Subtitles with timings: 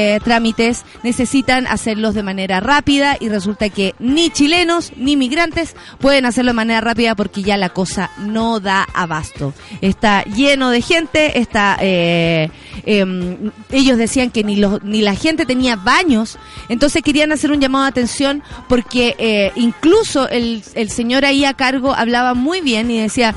[0.00, 6.24] eh, trámites necesitan hacerlos de manera rápida y resulta que ni chilenos ni migrantes pueden
[6.24, 9.54] hacerlo de manera rápida porque ya la cosa no da abasto.
[9.80, 12.48] Está lleno de gente, está eh,
[12.86, 16.38] em, ellos decían que ni los, ni la gente tenía baños,
[16.68, 21.54] entonces querían hacer un llamado de atención porque eh, incluso el, el señor ahí a
[21.54, 23.34] cargo hablaba muy bien y decía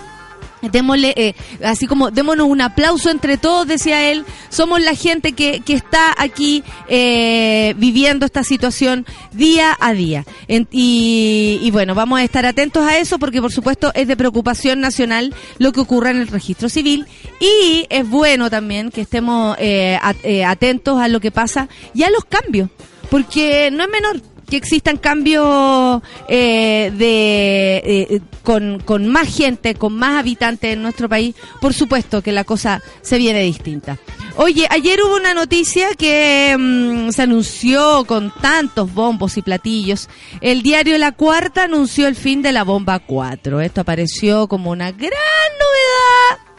[0.62, 4.25] Démosle, eh, así como démonos un aplauso entre todos, decía él.
[4.50, 10.25] Somos la gente que, que está aquí eh, viviendo esta situación día a día.
[10.47, 14.82] Y, y bueno, vamos a estar atentos a eso porque por supuesto es de preocupación
[14.82, 17.06] nacional lo que ocurra en el registro civil.
[17.39, 22.09] Y es bueno también que estemos eh, eh, atentos a lo que pasa y a
[22.09, 22.70] los cambios.
[23.09, 30.19] Porque no es menor que existan cambios eh, eh, con, con más gente, con más
[30.19, 33.97] habitantes en nuestro país, por supuesto que la cosa se viene distinta.
[34.36, 40.09] Oye, ayer hubo una noticia que mm, se anunció con tantos bombos y platillos.
[40.42, 43.61] El diario La Cuarta anunció el fin de la bomba 4.
[43.61, 45.11] Esto apareció como una gran
[45.59, 46.51] novedad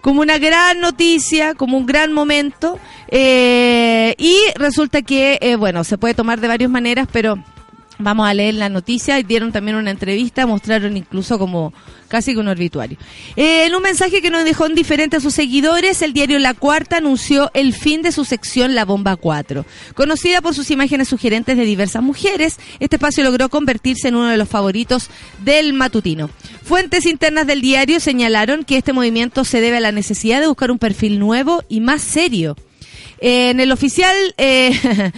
[0.00, 2.78] como una gran noticia, como un gran momento.
[3.08, 7.38] eh, y resulta que, eh, bueno, se puede tomar de varias maneras, pero
[8.00, 9.18] vamos a leer la noticia.
[9.18, 11.72] Y dieron también una entrevista, mostraron incluso como
[12.08, 12.98] casi que un obituario.
[13.36, 16.96] Eh, en un mensaje que nos dejó indiferente a sus seguidores, el diario La Cuarta
[16.96, 19.64] anunció el fin de su sección La Bomba 4.
[19.94, 24.36] Conocida por sus imágenes sugerentes de diversas mujeres, este espacio logró convertirse en uno de
[24.36, 25.08] los favoritos
[25.44, 26.28] del matutino.
[26.64, 30.70] Fuentes internas del diario señalaron que este movimiento se debe a la necesidad de buscar
[30.70, 32.56] un perfil nuevo y más serio.
[33.22, 34.72] En el oficial, eh,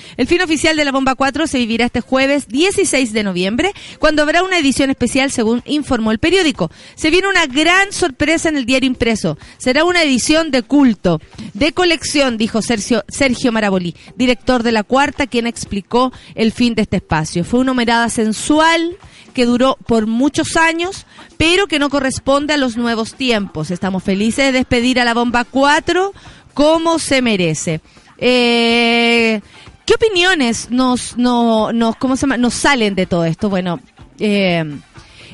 [0.17, 4.23] el fin oficial de la Bomba 4 se vivirá este jueves 16 de noviembre, cuando
[4.23, 6.71] habrá una edición especial, según informó el periódico.
[6.97, 9.39] Se viene una gran sorpresa en el diario impreso.
[9.59, 11.21] Será una edición de culto,
[11.55, 16.83] de colección, dijo Sergio, Sergio Marabolí, director de la Cuarta, quien explicó el fin de
[16.83, 17.45] este espacio.
[17.45, 18.97] Fue una mirada sensual
[19.33, 21.07] que duró por muchos años,
[21.37, 23.71] pero que no corresponde a los nuevos tiempos.
[23.71, 26.13] Estamos felices de despedir a la Bomba 4
[26.55, 27.81] como se merece.
[28.19, 29.41] Eh,
[29.87, 33.51] ¿Qué opiniones nos, no, nos, ¿cómo se nos salen de todo esto?
[33.51, 33.81] Bueno,
[34.19, 34.65] eh,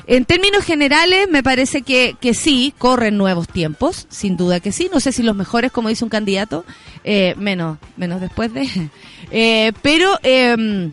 [0.09, 4.89] en términos generales, me parece que, que sí, corren nuevos tiempos, sin duda que sí.
[4.91, 6.65] No sé si los mejores, como dice un candidato,
[7.03, 8.67] eh, menos, menos después de.
[9.31, 10.89] Eh, pero eh,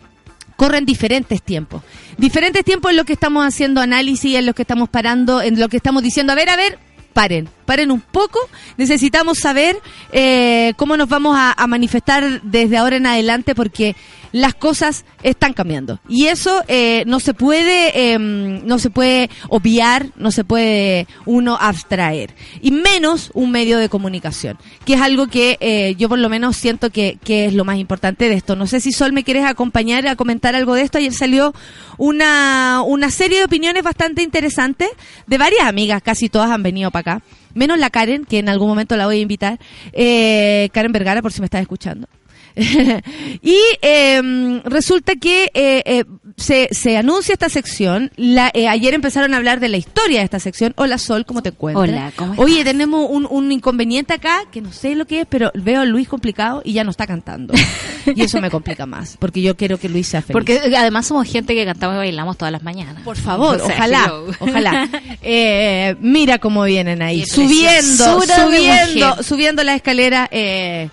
[0.55, 1.81] corren diferentes tiempos.
[2.19, 5.69] Diferentes tiempos en lo que estamos haciendo análisis, en lo que estamos parando, en lo
[5.69, 6.77] que estamos diciendo, a ver, a ver,
[7.17, 8.37] paren, paren un poco.
[8.77, 13.95] Necesitamos saber eh, cómo nos vamos a, a manifestar desde ahora en adelante porque
[14.31, 15.99] las cosas están cambiando.
[16.07, 21.57] Y eso eh, no se puede eh, no se puede obviar no se puede uno
[21.59, 22.33] abstraer.
[22.61, 26.57] Y menos un medio de comunicación que es algo que eh, yo por lo menos
[26.57, 28.55] siento que, que es lo más importante de esto.
[28.55, 30.97] No sé si Sol me quieres acompañar a comentar algo de esto.
[30.97, 31.53] Ayer salió
[31.97, 34.89] una una serie de opiniones bastante interesantes
[35.25, 37.23] de varias amigas casi todas han venido para acá
[37.57, 39.59] menos la Karen que en algún momento la voy a invitar.
[39.91, 42.07] Eh, Karen Vergara por si me estás escuchando
[43.41, 46.03] y eh, resulta que eh, eh,
[46.37, 48.11] se, se anuncia esta sección.
[48.15, 50.73] La, eh, ayer empezaron a hablar de la historia de esta sección.
[50.77, 51.87] Hola Sol, ¿cómo te encuentras?
[51.89, 52.45] Hola, ¿cómo estás?
[52.45, 55.85] Oye, tenemos un, un inconveniente acá que no sé lo que es, pero veo a
[55.85, 57.53] Luis complicado y ya no está cantando.
[58.15, 60.33] y eso me complica más, porque yo quiero que Luis sea feliz.
[60.33, 63.03] Porque además somos gente que cantamos y bailamos todas las mañanas.
[63.03, 64.27] Por favor, O sea, ojalá, hello.
[64.39, 64.89] ojalá.
[65.21, 70.27] Eh, mira cómo vienen ahí, subiendo, subiendo, subiendo la escalera.
[70.31, 70.89] Eh,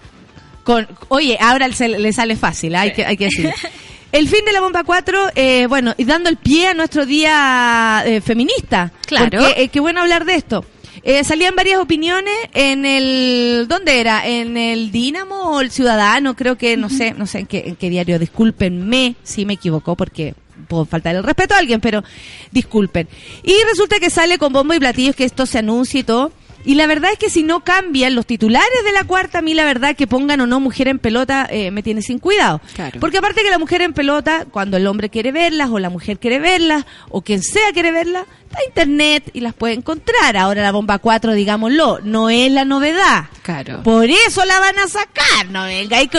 [0.65, 3.53] con, oye, ahora se- le sale fácil, hay que, hay que decir.
[4.13, 8.05] El fin de la bomba 4, eh, bueno, y dando el pie a nuestro día
[8.07, 8.93] eh, feminista.
[9.09, 9.41] Claro.
[9.45, 10.65] Porque, eh, qué bueno hablar de esto.
[11.03, 14.25] Eh, salían varias opiniones en el ¿dónde era?
[14.25, 17.75] En el Dínamo o el Ciudadano, creo que no sé, no sé en qué, en
[17.75, 20.35] qué diario, discúlpenme si me equivoco porque
[20.69, 22.05] puedo faltar el respeto a alguien, pero
[22.53, 23.09] disculpen.
[23.43, 26.31] Y resulta que sale con bombo y platillos que esto se anuncia y todo.
[26.65, 29.55] Y la verdad es que si no cambian los titulares de la cuarta, a mí
[29.55, 32.61] la verdad que pongan o no mujer en pelota eh, me tiene sin cuidado.
[32.75, 33.01] Claro.
[33.01, 36.19] Porque aparte que la mujer en pelota, cuando el hombre quiere verlas o la mujer
[36.19, 38.25] quiere verlas o quien sea quiere verlas,
[38.55, 40.37] está internet y las puede encontrar.
[40.37, 43.25] Ahora la bomba 4, digámoslo, no es la novedad.
[43.43, 43.83] Claro.
[43.83, 46.11] Por eso la van a sacar, no venga y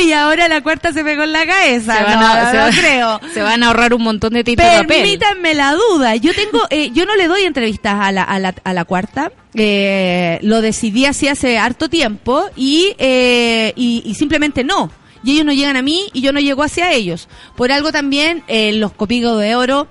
[0.00, 1.96] uy, ahora la cuarta se pegó en la cabeza.
[1.96, 3.20] Se van, no, a, se, creo.
[3.34, 4.86] se van a ahorrar un montón de tinta de papel.
[4.86, 6.16] Permítanme la duda.
[6.16, 9.32] Yo tengo, eh, yo no le doy entrevistas a la, a la, a la cuarta.
[9.54, 14.90] Eh, lo decidí así hace harto tiempo y, eh, y, y simplemente no.
[15.26, 17.28] Y ellos no llegan a mí y yo no llego hacia ellos.
[17.56, 19.88] Por algo también eh, los copigos de oro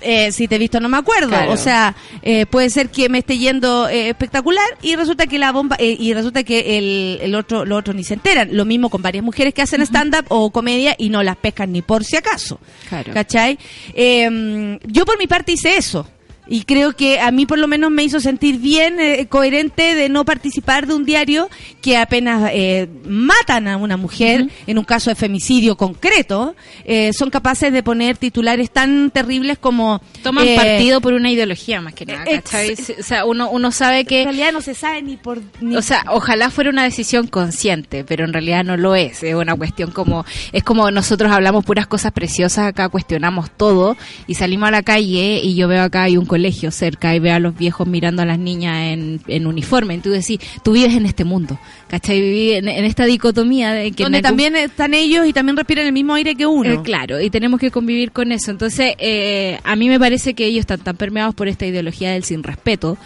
[0.00, 1.28] eh, si te he visto no me acuerdo.
[1.28, 1.52] Claro.
[1.52, 5.52] O sea, eh, puede ser que me esté yendo eh, espectacular y resulta que la
[5.52, 8.48] bomba eh, y resulta que el, el otro los otros ni se enteran.
[8.52, 11.82] Lo mismo con varias mujeres que hacen stand-up o comedia y no las pescan ni
[11.82, 12.60] por si acaso.
[12.88, 13.12] Claro.
[13.12, 13.58] ¿Cachai?
[13.94, 16.06] Eh, yo por mi parte hice eso.
[16.46, 20.08] Y creo que a mí por lo menos me hizo sentir bien, eh, coherente de
[20.10, 21.48] no participar de un diario
[21.80, 26.54] que apenas eh, matan a una mujer, en un caso de femicidio concreto,
[26.84, 30.02] eh, son capaces de poner titulares tan terribles como...
[30.22, 32.74] Toman eh, partido por una ideología más que nada, ¿cachai?
[32.98, 35.40] O sea, uno, uno sabe En que realidad no se sabe ni por...
[35.60, 39.22] ni- O sea, ojalá fuera una decisión consciente, pero en realidad no lo es.
[39.22, 44.34] Es una cuestión como, es como nosotros hablamos puras cosas preciosas, acá cuestionamos todo y
[44.34, 47.38] salimos a la calle y yo veo acá hay un colegio cerca y veo a
[47.38, 49.94] los viejos mirando a las niñas en, en uniforme.
[49.94, 51.58] Y tú decís, tú vives en este mundo,
[51.88, 52.20] ¿cachai?
[52.20, 55.86] Viví en, en esta dicotomía de que donde algún- también están ellos y también respiran
[55.86, 56.70] el mismo aire que uno.
[56.72, 58.50] eh, claro, y tenemos que convivir con eso.
[58.50, 62.24] Entonces, eh, a mí me parece que ellos están tan permeados por esta ideología del
[62.24, 62.98] sin respeto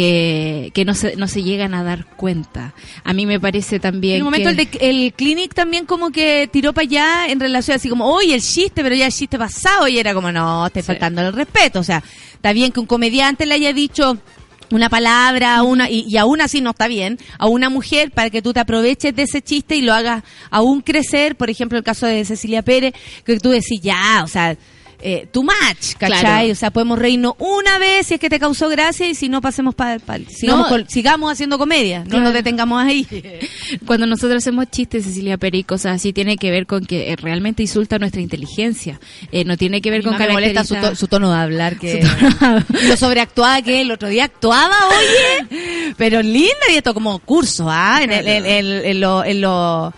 [0.00, 2.74] que, que no, se, no se llegan a dar cuenta.
[3.02, 4.62] A mí me parece también En un momento que...
[4.62, 8.34] el, de, el Clinic también como que tiró para allá en relación así como, oye,
[8.34, 10.86] el chiste, pero ya el chiste pasado y era como, no, estoy Sí.
[10.88, 11.80] faltando el respeto.
[11.80, 12.02] O sea,
[12.34, 14.18] está bien que un comediante le haya dicho
[14.70, 18.42] una palabra una y, y aún así no está bien a una mujer para que
[18.42, 22.04] tú te aproveches de ese chiste y lo hagas aún crecer por ejemplo el caso
[22.04, 22.92] de Cecilia Pérez
[23.24, 24.56] que tú decís ya o sea
[25.08, 26.20] eh, too much ¿cachai?
[26.20, 26.52] Claro.
[26.52, 29.40] o sea podemos reírnos una vez si es que te causó gracia y si no
[29.40, 29.98] pasemos para
[30.28, 30.68] sigamos, No.
[30.68, 33.06] con- sigamos haciendo comedia no nos detengamos ahí
[33.86, 37.16] Cuando nosotros hacemos chistes, Cecilia Pérez y cosas así, tiene que ver con que eh,
[37.16, 38.98] realmente insulta nuestra inteligencia.
[39.30, 40.90] Eh, no tiene que ver con molesta su, características...
[40.90, 45.94] to- su tono de hablar que tono lo sobreactuada que el otro día actuaba oye
[45.96, 49.92] pero linda y esto como curso ah en, el, en, en- en lo, en lo-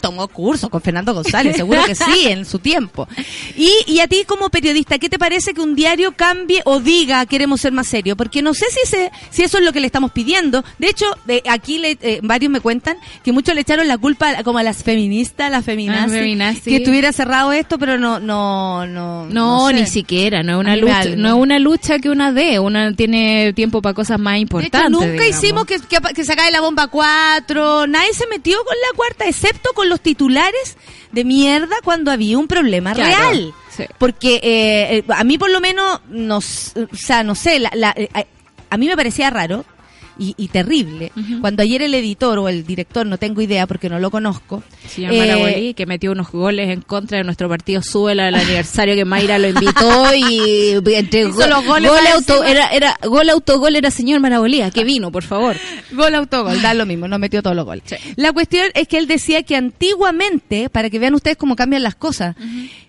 [0.00, 3.08] tomó curso con Fernando González seguro que sí en su tiempo
[3.56, 7.24] y, y a ti como periodista qué te parece que un diario cambie o diga
[7.26, 9.86] queremos ser más serios porque no sé si se, si eso es lo que le
[9.86, 13.88] estamos pidiendo de hecho de- aquí le- eh, varios me cuentan que muchos le echaron
[13.88, 16.62] la culpa a- como a las feministas las feminazis, feminazis.
[16.64, 19.74] que estuviera cerrado esto pero no no no No, sé.
[19.74, 21.16] ni siquiera, no es una lucha, algo.
[21.16, 24.80] no es una lucha que una dé, una tiene tiempo para cosas más De importantes.
[24.80, 25.28] hecho, nunca digamos.
[25.44, 27.86] hicimos que, que, que se acabe la bomba 4.
[27.86, 30.76] Nadie se metió con la cuarta, excepto con los titulares
[31.12, 33.52] de mierda cuando había un problema Claro, real.
[33.76, 33.84] Sí.
[33.98, 37.94] Porque eh, eh, a mí, por lo menos, nos, o sea, no sé, la, la-
[37.96, 38.24] eh, a,
[38.70, 39.64] a mí me parecía raro
[40.18, 43.98] y, y terrible cuando ayer el editor o el director, no tengo idea porque no
[43.98, 48.34] lo conozco, Señor eh, que metió unos goles en contra de nuestro partido Suela el
[48.34, 53.76] aniversario que Mayra lo invitó y entre los goles gol auto, era, era gol autogol
[53.76, 55.56] era señor Marabolía, que vino, por favor.
[55.92, 57.82] Gol autogol, da lo mismo, no metió todos los goles.
[58.16, 61.94] La cuestión es que él decía que antiguamente, para que vean ustedes cómo cambian las
[61.94, 62.36] cosas,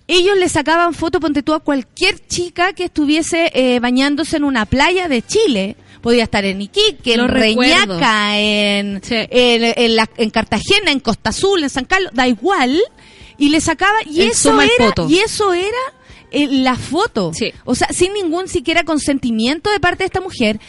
[0.08, 4.66] ellos le sacaban foto, ponte tú, a cualquier chica que estuviese eh, bañándose en una
[4.66, 5.76] playa de Chile.
[6.04, 7.28] Podía estar en Iquique, en.
[7.28, 9.16] Reñaca, en, Sí.
[9.16, 12.80] en, en la- en Cartagena, en Costa Azul, en San Carlos, da igual.
[13.40, 15.70] Y le sacaba, y El eso era, y eso era
[16.32, 17.32] eh, la foto.
[17.34, 17.52] Sí.
[17.66, 20.60] O sea, sin ningún siquiera consentimiento de parte de esta mujer.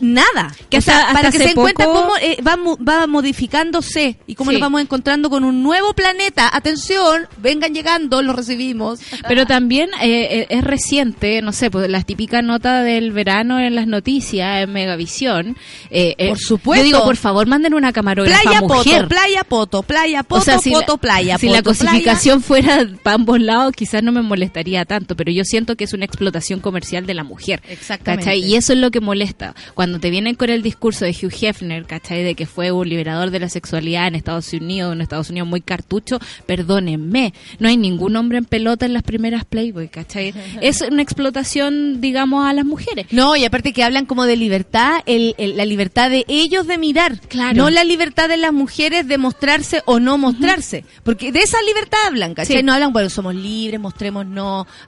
[0.00, 0.54] Nada.
[0.68, 2.56] Que O sea, hasta- para que se poco- cómo eh, va,
[2.86, 4.56] va modificándose y cómo Sí.
[4.56, 6.50] nos vamos encontrando con un nuevo planeta.
[6.52, 9.00] Atención, vengan llegando, lo recibimos.
[9.28, 13.74] Pero también eh, eh, es reciente, no sé, pues las típicas notas del verano en
[13.74, 15.56] las noticias, en Megavisión.
[15.90, 16.82] eh, eh, Por supuesto.
[16.84, 19.02] Yo digo, por favor, manden una camarógrafa Playa mujer.
[19.02, 22.86] Poto, playa Poto, playa Poto, o sea, si Poto, la, playa si la cosificación fuera
[23.02, 26.60] para ambos lados, quizás no me molestaría tanto, pero yo siento que es una explotación
[26.60, 27.62] comercial de la mujer.
[27.68, 28.24] Exactamente.
[28.26, 28.40] ¿cachai?
[28.44, 29.54] Y eso es lo que molesta.
[29.74, 32.22] Cuando te vienen con el discurso de Hugh Hefner, ¿cachai?
[32.22, 35.60] De que fue un liberador de la sexualidad en Estados Unidos, en Estados Unidos muy
[35.60, 40.32] cartucho, perdónenme, no hay ningún hombre en pelota en las primeras Playboy, ¿cachai?
[40.60, 43.06] Es una explotación, digamos, a las mujeres.
[43.10, 46.78] No, y aparte que hablan como de libertad, el, el- la libertad de ellos de
[46.78, 47.56] mirar, Claro.
[47.56, 51.98] no la libertad de las mujeres de mostrarse o no mostrarse, porque de esa libertad
[52.06, 52.56] hablan, ¿cachai?
[52.58, 52.62] Sí.
[52.62, 54.26] No hablan, bueno, somos libres, mostremos,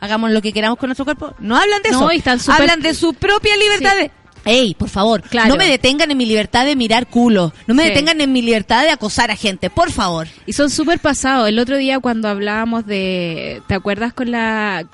[0.01, 2.63] hagamos lo que queramos con nuestro cuerpo, no hablan de No, eso, y están súper-
[2.63, 4.03] hablan de su propia libertad Sí.
[4.05, 4.11] de...
[4.51, 5.51] Ey, por favor, Claro.
[5.51, 7.89] no me detengan en mi libertad de mirar culo, no me Sí.
[7.91, 10.27] detengan en mi libertad de acosar a gente, por favor.
[10.47, 11.49] Y son súper pasados.
[11.49, 14.87] El otro día cuando hablábamos de, ¿te acuerdas con la,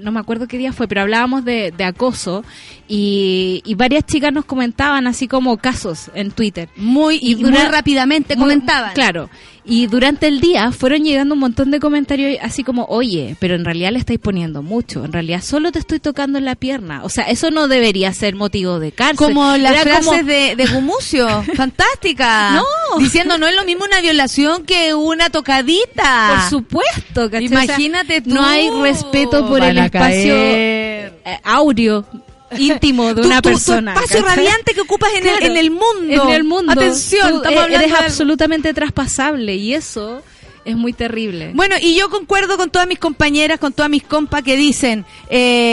[0.00, 2.44] no me acuerdo qué día fue, pero hablábamos de, de acoso
[2.88, 6.68] y, y varias chicas nos comentaban así como casos en Twitter.
[6.76, 8.94] Muy, y, muy rápidamente Muy- comentaban.
[8.94, 9.28] Claro.
[9.64, 13.64] Y durante el día fueron llegando un montón de comentarios así como, oye, pero en
[13.64, 15.04] realidad le estáis poniendo mucho.
[15.04, 17.04] En realidad solo te estoy tocando en la pierna.
[17.04, 19.16] O sea, eso no debería ser motivo de cárcel.
[19.18, 21.44] Como las Era frases como- de, de Gumucio.
[21.56, 22.52] Fantástica.
[22.52, 22.98] No.
[22.98, 26.30] Diciendo no es lo mismo una violación que una tocadita.
[26.48, 27.46] Por supuesto, ¿cachai?
[27.46, 28.30] O sea, Imagínate tú.
[28.30, 30.34] no hay respeto por Van el espacio.
[30.34, 31.12] caer.
[31.44, 32.04] audio
[32.58, 33.94] íntimo de una tu- tu persona.
[33.94, 34.36] espacio ¿cachai?
[34.36, 36.22] radiante que ocupas en, el, en el mundo.
[36.24, 36.72] En el mundo.
[36.72, 40.22] Atención, Tú estamos e- hablando eres de- absolutamente traspasable y eso
[40.64, 41.52] es muy terrible.
[41.54, 45.04] Bueno, y yo concuerdo con todas mis compañeras, con todas mis compas que dicen,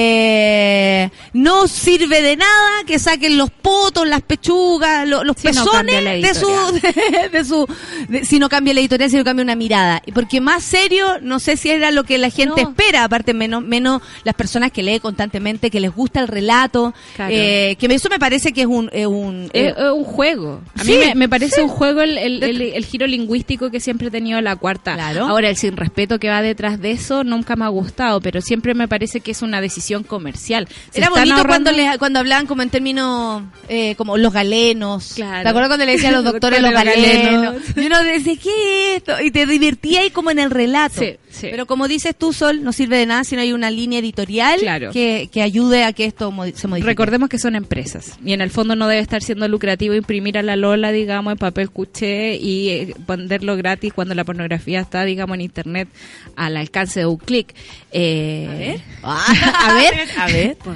[0.01, 5.65] eh, no sirve de nada que saquen los potos, las pechugas, lo- los Si no
[5.65, 6.48] pezones de su,
[7.32, 7.67] de, su,
[8.08, 10.01] de- si no cambia la editorial, si no cambia una mirada.
[10.06, 12.70] Y Porque más serio, no sé si era lo que la gente No.
[12.70, 17.34] espera, aparte menos, menos las personas que leen constantemente, que les gusta el relato, Claro.
[17.36, 20.62] eh, que eso me parece que es un, es un, Es eh, es un juego.
[20.77, 21.62] A Sí, mí me, me parece sí.
[21.62, 24.77] un juego el, el- el- el giro lingüístico que siempre he tenido la cuarta.
[24.84, 25.26] Claro.
[25.28, 28.74] Ahora, el sin respeto que va detrás de eso nunca me ha gustado, pero siempre
[28.74, 30.68] me parece que es una decisión comercial.
[30.92, 35.14] Se Era bonito ahorrando- cuando les, cuando hablaban como en términos eh, como los galenos.
[35.16, 35.44] Claro.
[35.44, 37.54] ¿Te acuerdas cuando le decían a los doctores los Doctores, los galenos?
[37.54, 37.78] galenos.
[37.78, 39.22] Y uno decía, ¿qué es esto?
[39.22, 41.00] Y te divertía ahí como en el relato.
[41.00, 41.48] Sí, sí.
[41.51, 44.60] Pero como dices tú, Sol, no sirve de nada si no hay una línea editorial
[44.60, 44.91] Claro.
[44.91, 46.88] que, que ayude a que esto mo- se modifique.
[46.89, 50.44] Recordemos que son empresas y en el fondo no debe estar siendo lucrativo imprimir a
[50.44, 55.36] la Lola, digamos, en papel cuché y eh, venderlo gratis cuando la pornografía está, digamos,
[55.36, 55.88] en internet
[56.36, 57.53] al alcance de un clic.
[57.91, 60.58] Eh, a ver, a ver.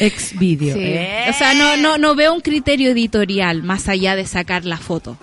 [0.00, 0.74] Ex video.
[0.76, 0.82] sí.
[0.82, 1.26] Eh.
[1.30, 5.16] O sea, no, no, no veo un criterio editorial más allá de sacar la foto.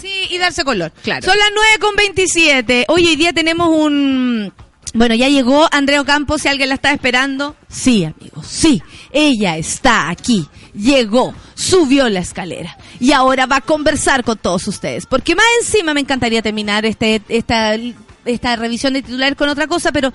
[0.00, 0.92] Sí, y darse color.
[1.02, 1.24] Claro.
[1.24, 2.86] Son las 9 con 27.
[2.88, 4.52] Hoy, hoy día tenemos un...
[4.94, 7.56] Bueno, ya llegó Andrea Ocampo, si alguien la está esperando.
[7.68, 8.80] Sí, amigos, sí.
[9.10, 10.46] Ella está aquí.
[10.72, 12.76] Llegó, subió la escalera.
[13.00, 15.06] Y ahora va a conversar con todos ustedes.
[15.06, 17.76] Porque más encima me encantaría terminar este, esta,
[18.24, 20.12] esta revisión de titular con otra cosa, pero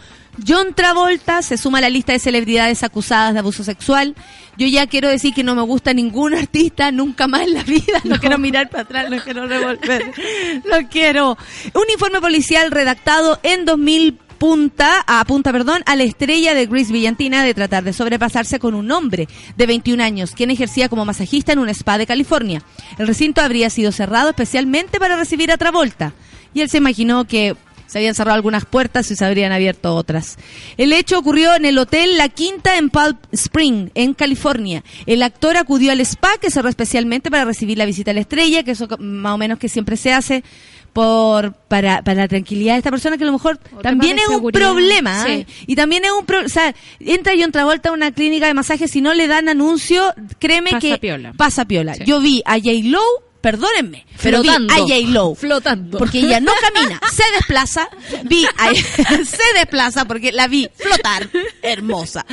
[0.48, 4.16] John Travolta se suma a la lista de celebridades acusadas de abuso sexual.
[4.58, 8.02] Yo ya quiero decir que no me gusta ningún artista nunca más en la vida.
[8.04, 10.12] No, quiero mirar para atrás, no quiero revolver.
[10.66, 11.38] No quiero.
[11.74, 17.44] Un informe policial redactado en 2000 punta, apunta, perdón, a la estrella de Grace Villantina
[17.44, 21.60] de tratar de sobrepasarse con un hombre de 21 años, quien ejercía como masajista en
[21.60, 22.64] un spa de California.
[22.98, 26.14] El recinto habría sido cerrado especialmente para recibir a Travolta.
[26.54, 27.56] Y él se imaginó que
[27.90, 30.38] se habían cerrado algunas puertas y se habrían abierto otras.
[30.78, 34.84] El hecho ocurrió en el hotel La Quinta en Palm Spring, en California.
[35.08, 38.62] El actor acudió al spa que cerró especialmente para recibir la visita a la estrella,
[38.64, 40.44] que eso más o menos que siempre se hace
[40.94, 44.52] por para, para la tranquilidad de esta persona que a lo mejor también es un
[44.52, 45.32] problema Sí.
[45.32, 45.46] ¿eh?
[45.68, 48.88] y también es un pro- o sea entra John Travolta a una clínica de masaje
[48.88, 51.34] si no le dan anuncio créeme Pasa que piola.
[51.38, 52.04] pasa piola Sí.
[52.06, 53.04] yo vi a J Low
[53.42, 54.88] perdónenme pero vi a Flotando.
[54.88, 55.98] J Low Flotando.
[55.98, 57.90] porque ella no camina, se desplaza,
[58.26, 58.74] vi a-
[59.26, 61.30] se desplaza porque la vi flotar,
[61.62, 62.26] hermosa.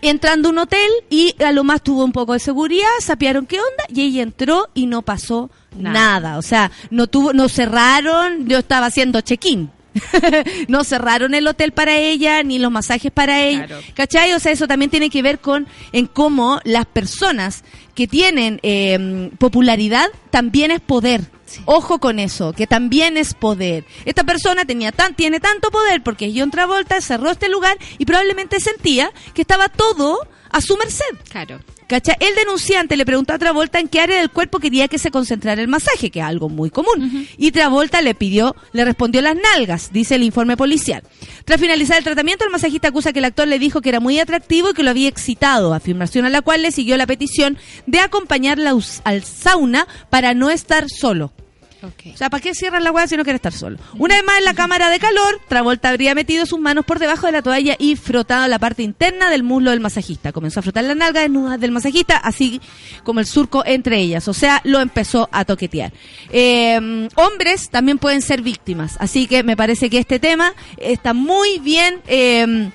[0.00, 3.58] Entrando a un hotel y a lo más tuvo un poco de seguridad, sapearon qué
[3.60, 5.92] onda y ella entró y no pasó nada.
[6.20, 6.38] Nada.
[6.38, 9.70] O sea, no tuvo, no cerraron, yo estaba haciendo check-in.
[10.68, 13.66] no cerraron el hotel para ella, ni los masajes para ella.
[13.66, 13.82] Claro.
[13.94, 14.32] ¿Cachai?
[14.32, 17.64] O sea, eso también tiene que ver con en cómo las personas
[17.94, 21.22] que tienen eh, popularidad también es poder.
[21.64, 23.84] Ojo con eso, que también es poder.
[24.04, 28.60] Esta persona tenía tan, tiene tanto poder porque John Travolta cerró este lugar y probablemente
[28.60, 30.18] sentía que estaba todo
[30.50, 31.04] a su merced.
[31.30, 31.60] Claro.
[31.88, 32.14] ¿Cacha?
[32.20, 35.62] El denunciante le preguntó a Travolta en qué área del cuerpo quería que se concentrara
[35.62, 37.26] el masaje, que es algo muy común.
[37.38, 41.02] Y Travolta le pidió, le respondió las nalgas, dice el informe policial.
[41.46, 44.20] Tras finalizar el tratamiento, el masajista acusa que el actor le dijo que era muy
[44.20, 48.00] atractivo y que lo había excitado, afirmación a la cual le siguió la petición de
[48.00, 51.32] acompañarla al sauna para no estar solo.
[51.80, 52.12] Okay.
[52.12, 53.78] O sea, ¿para qué cierran la hueá si no quiere estar solo?
[53.98, 57.26] Una vez más en la cámara de calor, Travolta habría metido sus manos por debajo
[57.26, 60.32] de la toalla y frotado la parte interna del muslo del masajista.
[60.32, 62.60] Comenzó a frotar la nalga desnuda del masajista, así
[63.04, 64.26] como el surco entre ellas.
[64.26, 65.92] O sea, lo empezó a toquetear.
[66.30, 71.58] Eh, hombres también pueden ser víctimas, así que me parece que este tema está muy
[71.60, 72.00] bien.
[72.08, 72.70] eh,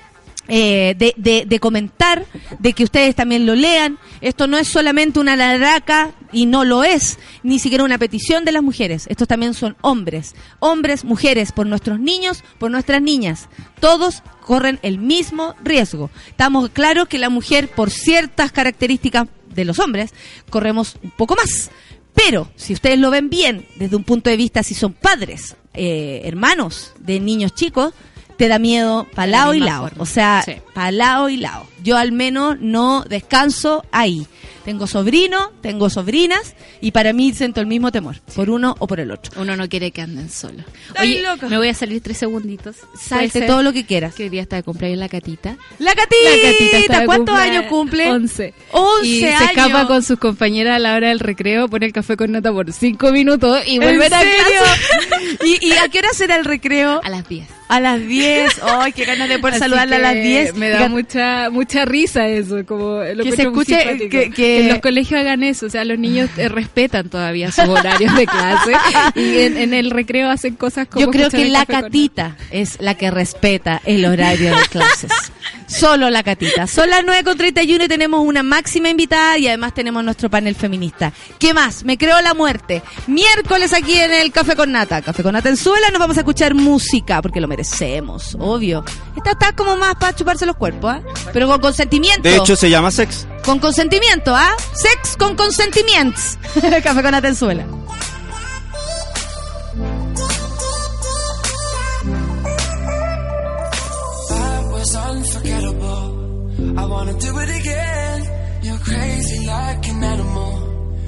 [0.48, 2.26] eh, de, de, de comentar,
[2.58, 3.98] de que ustedes también lo lean.
[4.20, 8.52] Esto no es solamente una laraca y no lo es, ni siquiera una petición de
[8.52, 9.06] las mujeres.
[9.08, 13.48] Estos también son hombres, hombres, mujeres, por nuestros niños, por nuestras niñas.
[13.80, 16.10] Todos corren el mismo riesgo.
[16.28, 20.12] Estamos claros que la mujer, por ciertas características de los hombres,
[20.50, 21.70] corremos un poco más.
[22.14, 26.22] Pero si ustedes lo ven bien desde un punto de vista, si son padres, eh,
[26.24, 27.92] hermanos de niños chicos,
[28.36, 29.90] te da miedo para lado y lado.
[29.98, 30.54] O sea, Sí.
[30.74, 31.66] para lado y lado.
[31.84, 34.26] Yo al menos no descanso ahí.
[34.64, 38.98] Tengo sobrino, tengo sobrinas y para mí siento el mismo temor, por uno o por
[38.98, 39.30] el otro.
[39.38, 40.64] Uno no quiere que anden solos.
[40.98, 41.50] Oye, loco.
[41.50, 42.76] me voy a salir tres segunditos.
[42.98, 44.14] Salte todo lo que quieras.
[44.14, 45.58] Que hoy día está de cumpleaños la catita.
[45.78, 48.10] La catita, La catita está ¿cuántos años cumple?
[48.10, 48.54] 11.
[48.70, 49.38] 11 y años.
[49.38, 52.50] se escapa con sus compañeras a la hora del recreo, pone el café con nata
[52.50, 54.24] por cinco minutos y ¿En vuelve a clase
[55.44, 57.02] ¿Y, ¿Y a qué hora será el recreo?
[57.04, 57.46] a las 10.
[57.68, 58.60] A las 10.
[58.62, 60.54] ¡Ay, qué ganas de poder Así saludarla a las 10!
[60.54, 64.10] Me da mucha mucha risa eso, como lo Que se escuche, simpático.
[64.10, 67.66] que- que- en los colegios hagan eso, o sea, los niños eh, respetan todavía sus
[67.68, 68.72] horarios de clase
[69.14, 72.76] y en, en el recreo hacen cosas como Yo creo que la con catita es
[72.80, 75.10] la que respeta el horario de clases.
[75.66, 76.66] Solo la catita.
[76.66, 81.12] Son las 9.31 y tenemos una máxima invitada y además tenemos nuestro panel feminista.
[81.38, 81.84] ¿Qué más?
[81.84, 82.82] Me creo la muerte.
[83.06, 85.00] Miércoles aquí en el Café con Nata.
[85.02, 88.84] Café con Nata en Suela nos vamos a escuchar música porque lo merecemos, obvio.
[89.16, 91.02] Esta está como más para chuparse los cuerpos, ¿ah?
[91.32, 92.22] Pero con consentimiento.
[92.22, 93.26] De hecho, se llama sex.
[93.44, 94.54] Con consentimiento, ¿ah?
[94.74, 96.38] Sex con consentimientos.
[96.82, 97.64] Café con Atenzuela.
[104.28, 106.78] That was unforgettable.
[106.78, 108.18] I wanna do it again.
[108.62, 110.52] You're crazy like an animal,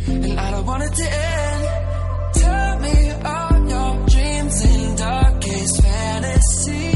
[0.09, 1.65] and I don't want it to end.
[2.35, 6.96] Tell me all your dreams and darkest fantasies.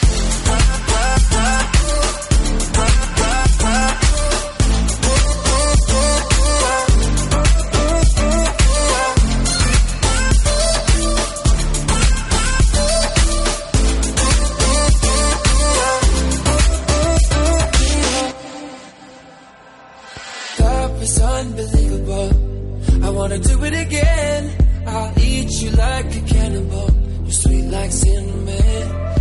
[23.21, 24.51] wanna do it again.
[24.87, 26.89] I'll eat you like a cannibal.
[27.23, 29.20] You're sweet like cinnamon.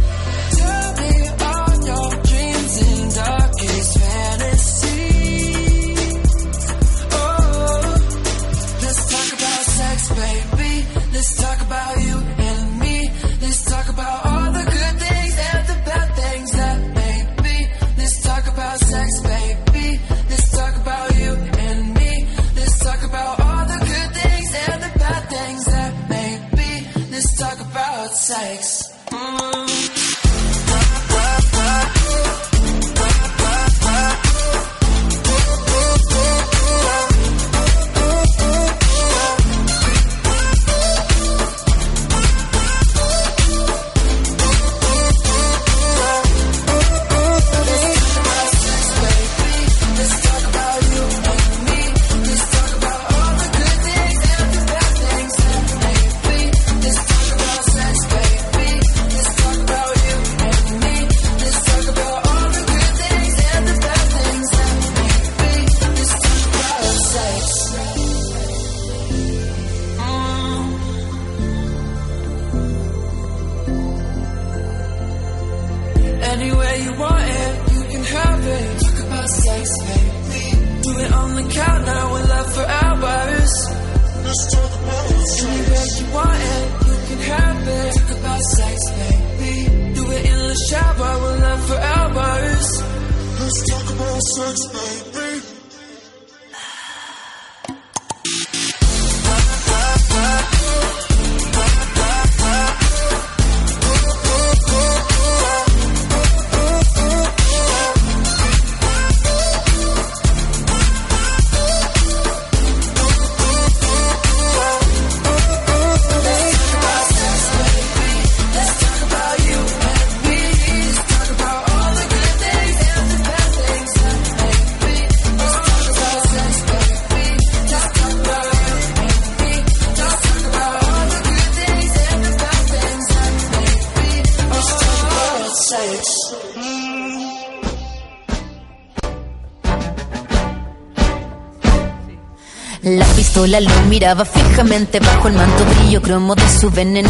[143.46, 147.08] La pistola lo miraba fijamente bajo el manto brillo cromo de su veneno.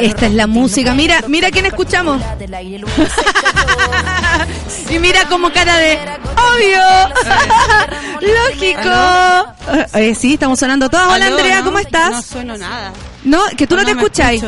[0.00, 0.92] Esta es la música.
[0.92, 2.20] Mira, mira quién escuchamos.
[4.90, 6.00] y mira como cara de
[6.34, 6.82] obvio.
[8.48, 8.90] Lógico.
[9.94, 11.06] Eh, sí, estamos sonando todas.
[11.06, 11.66] Hola Andrea, ¿no?
[11.66, 12.10] ¿cómo estás?
[12.10, 12.92] No sueno nada.
[13.22, 14.42] No, que tú no, ¿O te escucháis.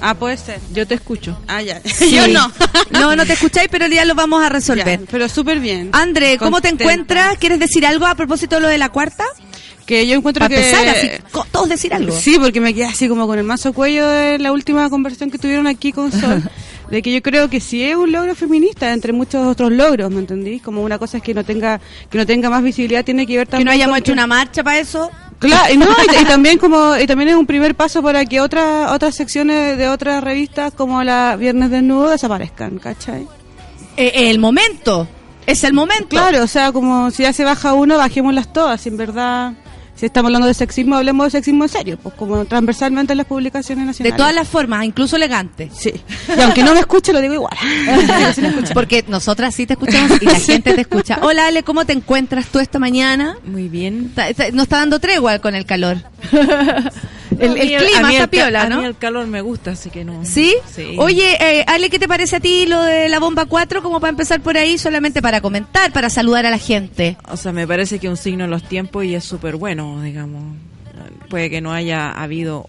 [0.00, 0.60] Ah, puede ser.
[0.72, 1.38] Yo te escucho.
[1.46, 1.80] Ah, ya.
[1.98, 2.12] Sí.
[2.12, 2.52] Yo no.
[2.90, 5.00] no, no te escucháis, pero ya lo vamos a resolver.
[5.00, 5.90] Ya, pero súper bien.
[5.92, 7.36] André, ¿cómo te encuentras?
[7.38, 9.24] ¿Quieres decir algo a propósito de lo de la cuarta?
[9.88, 10.68] Que yo encuentro Para que...
[10.68, 11.10] empezar, así,
[11.50, 12.12] todos decir algo.
[12.14, 15.38] Sí, porque me quedé así como con el mazo cuello de la última conversación que
[15.38, 16.42] tuvieron aquí con Sol.
[16.90, 20.20] de que yo creo que sí es un logro feminista entre muchos otros logros, ¿me
[20.20, 20.60] entendís?
[20.60, 23.46] Como una cosa es que no tenga que no tenga más visibilidad tiene que ver
[23.46, 25.10] Que también no hayamos hecho que- una marcha para eso.
[25.38, 28.42] Claro, y, no, y, y también como y también es un primer paso para que
[28.42, 33.26] otras otras secciones de otras revistas como la Viernes Desnudo desaparezcan, ¿cachai?
[33.96, 35.08] Eh, el momento.
[35.46, 36.08] Es el momento.
[36.08, 39.54] Claro, o sea, como si ya se baja uno, bajémoslas todas, en verdad.
[39.98, 43.26] Si estamos hablando de sexismo, hablemos de sexismo en serio, pues como transversalmente en las
[43.26, 44.16] publicaciones De nacionales.
[44.16, 45.70] todas las formas, incluso elegante.
[45.72, 45.92] Sí.
[46.36, 47.56] Y aunque no me escuche, lo digo igual.
[48.34, 48.42] Sí.
[48.74, 51.18] Porque nosotras sí te escuchamos y la gente te escucha.
[51.22, 53.36] Hola Ale, ¿cómo te encuentras tú esta mañana?
[53.44, 54.12] Muy bien.
[54.52, 55.96] No está dando tregua con el calor.
[57.38, 58.80] el, A clima a mí está piola, A ¿no?
[58.80, 60.24] mí el calor me gusta, así que no.
[60.24, 60.54] ¿Sí?
[60.74, 60.96] Sí.
[60.98, 63.82] Oye, eh, Ale, ¿qué te parece a ti lo de la bomba 4?
[63.82, 67.16] Como para empezar por ahí, solamente para comentar, para saludar a la gente.
[67.30, 70.02] O sea, me parece que es un signo de los tiempos y es súper bueno,
[70.02, 70.42] digamos.
[71.28, 72.66] Puede que no haya habido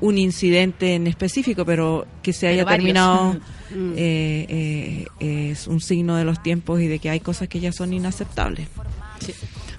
[0.00, 3.36] un incidente en específico, pero que se haya terminado
[3.96, 7.72] eh, eh, es un signo de los tiempos y de que hay cosas que ya
[7.72, 8.68] son inaceptables.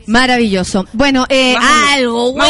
[0.08, 0.86] Maravilloso.
[0.94, 1.56] Bueno, eh,
[1.94, 2.44] algo uno.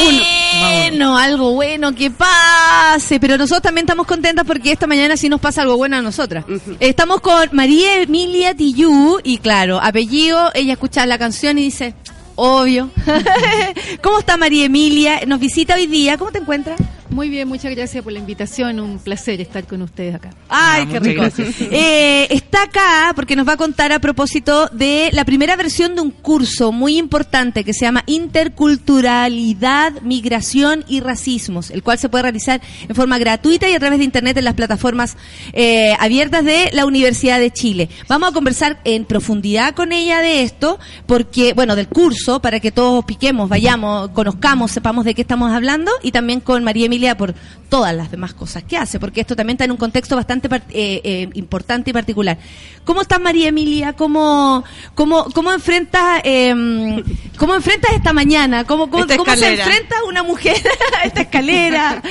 [0.59, 3.19] bueno, algo bueno que pase.
[3.19, 6.45] Pero nosotros también estamos contentas porque esta mañana sí nos pasa algo bueno a nosotras.
[6.79, 11.93] Estamos con María Emilia Tillú y claro, apellido, ella escucha la canción y dice,
[12.35, 12.89] obvio.
[14.01, 15.21] ¿Cómo está María Emilia?
[15.25, 16.17] Nos visita hoy día.
[16.17, 16.79] ¿Cómo te encuentras?
[17.09, 18.79] Muy bien, muchas gracias por la invitación.
[18.79, 20.31] Un placer estar con ustedes acá.
[20.49, 21.23] Ay, Ah, qué rico.
[21.71, 26.01] Eh, está acá porque nos va a contar a propósito de la primera versión de
[26.01, 32.23] un curso muy importante que se llama Interculturalidad, Migración y Racismos, el cual se puede
[32.23, 35.17] realizar en forma gratuita y a través de Internet en las plataformas
[35.53, 37.89] eh, abiertas de la Universidad de Chile.
[38.07, 42.71] Vamos a conversar en profundidad con ella de esto, porque, bueno, del curso, para que
[42.71, 47.35] todos piquemos, vayamos, conozcamos, sepamos de qué estamos hablando, y también con María Emilia por
[47.69, 51.01] todas las demás cosas que hace, porque esto también está en un contexto bastante eh,
[51.03, 52.39] eh, importante y particular.
[52.83, 53.93] ¿Cómo estás, María Emilia?
[53.93, 54.63] ¿Cómo,
[54.95, 57.03] cómo, cómo enfrentas, eh,
[57.37, 58.63] cómo enfrentas esta mañana?
[58.63, 60.57] ¿Cómo, cómo, Esta cómo se enfrenta una mujer
[61.01, 62.01] a esta escalera?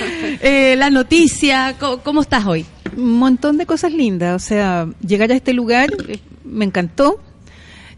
[0.41, 2.65] Eh, la noticia, ¿cómo, cómo estás hoy?
[2.97, 4.41] Un montón de cosas lindas.
[4.41, 5.91] O sea, llegar a este lugar
[6.45, 7.21] me encantó.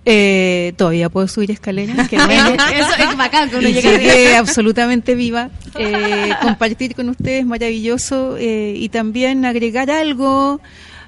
[0.09, 2.09] Eh, todavía puedo subir escaleras.
[2.09, 2.15] Que.
[2.17, 5.51] Eso es bacán que uno llegué absolutamente viva.
[5.77, 10.61] Eh, compartir con ustedes maravilloso eh, y también agregar algo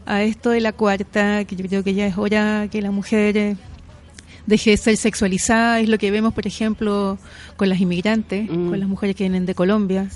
[0.04, 3.36] a esto de la cuarta, que yo creo que ya es hora que la mujer
[3.36, 3.56] eh,
[4.46, 5.78] deje de ser sexualizada.
[5.80, 7.18] Es lo que vemos, por ejemplo,
[7.56, 8.70] con las inmigrantes, Mm.
[8.70, 10.08] con las mujeres que vienen de Colombia,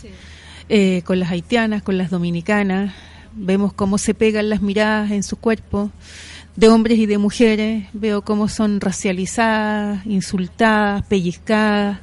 [0.68, 2.95] eh, con las haitianas, con las dominicanas.
[3.35, 5.90] Vemos cómo se pegan las miradas en sus cuerpos
[6.57, 7.85] de hombres y de mujeres.
[7.93, 12.01] Veo cómo son racializadas, insultadas, pellizcadas.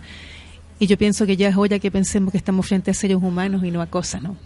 [0.79, 3.63] Y yo pienso que ya es hora que pensemos que estamos frente a seres humanos
[3.63, 4.37] y no a cosas, ¿no?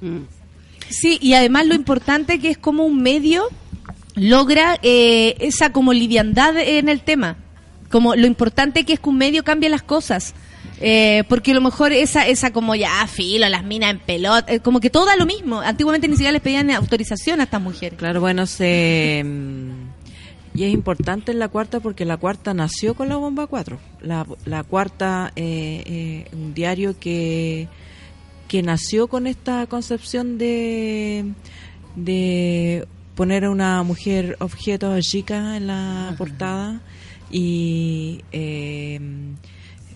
[0.90, 3.44] Sí, y además lo importante que es como un medio
[4.16, 7.38] logra eh, esa como liviandad en el tema.
[7.90, 10.34] Como lo importante que es que un medio cambie las cosas.
[10.82, 14.60] Eh, porque a lo mejor esa, esa como ya filo, las minas en pelota, eh,
[14.60, 15.62] como que todo da lo mismo.
[15.62, 17.98] Antiguamente ni siquiera les pedían autorización a estas mujeres.
[17.98, 19.24] Claro, bueno, se...
[20.54, 23.80] Y es importante en la cuarta porque la cuarta nació con la bomba 4.
[24.02, 27.68] La, la cuarta, eh, eh, un diario que,
[28.48, 31.26] que nació con esta concepción de,
[31.96, 36.82] de poner a una mujer objeto chica en la portada
[37.32, 38.22] y...
[38.32, 39.00] eh,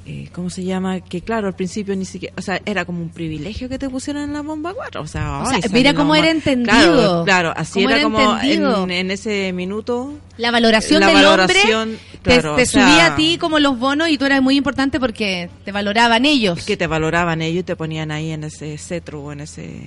[0.10, 1.02] eh, ¿Cómo se llama?
[1.02, 4.24] Que claro, al principio ni siquiera, o sea, era como un privilegio que te pusieran
[4.24, 5.02] en la bomba 4.
[5.02, 6.72] O sea, O sea, mira cómo bomba- era entendido.
[6.72, 10.14] Claro, claro, así era, era como en, en ese minuto.
[10.38, 13.60] La valoración La del valoración, hombre claro, te, te o sea- subía a ti como
[13.60, 16.64] los bonos y tú eras muy importante porque te valoraban ellos.
[16.64, 19.82] que te valoraban ellos y te ponían ahí en ese cetro o en ese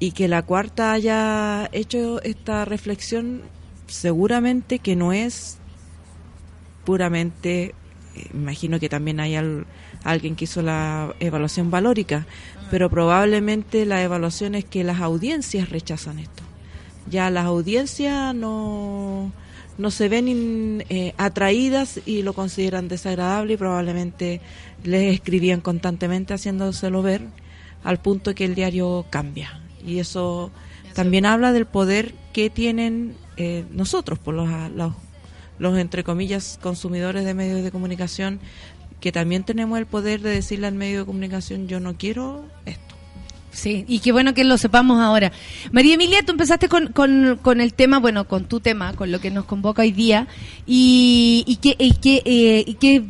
[0.00, 3.42] y que la cuarta haya hecho esta reflexión
[3.86, 5.56] seguramente que no es
[6.84, 7.74] puramente
[8.34, 9.66] imagino que también hay al-
[10.04, 12.26] alguien que hizo la evaluación valórica
[12.70, 16.44] pero probablemente la evaluación es que las audiencias rechazan esto.
[17.10, 19.32] Ya las audiencias no
[19.76, 24.40] no se ven in- eh, atraídas y lo consideran desagradable y probablemente
[24.84, 27.22] les escribían constantemente haciéndoselo ver
[27.82, 29.60] al punto que el diario cambia.
[29.84, 30.50] Y eso
[30.94, 34.92] también habla del poder que tienen eh, nosotros, por los, los,
[35.60, 38.40] los, entre comillas, consumidores de medios de comunicación,
[38.98, 42.96] que también tenemos el poder de decirle al medio de comunicación, yo no quiero esto.
[43.52, 45.32] Sí, y qué bueno que lo sepamos ahora.
[45.72, 49.20] María Emilia, tú empezaste con, con, con el tema, bueno, con tu tema, con lo
[49.20, 50.28] que nos convoca hoy día,
[50.66, 53.04] y, y que, y que, eh, y que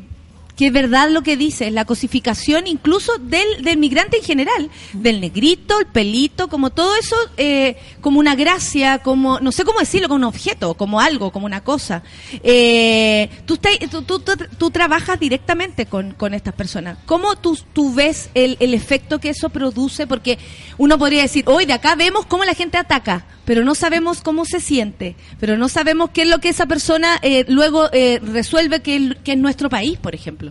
[0.61, 5.19] que es verdad lo que dices, la cosificación incluso del, del migrante en general, del
[5.19, 10.09] negrito, el pelito, como todo eso, eh, como una gracia, como, no sé cómo decirlo,
[10.09, 12.03] como un objeto, como algo, como una cosa.
[12.43, 16.99] Eh, tú, trabajas directamente con, con estas personas.
[17.07, 20.07] ¿Cómo tú, tú ves el, el efecto que eso produce?
[20.07, 20.39] Porque
[20.77, 24.45] uno podría decir, hoy de acá vemos cómo la gente ataca, pero no sabemos cómo
[24.45, 28.81] se siente, pero no sabemos qué es lo que esa persona eh, luego eh, resuelve
[28.81, 30.50] que, que es nuestro país, por ejemplo.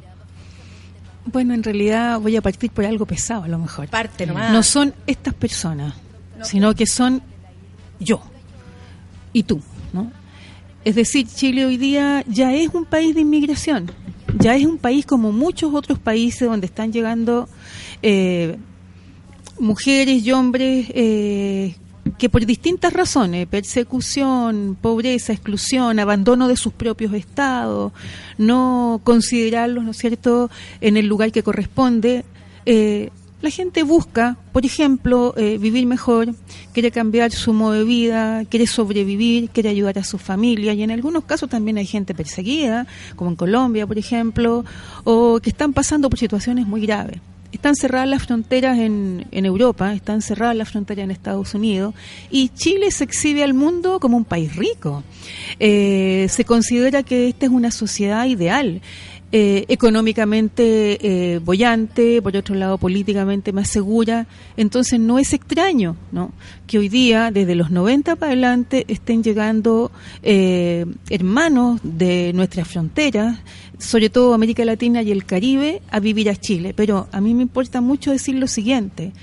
[1.26, 3.88] Bueno, en realidad voy a partir por algo pesado a lo mejor.
[3.88, 4.52] Parte nomás.
[4.52, 5.94] No son estas personas,
[6.44, 7.22] sino que son
[8.00, 8.22] yo
[9.34, 9.62] y tú,
[9.94, 10.12] ¿no?
[10.86, 13.92] Es decir, Chile hoy día ya es un país de inmigración,
[14.40, 17.50] ya es un país como muchos otros países donde están llegando
[18.02, 18.58] eh,
[19.60, 21.76] mujeres y hombres eh,
[22.18, 27.94] que por distintas razones, persecución, pobreza, exclusión, abandono de sus propios estados,
[28.38, 30.50] no considerarlos, ¿no cierto?,
[30.82, 32.26] en el lugar que corresponde,
[32.66, 33.10] eh,
[33.42, 36.36] la gente busca, por ejemplo, eh, vivir mejor,
[36.74, 40.92] quiere cambiar su modo de vida, quiere sobrevivir, quiere ayudar a su familia y en
[40.92, 42.86] algunos casos también hay gente perseguida,
[43.16, 44.66] como en Colombia, por ejemplo,
[45.06, 47.22] o que están pasando por situaciones muy graves.
[47.52, 51.96] Están cerradas las fronteras en, en Europa, están cerradas las fronteras en Estados Unidos
[52.30, 55.04] y Chile se exhibe al mundo como un país rico.
[55.60, 58.82] Eh, se considera que esta es una sociedad ideal.
[59.32, 60.98] eh, económicamente
[61.36, 64.26] eh, bollante, por otro lado políticamente más segura,
[64.58, 66.32] entonces no es extraño ¿no?
[66.66, 69.92] que hoy día, desde los 90 para adelante, estén llegando
[70.24, 73.38] eh, hermanos de nuestras fronteras,
[73.80, 76.74] sobre todo América Latina y el Caribe, a vivir a Chile.
[76.76, 79.14] Pero a mí me importa mucho decir lo siguiente,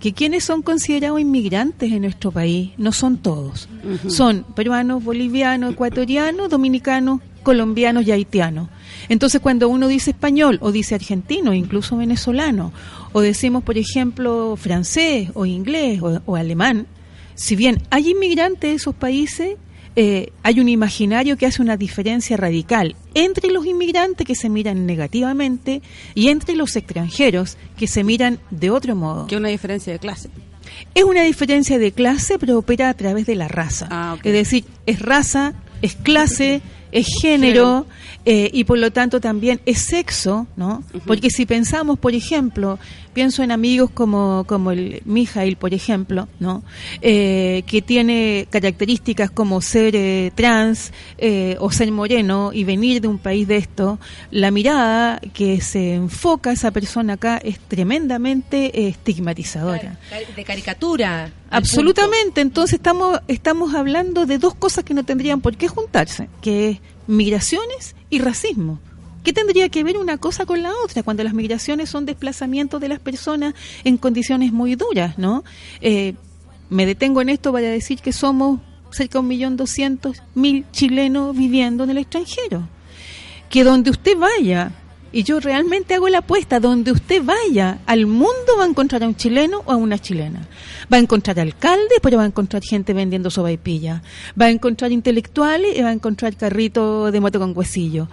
[0.00, 3.68] que quienes son considerados inmigrantes en nuestro país no son todos.
[4.08, 8.68] Son peruanos, bolivianos, ecuatorianos, dominicanos, colombianos y haitianos.
[9.08, 12.72] Entonces, cuando uno dice español o dice argentino, incluso venezolano,
[13.12, 16.86] o decimos, por ejemplo, francés o inglés o, o alemán,
[17.34, 19.56] si bien hay inmigrantes de esos países,
[19.98, 24.84] eh, hay un imaginario que hace una diferencia radical entre los inmigrantes que se miran
[24.84, 25.80] negativamente
[26.14, 29.26] y entre los extranjeros que se miran de otro modo.
[29.26, 30.28] Que una diferencia de clase.
[30.94, 33.88] Es una diferencia de clase, pero opera a través de la raza.
[33.90, 34.16] Ah.
[34.22, 36.60] Es decir, es raza, es clase,
[36.92, 37.86] es género
[38.24, 40.82] eh, y por lo tanto también es sexo, ¿no?
[41.06, 42.78] Porque si pensamos, por ejemplo,
[43.16, 46.62] pienso en amigos como, como el Mijail, por ejemplo, ¿no?
[47.00, 53.08] Eh, que tiene características como ser eh, trans eh, o ser moreno y venir de
[53.08, 53.98] un país de esto,
[54.30, 59.98] la mirada que se enfoca a esa persona acá es tremendamente eh, estigmatizadora.
[60.36, 61.32] De caricatura.
[61.48, 66.68] Absolutamente, entonces estamos estamos hablando de dos cosas que no tendrían por qué juntarse, que
[66.68, 68.78] es migraciones y racismo.
[69.26, 72.88] ¿Qué tendría que ver una cosa con la otra cuando las migraciones son desplazamientos de
[72.88, 75.42] las personas en condiciones muy duras, ¿no?
[75.80, 76.14] Eh,
[76.70, 78.60] me detengo en esto para decir que somos
[78.92, 82.68] cerca de un millón doscientos mil chilenos viviendo en el extranjero.
[83.50, 84.70] Que donde usted vaya,
[85.10, 89.08] y yo realmente hago la apuesta, donde usted vaya al mundo va a encontrar a
[89.08, 90.46] un chileno o a una chilena.
[90.92, 94.04] Va a encontrar alcaldes, pero va a encontrar gente vendiendo sobaipilla.
[94.40, 98.06] Va a encontrar intelectuales y va a encontrar carritos de moto con huesillo.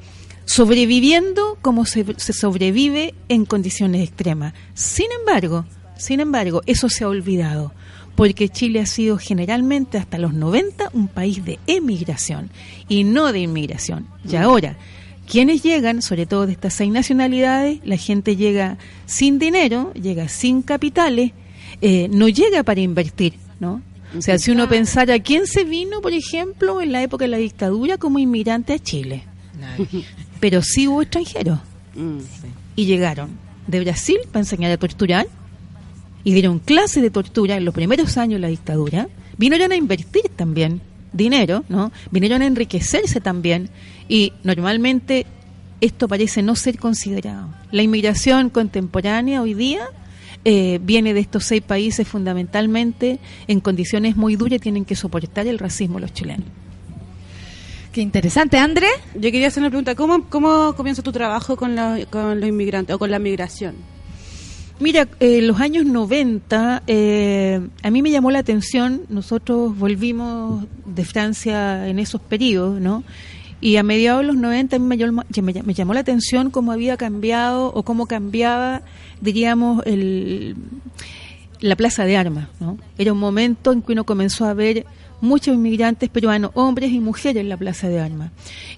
[0.46, 4.54] Sobreviviendo como se, se sobrevive en condiciones extremas.
[4.74, 5.66] Sin embargo,
[5.98, 7.74] sin embargo, eso se ha olvidado
[8.16, 12.50] porque Chile ha sido generalmente hasta los 90 un país de emigración
[12.88, 14.08] y no de inmigración.
[14.30, 14.78] Y ahora,
[15.28, 20.62] quienes llegan, sobre todo de estas seis nacionalidades, la gente llega sin dinero, llega sin
[20.62, 21.32] capitales,
[21.82, 23.82] eh, no llega para invertir, ¿no?
[24.16, 27.38] O sea, si uno pensara quién se vino, por ejemplo, en la época de la
[27.38, 29.24] dictadura como inmigrante a Chile,
[29.60, 30.06] Nadie.
[30.44, 31.58] Pero sí hubo extranjeros
[31.96, 32.18] Mm.
[32.76, 33.30] y llegaron
[33.66, 35.26] de Brasil para enseñar a torturar
[36.26, 40.24] y dieron clases de tortura en los primeros años de la dictadura, vinieron a invertir
[40.36, 40.82] también
[41.14, 41.94] dinero, ¿no?
[42.12, 43.70] Vinieron a enriquecerse también
[44.10, 45.26] y normalmente
[45.80, 47.48] esto parece no ser considerado.
[47.72, 49.86] La inmigración contemporánea hoy día
[50.44, 55.48] eh, viene de estos seis países fundamentalmente en condiciones muy duras y tienen que soportar
[55.48, 56.48] el racismo los chilenos.
[57.94, 58.88] Qué interesante, André.
[59.14, 59.94] Yo quería hacer una pregunta.
[59.96, 63.76] ¿Cómo, cómo comienza tu trabajo con, la- con los inmigrantes o con la migración?
[64.80, 71.06] Mira, eh, los años 90, eh, a mí me llamó la atención, nosotros volvimos de
[71.06, 73.04] Francia en esos periodos, ¿no?
[73.62, 76.00] Y a mediados de los 90 a mí me llamó, me llamó- me llamó la
[76.00, 78.82] atención cómo había cambiado o cómo cambiaba,
[79.22, 80.56] diríamos, el,
[81.62, 82.78] la plaza de armas, ¿no?
[82.98, 84.86] Era un momento en que uno comenzó a ver
[85.24, 88.32] muchos inmigrantes peruanos, hombres y mujeres en la plaza de armas,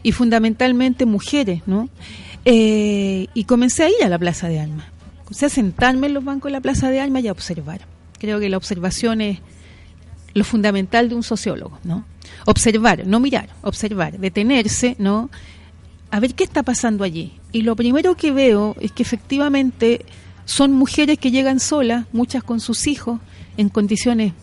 [0.04, 1.90] y fundamentalmente mujeres, ¿no?
[2.46, 4.86] Eh, y comencé a ir a la plaza de armas,
[5.24, 7.82] comencé a sentarme en los bancos de la plaza de armas y a observar.
[8.20, 9.40] Creo que la observación es
[10.36, 12.06] lo fundamental de un sociólogo, ¿no?
[12.46, 15.32] Observar, no mirar, observar, detenerse, ¿no?
[16.12, 17.34] A ver qué está pasando allí.
[17.54, 20.06] Y lo primero que veo es que efectivamente
[20.46, 23.20] son mujeres que llegan solas, muchas con sus hijos,
[23.58, 24.34] en condiciones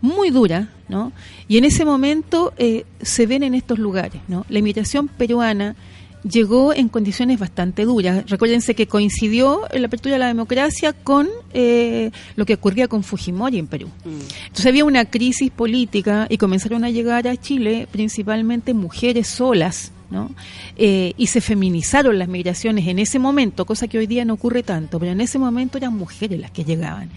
[0.00, 1.12] muy duras, ¿no?
[1.48, 4.44] Y en ese momento eh, se ven en estos lugares, ¿no?
[4.48, 5.76] La inmigración peruana
[6.22, 8.28] llegó en condiciones bastante duras.
[8.28, 13.58] Recuérdense que coincidió la apertura de la democracia con eh, lo que ocurría con Fujimori
[13.58, 13.88] en Perú.
[14.04, 20.30] Entonces había una crisis política y comenzaron a llegar a Chile principalmente mujeres solas, ¿no?
[20.76, 24.62] Eh, y se feminizaron las migraciones en ese momento, cosa que hoy día no ocurre
[24.62, 27.10] tanto, pero en ese momento eran mujeres las que llegaban.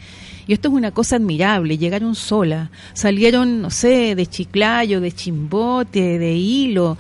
[0.48, 6.20] Y esto es una cosa admirable, llegaron solas, salieron, no sé, de Chiclayo, de Chimbote,
[6.20, 6.98] de Hilo,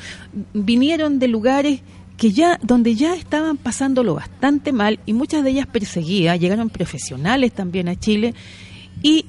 [0.54, 1.82] vinieron de lugares
[2.18, 7.52] que ya donde ya estaban pasándolo bastante mal y muchas de ellas perseguidas, llegaron profesionales
[7.52, 8.34] también a Chile
[9.02, 9.26] y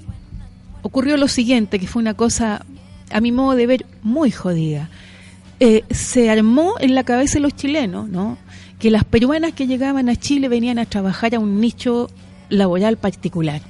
[0.83, 2.65] ocurrió lo siguiente, que fue una cosa
[3.11, 4.91] a mi modo de ver muy jodida.
[5.61, 8.39] Eh, se armó en la cabeza de los chilenos, ¿no?
[8.79, 12.11] Que las peruanas que llegaban a Chile venían a trabajar a un nicho
[12.49, 13.63] laboral particular,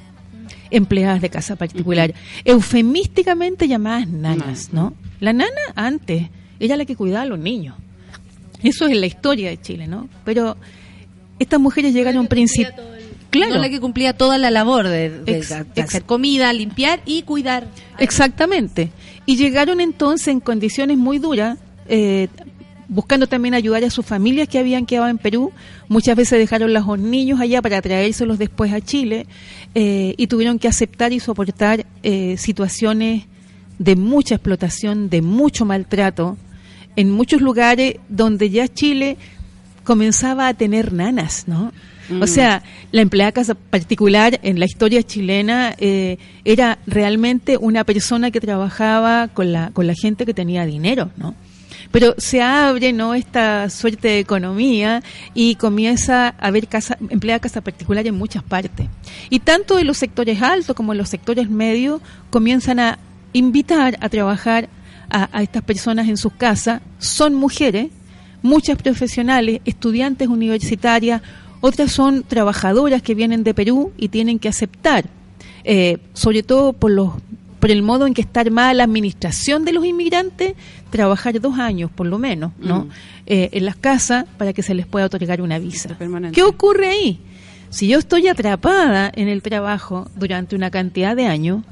[0.71, 4.95] empleadas de casa particular, eufemísticamente llamadas nanas, ¿no?
[5.21, 6.29] La nana antes
[6.61, 7.77] era la que cuidaba a los niños.
[8.63, 10.09] Eso es la historia de Chile, ¿no?
[10.25, 10.57] Pero
[11.39, 12.69] estas mujeres llegaron princip
[13.31, 13.55] Claro.
[13.57, 17.01] No la que cumplía toda la labor de, de- Ex- de ex- hacer comida, limpiar
[17.05, 17.67] y cuidar.
[17.99, 18.91] Exactamente.
[19.27, 22.29] Y llegaron entonces en condiciones muy duras, eh,
[22.95, 25.53] buscando también ayudar a sus familias que habían quedado en Perú.
[25.89, 29.27] Muchas veces dejaron a los niños allá para traérselos después a Chile
[29.75, 33.25] eh, y tuvieron que aceptar y soportar eh, situaciones
[33.79, 36.37] de mucha explotación, de mucho maltrato,
[36.95, 39.17] en muchos lugares donde ya Chile
[39.83, 41.73] comenzaba a tener nanas, ¿no?
[42.21, 48.31] O sea, la empleada casa particular en la historia chilena eh, era realmente una persona
[48.31, 51.35] que trabajaba con la, con la gente que tenía dinero, ¿no?
[51.95, 53.15] Pero se abre, ¿no?
[53.15, 55.01] Esta suerte de economía
[55.33, 58.89] y comienza a haber casa, empleada casa particular en muchas partes.
[59.31, 62.99] Y tanto en los sectores altos como en los sectores medios comienzan a
[63.33, 64.69] invitar a trabajar
[65.09, 66.83] a, estas personas en sus casas.
[66.99, 67.93] Son mujeres,
[68.43, 71.23] muchas profesionales, estudiantes universitarias,
[71.61, 75.05] otras son trabajadoras que vienen de Perú y tienen que aceptar,
[75.63, 77.13] eh, sobre todo por los
[77.65, 80.53] por el modo en que está armada la administración de los inmigrantes,
[80.95, 82.85] trabajar dos años por lo menos, ¿no?
[82.85, 82.89] Mm.
[83.27, 85.89] Eh, en las casas para que se les pueda otorgar una visa.
[86.33, 87.19] ¿Qué ocurre ahí?
[87.71, 91.65] Si yo estoy atrapada en el trabajo durante una cantidad de años,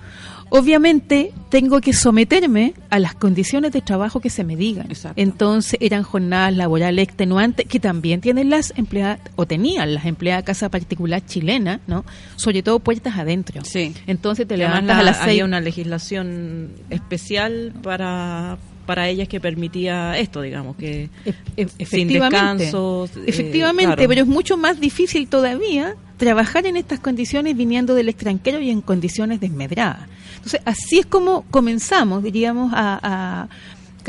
[0.51, 4.87] obviamente tengo que someterme a las condiciones de trabajo que se me digan.
[4.91, 5.21] Exacto.
[5.21, 10.47] Entonces eran jornadas laborales extenuantes que también tienen las empleadas, o tenían las empleadas de
[10.47, 12.05] casa particular chilena, ¿no?
[12.37, 13.65] Sobre todo puertas adentro.
[13.65, 13.95] Sí.
[14.07, 15.29] Entonces te levantas la- a las seis.
[15.29, 21.09] había una legislación especial para para ellas que permitía esto, digamos, que
[21.57, 22.64] E- sin efectivamente.
[22.64, 23.16] descansos.
[23.16, 24.09] eh, Efectivamente, claro.
[24.09, 28.81] pero es mucho más difícil todavía trabajar en estas condiciones viniendo del extranjero y en
[28.81, 30.09] condiciones desmedradas.
[30.37, 33.49] Entonces, así es como comenzamos, diríamos, a,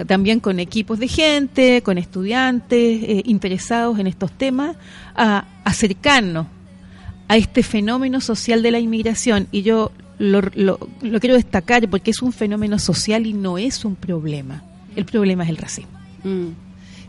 [0.07, 4.75] también con equipos de gente, con estudiantes eh, interesados en estos temas,
[5.15, 6.47] a acercarnos
[7.27, 9.47] a este fenómeno social de la inmigración.
[9.51, 13.83] Y yo lo, lo- lo quiero destacar porque es un fenómeno social y no es
[13.85, 14.63] un problema.
[14.95, 15.91] El problema es el racismo.
[16.23, 16.47] Mm.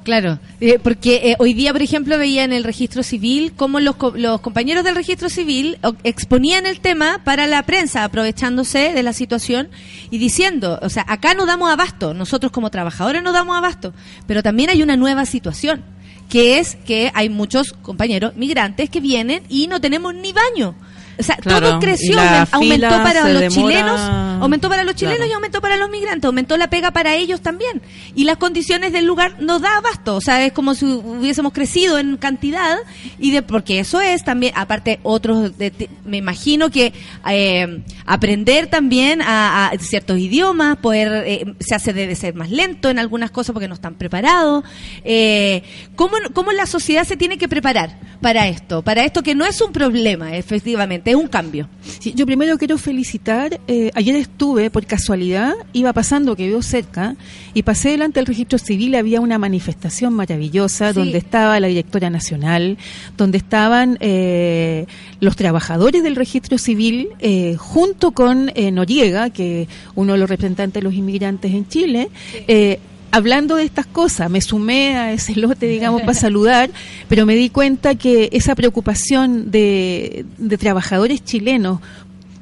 [0.04, 3.96] Claro, eh, porque eh, hoy día, por ejemplo, veía en el registro civil cómo los,
[3.96, 9.14] co- los compañeros del registro civil exponían el tema para la prensa, aprovechándose de la
[9.14, 9.68] situación
[10.10, 13.94] y diciendo, o sea, acá no damos abasto, nosotros como trabajadores no damos abasto,
[14.26, 15.80] pero también hay una nueva situación,
[16.28, 20.74] que es que hay muchos compañeros migrantes que vienen y no tenemos ni baño.
[21.18, 22.18] O sea, Claro, todo creció,
[22.50, 24.00] aumentó para los demora- chilenos,
[24.42, 25.30] aumentó para los chilenos Claro.
[25.30, 27.82] y aumentó para los migrantes, aumentó la pega para ellos también.
[28.16, 31.98] Y las condiciones del lugar no da abasto, o sea, es como si hubiésemos crecido
[31.98, 32.78] en cantidad
[33.18, 36.92] y de porque eso es también, aparte otros, de- de- me imagino que
[37.28, 42.88] eh, aprender también a, a ciertos idiomas, poder, eh, se hace debe ser más lento
[42.90, 44.64] en algunas cosas porque no están preparados.
[45.04, 45.62] Eh,
[45.96, 48.82] ¿cómo, ¿Cómo la sociedad se tiene que preparar para esto?
[48.82, 51.03] Para esto que no es un problema, efectivamente.
[51.10, 51.68] Es un cambio.
[52.00, 57.16] Sí, yo primero quiero felicitar, eh, ayer estuve, por casualidad, iba pasando que veo cerca,
[57.52, 60.98] y pasé delante del registro civil, había una manifestación maravillosa, Sí.
[60.98, 62.78] donde estaba la directora nacional,
[63.16, 64.86] donde estaban eh,
[65.20, 70.80] los trabajadores del registro civil, eh, junto con eh, Noriega, que uno de los representantes
[70.80, 72.08] de los inmigrantes en Chile,
[72.48, 72.78] eh,
[73.14, 76.70] hablando de estas cosas, me sumé a ese lote, digamos, para saludar,
[77.08, 81.78] pero me di cuenta que esa preocupación de, de trabajadores chilenos,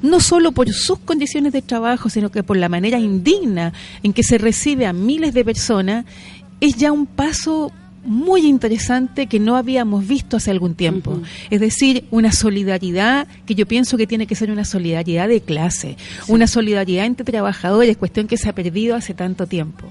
[0.01, 4.23] no solo por sus condiciones de trabajo, sino que por la manera indigna en que
[4.23, 6.07] se recibe a miles de personas,
[6.61, 7.71] es ya un paso
[8.05, 11.21] muy interesante que no habíamos visto hace algún tiempo.
[11.51, 15.97] Es decir, una solidaridad que yo pienso que tiene que ser una solidaridad de clase,
[16.29, 19.87] una solidaridad entre trabajadores, cuestión que se ha perdido hace tanto tiempo.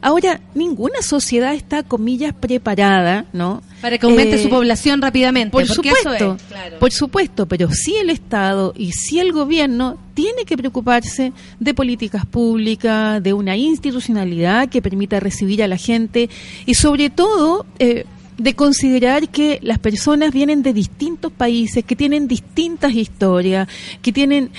[0.00, 3.62] Ahora, ninguna sociedad está, comillas, preparada, ¿no?
[3.80, 5.50] Para que aumente Eh, su población rápidamente.
[5.52, 6.78] por eso supuesto, es, claro.
[6.78, 12.26] por supuesto, pero sí el Estado y sí el gobierno tiene que preocuparse de políticas
[12.26, 16.28] públicas, de una institucionalidad que permita recibir a la gente
[16.66, 18.04] y sobre todo eh,
[18.38, 23.68] de considerar que las personas vienen de distintos países, que tienen distintas historias,
[24.00, 24.50] que tienen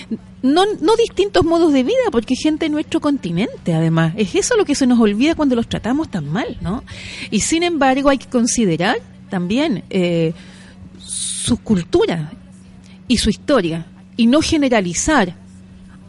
[0.41, 4.13] no, no distintos modos de vida, porque gente en nuestro continente, además.
[4.17, 6.83] Es eso lo que se nos olvida cuando los tratamos tan mal, ¿no?
[7.31, 8.97] Y sin embargo hay que considerar
[9.29, 10.33] también eh,
[10.99, 12.31] su cultura
[13.07, 15.35] y su historia y no generalizar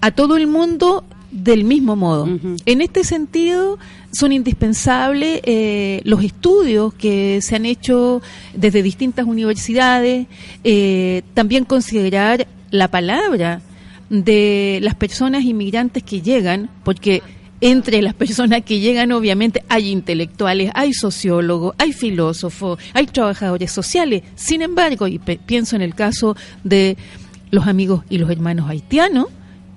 [0.05, 2.29] a todo el mundo del mismo modo.
[2.67, 3.79] En este sentido,
[4.13, 8.21] son indispensables eh, los estudios que se han hecho
[8.55, 10.27] desde distintas universidades,
[10.63, 13.63] eh, también considerar la palabra
[14.11, 17.23] de las personas inmigrantes que llegan, porque
[17.63, 24.23] entre las personas que llegan obviamente hay intelectuales, hay sociólogos, hay filósofos, hay trabajadores sociales.
[24.35, 26.99] Sin embargo, y pienso en el caso de
[27.51, 29.29] los amigos y los hermanos haitianos,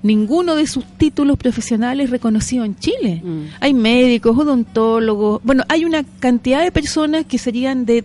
[0.04, 3.22] ninguno de sus títulos profesionales reconocido en Chile.
[3.24, 3.42] Mm.
[3.60, 8.04] Hay médicos, odontólogos, bueno, hay una cantidad de personas que serían de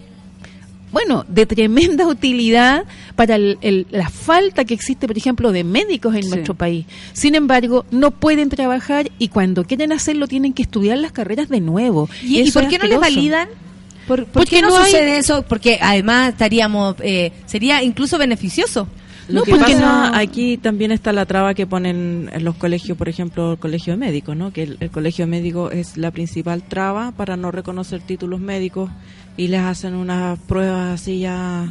[0.90, 2.84] bueno, de tremenda utilidad
[3.16, 6.28] para el- el- la falta que existe, por ejemplo, de médicos en Sí.
[6.28, 6.84] nuestro país.
[7.14, 11.60] Sin embargo, no pueden trabajar y cuando quieren hacerlo tienen que estudiar las carreras de
[11.60, 12.10] nuevo.
[12.22, 13.48] ¿Y, por qué no les validan?
[14.06, 15.42] ¿Por, qué no, no hay- sucede eso?
[15.48, 18.86] Porque además estaríamos, eh, sería incluso beneficioso.
[19.32, 22.54] Lo No, que porque pasa no- aquí también está la traba que ponen en los
[22.56, 24.52] colegios, por ejemplo, el colegio de médicos, ¿no?
[24.52, 28.90] Que el, el colegio médico es la principal traba para no reconocer títulos médicos
[29.36, 31.66] y les hacen unas pruebas así ya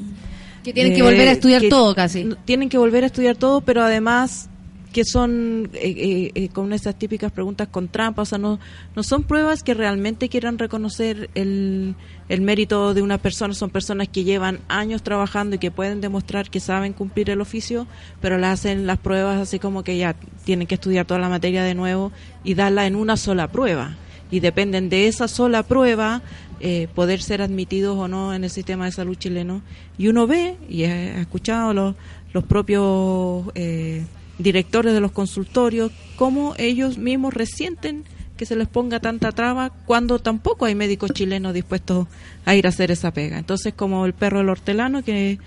[0.63, 2.29] Que tienen que volver a estudiar todo casi.
[2.45, 4.49] Tienen que volver a estudiar todo, pero además
[4.91, 8.59] que son eh, eh, eh, con esas típicas preguntas con trampa, o sea, no,
[8.95, 11.95] no son pruebas que realmente quieran reconocer el,
[12.29, 16.49] el mérito de una persona, son personas que llevan años trabajando y que pueden demostrar
[16.49, 17.87] que saben cumplir el oficio,
[18.19, 21.63] pero le hacen las pruebas así como que ya tienen que estudiar toda la materia
[21.63, 22.11] de nuevo
[22.43, 23.95] y darla en una sola prueba.
[24.29, 26.21] Y dependen de esa sola prueba
[26.61, 29.61] eh, poder ser admitidos o no en el sistema de salud chileno.
[29.97, 31.95] Y uno ve, y he escuchado los,
[32.33, 34.05] los propios eh,
[34.41, 38.03] directores de los consultorios, cómo ellos mismos resienten
[38.37, 42.07] que se les ponga tanta traba cuando tampoco hay médicos chilenos dispuestos
[42.45, 43.37] a ir a hacer esa pega.
[43.37, 45.37] Entonces, como el perro del hortelano que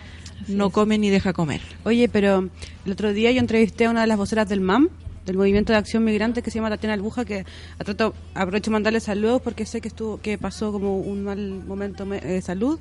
[0.48, 1.60] no come ni deja comer.
[1.84, 2.48] Oye, pero
[2.86, 4.88] el otro día yo entrevisté a una de las voceras del MAM,
[5.26, 7.44] del Movimiento de Acción Migrante, que se llama Tatiana Albuja, que
[7.78, 12.04] a trato, aprovecho mandarle saludos porque sé que estuvo que pasó como un mal momento
[12.04, 12.78] me- de salud.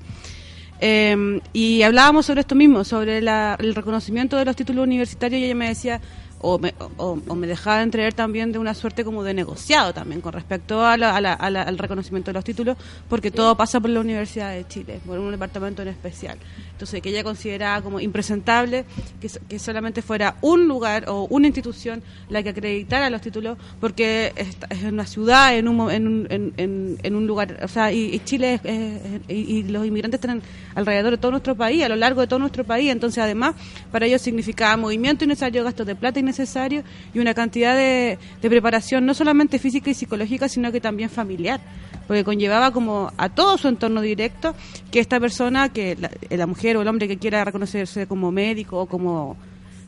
[0.80, 5.46] Eh, y hablábamos sobre esto mismo, sobre la- el reconocimiento de los títulos universitarios y
[5.46, 6.02] ella me decía,
[6.46, 10.20] o me, o, o me dejaba entrever también de una suerte como de negociado también
[10.20, 12.76] con respecto a la- a la- a la- al reconocimiento de los títulos,
[13.08, 16.38] porque todo pasa por la Universidad de Chile, por un departamento en especial.
[16.74, 18.84] Entonces, que ella consideraba como impresentable
[19.22, 24.34] que, que solamente fuera un lugar o una institución la que acreditara los títulos, porque
[24.36, 28.56] esta- es una ciudad, en un, en un, en, un lugar, o sea, y, Chile
[28.56, 30.42] es- es- es- y, los inmigrantes están
[30.76, 33.54] alrededor de todo nuestro país, a lo largo de todo nuestro país, entonces además
[33.92, 39.14] para ellos significaba movimiento innecesario, gastos de plata innecesario y una cantidad de preparación no
[39.14, 41.62] solamente física y psicológica, sino que también familiar,
[42.08, 44.56] porque conllevaba como a todo su entorno directo
[44.92, 48.80] que esta persona, que la, la mujer o el hombre que quiera reconocerse como médico
[48.80, 49.38] o como,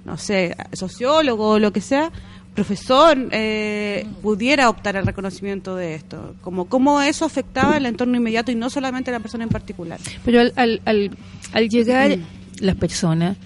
[0.05, 2.11] no sé, sociólogo o lo que sea,
[2.55, 8.51] profesor, eh, pudiera optar al reconocimiento de esto, como cómo eso afectaba el entorno inmediato
[8.51, 9.99] y no solamente a la persona en particular.
[10.23, 11.11] Pero al, al, al,
[11.51, 12.17] al llegar
[12.61, 13.37] las personas,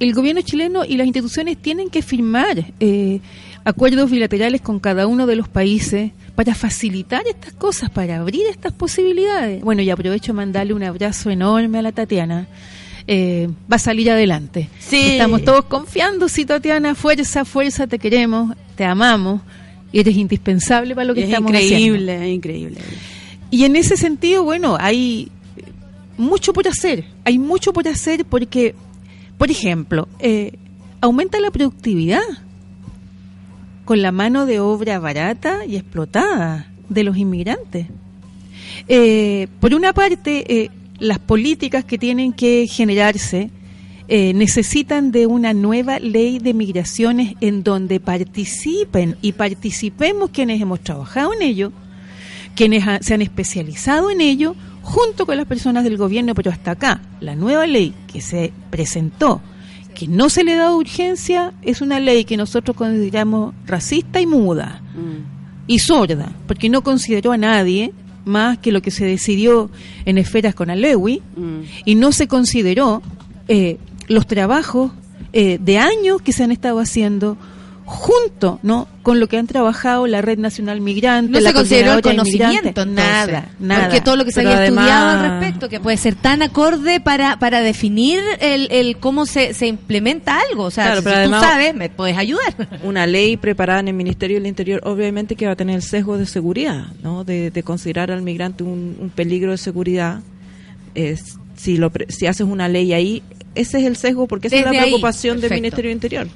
[0.00, 3.20] el gobierno chileno y las instituciones tienen que firmar eh,
[3.66, 8.72] acuerdos bilaterales con cada uno de los países para facilitar estas cosas, para abrir estas
[8.72, 9.62] posibilidades.
[9.62, 12.46] Bueno, y aprovecho a mandarle un abrazo enorme a la Tatiana.
[13.08, 14.68] eh, va a salir adelante.
[14.78, 15.00] Sí.
[15.12, 19.40] Estamos todos confiando, sí, Tatiana, fuerza, fuerza, te queremos, te amamos,
[19.92, 22.22] y eres indispensable para lo que es estamos increíble, haciendo.
[22.24, 22.78] es increíble.
[23.50, 25.30] Y en ese sentido, bueno, hay
[26.18, 28.74] mucho por hacer, hay mucho por hacer porque,
[29.38, 30.52] por ejemplo, eh,
[31.00, 32.22] aumenta la productividad
[33.86, 37.86] con la mano de obra barata y explotada de los inmigrantes.
[38.88, 43.50] Eh, por una parte, eh, las políticas que tienen que generarse
[44.08, 50.80] eh, necesitan de una nueva ley de migraciones en donde participen y participemos quienes hemos
[50.80, 51.72] trabajado en ello,
[52.54, 56.72] quienes ha- se han especializado en ello, junto con las personas del gobierno, pero hasta
[56.72, 59.40] acá, la nueva ley que se presentó,
[59.96, 64.82] que no se le da urgencia, es una ley que nosotros consideramos racista y muda
[65.66, 67.92] y sorda, porque no consideró a nadie
[68.26, 69.70] más que lo que se decidió
[70.04, 71.60] en esferas con Alewi Mm.
[71.84, 73.02] y no se consideró
[73.48, 73.78] eh,
[74.08, 74.92] los trabajos
[75.32, 77.36] eh, de años que se han estado haciendo
[77.88, 81.92] junto no con lo que han trabajado la red nacional migrante No la se consideró
[81.94, 82.94] el conocimiento, entonces.
[82.94, 86.16] nada nada Porque todo lo que se había además- estudiado al respecto, que puede ser
[86.16, 90.64] tan acorde para, para definir el, el cómo se, se implementa algo.
[90.64, 92.54] O sea, Claro, si pero tú además- sabes, me puedes ayudar.
[92.82, 96.18] una ley preparada en el Ministerio del Interior, obviamente que va a tener el sesgo
[96.18, 97.22] de seguridad, ¿no?
[97.22, 100.20] De, de considerar al migrante un, un peligro de seguridad.
[100.96, 103.22] Es, si, lo, si haces una ley ahí,
[103.54, 105.52] ese es el sesgo porque esa es Desde la ahí, preocupación del.
[105.52, 106.26] Ministerio del Interior.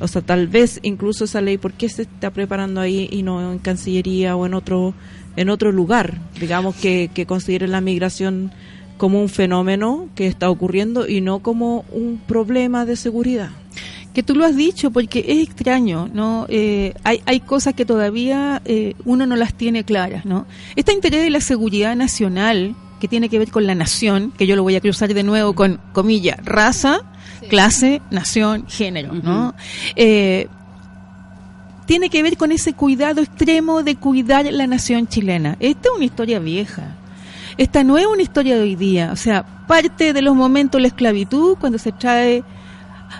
[0.00, 3.52] O sea, tal vez incluso esa ley, ¿por qué se está preparando ahí y no
[3.52, 4.94] en Cancillería o en otro
[5.36, 6.18] en otro lugar?
[6.38, 8.52] Digamos que, que considere la migración
[8.96, 13.50] como un fenómeno que está ocurriendo y no como un problema de seguridad.
[14.14, 18.62] que tú lo has dicho porque es extraño no Eh, hay hay cosas que todavía
[18.64, 23.28] eh, uno no las tiene claras no este interés de la seguridad nacional que tiene
[23.28, 26.38] que ver con la nación que yo lo voy a cruzar de nuevo con comillas
[26.42, 27.02] raza
[27.48, 29.54] clase nación género no
[29.94, 30.48] Eh,
[31.86, 35.56] tiene que ver con ese cuidado extremo de cuidar la nación chilena.
[35.60, 36.96] Esta es una historia vieja.
[37.56, 39.10] Esta no es una historia de hoy día.
[39.12, 42.44] O sea parte de los momentos de la esclavitud cuando se trae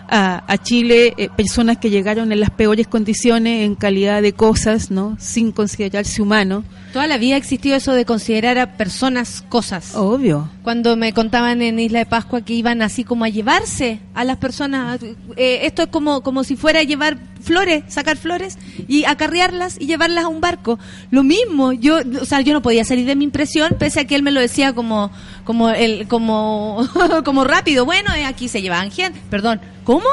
[0.08, 4.90] a, a Chile eh, personas que llegaron en las peores condiciones en calidad de cosas,
[4.90, 5.16] ¿no?
[5.20, 6.64] Sin considerarse humanos.
[6.92, 9.94] Toda la vida ha existido eso de considerar a personas cosas.
[9.94, 10.48] Obvio.
[10.62, 14.38] Cuando me contaban en Isla de Pascua que iban así como a llevarse a las
[14.38, 15.00] personas,
[15.36, 19.86] eh, esto es como, como si fuera a llevar flores, sacar flores y acarrearlas y
[19.86, 20.78] llevarlas a un barco.
[21.10, 24.16] Lo mismo, yo, o sea, yo no podía salir de mi impresión, pese a que
[24.16, 25.10] él me lo decía como,
[25.46, 26.86] como el, como,
[27.24, 27.86] como rápido.
[27.86, 30.04] Bueno, eh, aquí se llevaban gente, perdón, ¿cómo?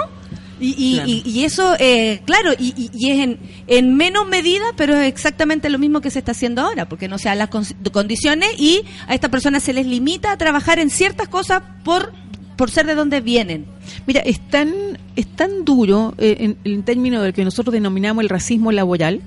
[0.61, 1.09] Y, y, Claro.
[1.09, 5.69] y, y eso, eh, claro, y, y- es en, en menos medida, pero es exactamente
[5.69, 8.83] lo mismo que se está haciendo ahora, porque no se dan las con- condiciones y
[9.07, 12.13] a estas personas se les limita a trabajar en ciertas cosas por,
[12.55, 13.65] por ser de donde vienen.
[14.05, 14.71] Mira, es tan,
[15.17, 19.19] es tan duro eh, en, en términos del que nosotros denominamos el racismo laboral,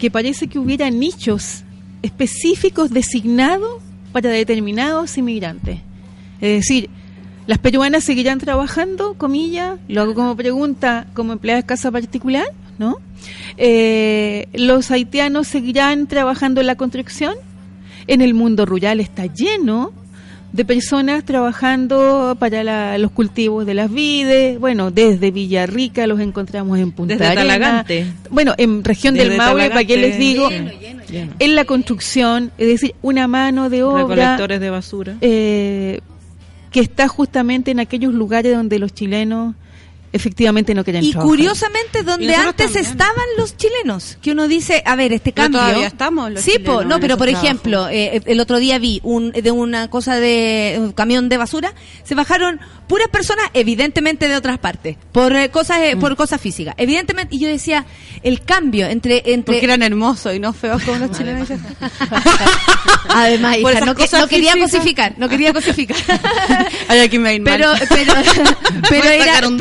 [0.00, 1.62] que parece que hubiera nichos
[2.02, 3.82] específicos designados
[4.20, 5.78] para determinados inmigrantes.
[6.40, 6.90] Es decir,
[7.46, 12.46] las peruanas seguirán trabajando, comillas, lo hago como pregunta, como empleadas de casa particular,
[12.78, 12.96] ¿no?
[13.56, 17.34] Eh, los haitianos seguirán trabajando en la construcción.
[18.06, 19.92] En el mundo rural está lleno
[20.52, 24.58] de personas trabajando para la- los cultivos de las vides.
[24.58, 27.46] Bueno, desde Villarrica los encontramos en Punta Desde Arenas.
[27.46, 28.06] Talagante.
[28.30, 30.48] Bueno, en región del Maule, ¿para qué les digo?
[30.48, 31.32] Lleno.
[31.38, 35.14] En la construcción, es decir, una mano de obra Recolectores de basura.
[35.20, 36.00] eh,
[36.70, 39.54] que está justamente en aquellos lugares donde los chilenos
[40.18, 41.28] efectivamente no quieren Y trabajar.
[41.28, 42.84] curiosamente, donde antes también.
[42.92, 45.60] estaban los chilenos, que uno dice, a ver, este Pero cambio.
[45.60, 47.44] todavía estamos los sí, po, chilenos no, en pero por trabajos.
[47.48, 51.72] ejemplo, eh, el otro día vi un, de una cosa de un camión de basura,
[52.04, 56.74] se bajaron puras personas, evidentemente de otras partes, por eh, cosas, eh, por cosas físicas,
[56.78, 57.36] evidentemente.
[57.36, 57.86] Y yo decía,
[58.22, 61.48] el cambio entre, entre Porque eran hermosos y no feos como los chilenos.
[63.10, 65.96] Además, hija, no, que- no quería cosificar, no quería cosificar.
[66.88, 68.12] Ay, aquí me pero pero
[68.88, 69.56] pero era un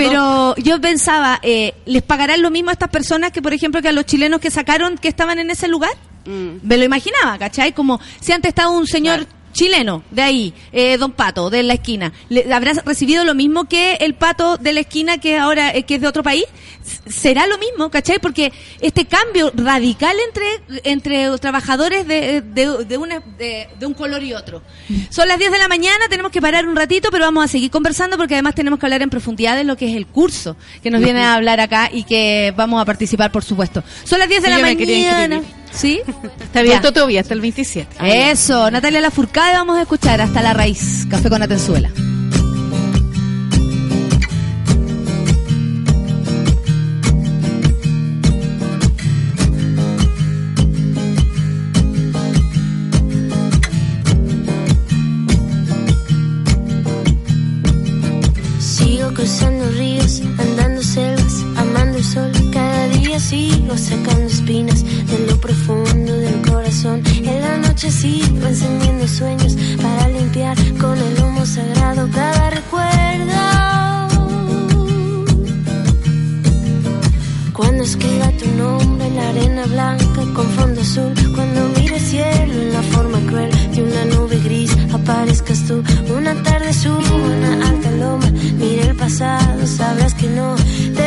[0.56, 3.90] pero yo pensaba eh, les pagarán lo mismo a estas personas que por ejemplo que
[3.90, 5.92] a los chilenos que sacaron que estaban en ese lugar
[6.28, 6.60] Mm.
[6.62, 7.72] me lo imaginaba ¿cachai?
[7.72, 12.12] como si antes estaba un señor chileno de ahí eh, don pato de la esquina
[12.28, 15.96] ¿le habrá recibido lo mismo que el pato de la esquina que ahora eh, que
[15.96, 16.44] es de otro país
[17.08, 18.20] será lo mismo ¿cachai?
[18.20, 24.24] porque este cambio radical entre entre trabajadores de, de, de una, de, de un color
[24.24, 24.62] y otro
[25.10, 27.72] son las 10 de la mañana tenemos que parar un ratito pero vamos a seguir
[27.72, 30.90] conversando porque además tenemos que hablar en profundidad de lo que es el curso que
[30.92, 34.42] nos viene a hablar acá y que vamos a participar por supuesto son las 10
[34.42, 35.42] de Sí, la mañana.
[35.72, 36.02] ¿sí?
[36.42, 37.98] Está abierto todavía hasta el 27.
[38.32, 41.06] Eso, Natalia Lafourcade vamos a escuchar hasta la raíz.
[41.10, 41.90] Café con Atenzuela.
[59.28, 62.32] Cruzando ríos, andando selvas, amando el sol.
[62.54, 67.04] Cada día sigo sacando espinas de lo profundo del corazón.
[67.06, 73.42] En la noche sigo encendiendo sueños para limpiar con el humo sagrado cada recuerdo.
[77.52, 82.54] Cuando escriba tu nombre en la arena blanca con fondo azul, cuando mire el cielo
[82.62, 85.84] en la forma cruel de una nube gris, aparezcas tú.
[86.16, 87.68] Una tarde subo una
[88.58, 90.56] mire el pasado, sabrás que no
[90.96, 91.07] te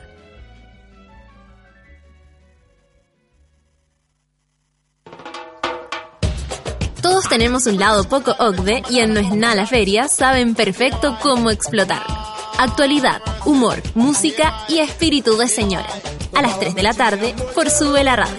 [7.21, 11.51] Todos tenemos un lado poco OCDE y en No es nada feria saben perfecto cómo
[11.51, 12.17] explotarlo.
[12.57, 15.85] Actualidad, humor, música y espíritu de señora.
[16.33, 18.35] A las 3 de la tarde por Sube la Radio.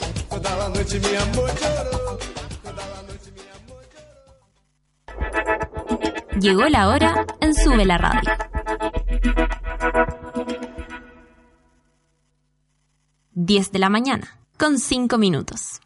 [6.40, 8.32] Llegó la hora en Sube la Radio.
[13.30, 15.80] Diez de la mañana, con cinco minutos.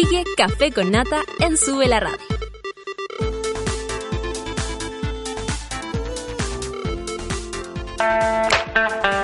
[0.00, 2.18] Sigue Café con Nata en Sube la Radio.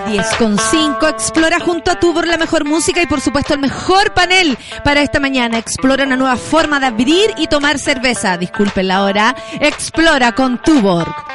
[0.09, 1.07] 10 con 5.
[1.07, 5.20] Explora junto a Tubor la mejor música y por supuesto el mejor panel para esta
[5.20, 5.59] mañana.
[5.59, 8.37] Explora una nueva forma de abrir y tomar cerveza.
[8.37, 9.37] Disculpen la hora.
[9.61, 11.34] Explora con Tuborg.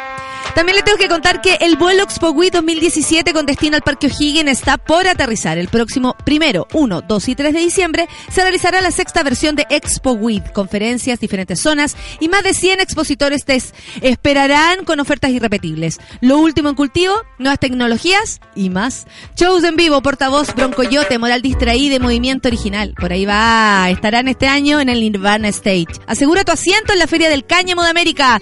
[0.56, 4.08] También le tengo que contar que el vuelo Expo Week 2017 con destino al Parque
[4.08, 5.58] O'Higgins está por aterrizar.
[5.58, 9.66] El próximo primero, 1, 2 y 3 de diciembre se realizará la sexta versión de
[9.70, 10.52] Expo Week.
[10.52, 13.62] Conferencias, diferentes zonas y más de 100 expositores te
[14.02, 16.00] esperarán con ofertas irrepetibles.
[16.22, 19.08] Lo último en cultivo, nuevas tecnologías y más.
[19.36, 22.94] Shows en vivo, portavoz, broncoyote, moral distraída y movimiento original.
[23.00, 23.90] Por ahí va.
[23.90, 25.88] Estarán este año en el Nirvana Stage.
[26.08, 28.42] Asegura tu asiento en la Feria del Cáñamo de América.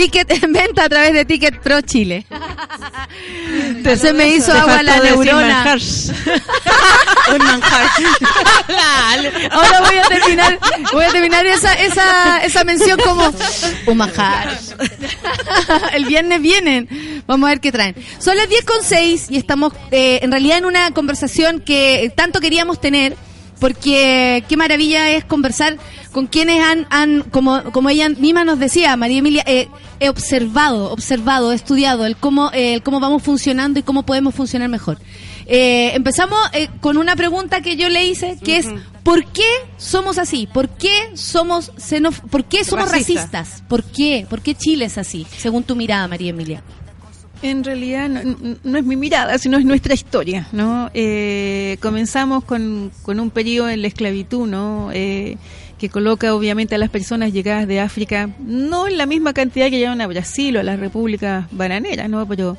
[0.00, 2.24] Ticket en venta a través de Ticket Pro Chile.
[3.66, 5.76] Entonces me hizo agua la neurona.
[7.30, 7.86] Un manjar.
[9.50, 10.58] Ahora voy a terminar,
[10.90, 13.30] voy a terminar esa, esa, esa mención como
[13.86, 14.58] un manjar.
[15.92, 17.22] El viernes vienen.
[17.26, 17.94] Vamos a ver qué traen.
[18.18, 22.40] Son las 10 con 6 y estamos eh, en realidad en una conversación que tanto
[22.40, 23.16] queríamos tener.
[23.60, 25.76] Porque qué maravilla es conversar
[26.12, 29.68] con quienes han, han como, como ella misma nos decía, María Emilia, eh,
[30.00, 34.34] he observado, observado, he estudiado el cómo, eh, el cómo vamos funcionando y cómo podemos
[34.34, 34.98] funcionar mejor.
[35.46, 38.66] Eh, empezamos eh, con una pregunta que yo le hice, que es
[39.02, 39.42] ¿por qué
[39.78, 40.46] somos así?
[40.52, 43.22] ¿Por qué somos xenof- ¿Por qué somos Racista.
[43.22, 43.62] racistas?
[43.68, 44.26] ¿Por qué?
[44.30, 45.26] ¿Por qué Chile es así?
[45.36, 46.62] Según tu mirada, María Emilia.
[47.42, 48.08] En realidad
[48.64, 50.90] no, es mi mirada, sino es nuestra historia, ¿no?
[50.92, 54.90] Eh, comenzamos con, con un periodo en la esclavitud, ¿no?
[54.92, 55.36] Eh,
[55.78, 59.78] que coloca obviamente a las personas llegadas de África, no en la misma cantidad que
[59.78, 62.28] llegaron a Brasil o a las repúblicas bananeras, ¿no?
[62.28, 62.58] Pero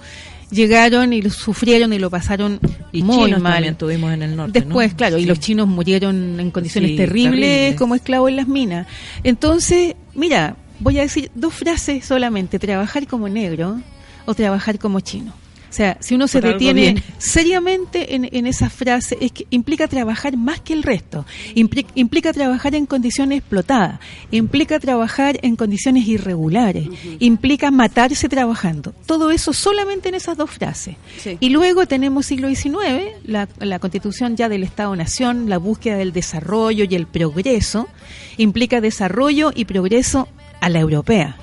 [0.50, 2.60] llegaron y lo sufrieron y lo pasaron
[2.92, 3.54] Y muy chinos mal.
[3.54, 4.98] también tuvimos en el norte, Después, ¿no?
[4.98, 7.76] claro, y los chinos murieron en condiciones Sí, terribles terrible.
[7.78, 8.88] como esclavos en las minas.
[9.24, 13.80] Entonces, mira, voy a decir dos frases solamente, trabajar como negro
[14.26, 15.34] o trabajar como chino.
[15.70, 20.36] O sea, si uno se detiene seriamente en, en esa frase, es que implica trabajar
[20.36, 21.26] más que el resto.
[21.56, 24.02] Impli- implica trabajar en condiciones explotadas,
[24.32, 28.94] implica trabajar en condiciones irregulares, implica matarse trabajando.
[29.06, 30.98] Todo eso solamente en esas dos frases.
[31.18, 31.38] Sí.
[31.40, 32.76] Y luego tenemos siglo XIX,
[33.24, 37.88] la, la constitución ya del Estado-Nación, la búsqueda del desarrollo y el progreso,
[38.36, 40.28] implica desarrollo y progreso
[40.60, 41.38] a la europea.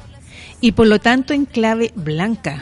[0.61, 2.61] Y por lo tanto en clave blanca.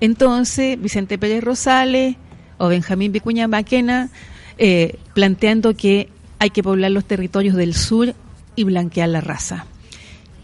[0.00, 2.16] Entonces, Vicente Pérez Rosales
[2.58, 4.10] o Benjamín Vicuña Maquena
[4.58, 8.14] eh, planteando que hay que poblar los territorios del sur
[8.54, 9.66] y blanquear la raza.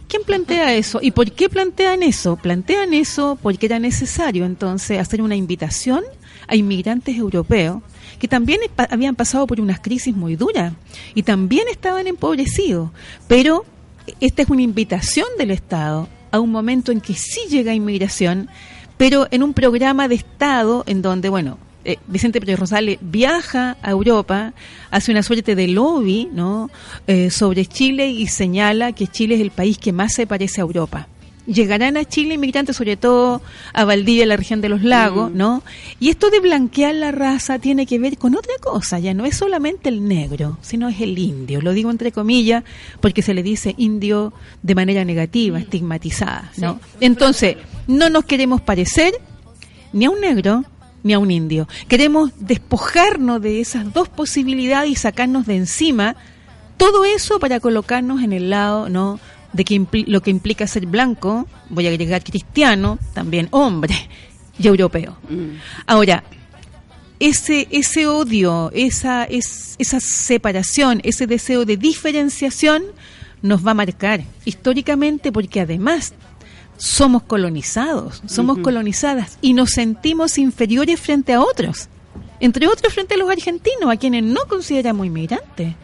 [0.09, 1.01] ¿Quién plantea eso?
[1.03, 2.37] ¿Y por qué plantean eso?
[2.37, 6.03] Plantean eso porque era necesario entonces hacer una invitación
[6.47, 7.83] a inmigrantes europeos
[8.19, 10.73] que también habían pasado por unas crisis muy duras
[11.15, 12.91] y también estaban empobrecidos.
[13.29, 13.65] Pero
[14.21, 18.49] esta es una invitación del Estado a un momento en que sí llega inmigración,
[18.97, 23.91] pero en un programa de Estado en donde, bueno, eh, Vicente Pérez Rosales viaja a
[23.91, 24.53] Europa,
[24.91, 26.71] hace una suerte de lobby ¿no?
[27.07, 30.65] Eh, sobre Chile y señala que Chile es el país que más se parece a
[30.65, 31.09] Europa.
[31.49, 33.41] Llegarán a Chile inmigrantes, sobre todo
[33.73, 35.63] a Valdivia, la región de los lagos, ¿no?
[35.99, 39.37] Y esto de blanquear la raza tiene que ver con otra cosa, ya no es
[39.37, 41.63] solamente el negro, sino es el indio.
[41.63, 42.65] Lo digo entre comillas
[43.01, 46.79] porque se le dice indio de manera negativa, estigmatizada, ¿no?
[47.01, 49.15] Entonces, no nos queremos parecer
[49.93, 50.65] ni a un negro
[51.03, 51.67] ni a un indio.
[51.89, 56.17] Queremos despojarnos de esas dos posibilidades y sacarnos de encima
[56.77, 59.19] todo eso para colocarnos en el lado, ¿no?
[59.59, 63.95] De que lo que implica ser blanco, voy a agregar cristiano, también hombre
[64.57, 65.19] y europeo.
[65.85, 66.23] Ahora,
[67.19, 72.85] ese, ese odio, esa, es, esa separación, ese deseo de diferenciación
[73.43, 76.15] nos va a marcar históricamente porque además
[76.77, 81.89] somos colonizados, somos colonizadas y nos sentimos inferiores frente a otros,
[82.39, 85.75] entre otros frente a los argentinos, a quienes no consideramos inmigrantes.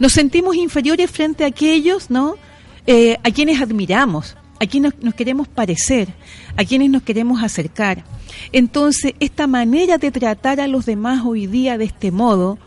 [0.00, 2.36] Nos sentimos inferiores frente a aquellos, ¿no?
[2.86, 6.08] Eh, a quienes admiramos, a quienes nos queremos parecer,
[6.56, 8.04] a quienes nos queremos acercar.
[8.50, 12.58] Entonces, esta manera de tratar a los demás hoy día de este modo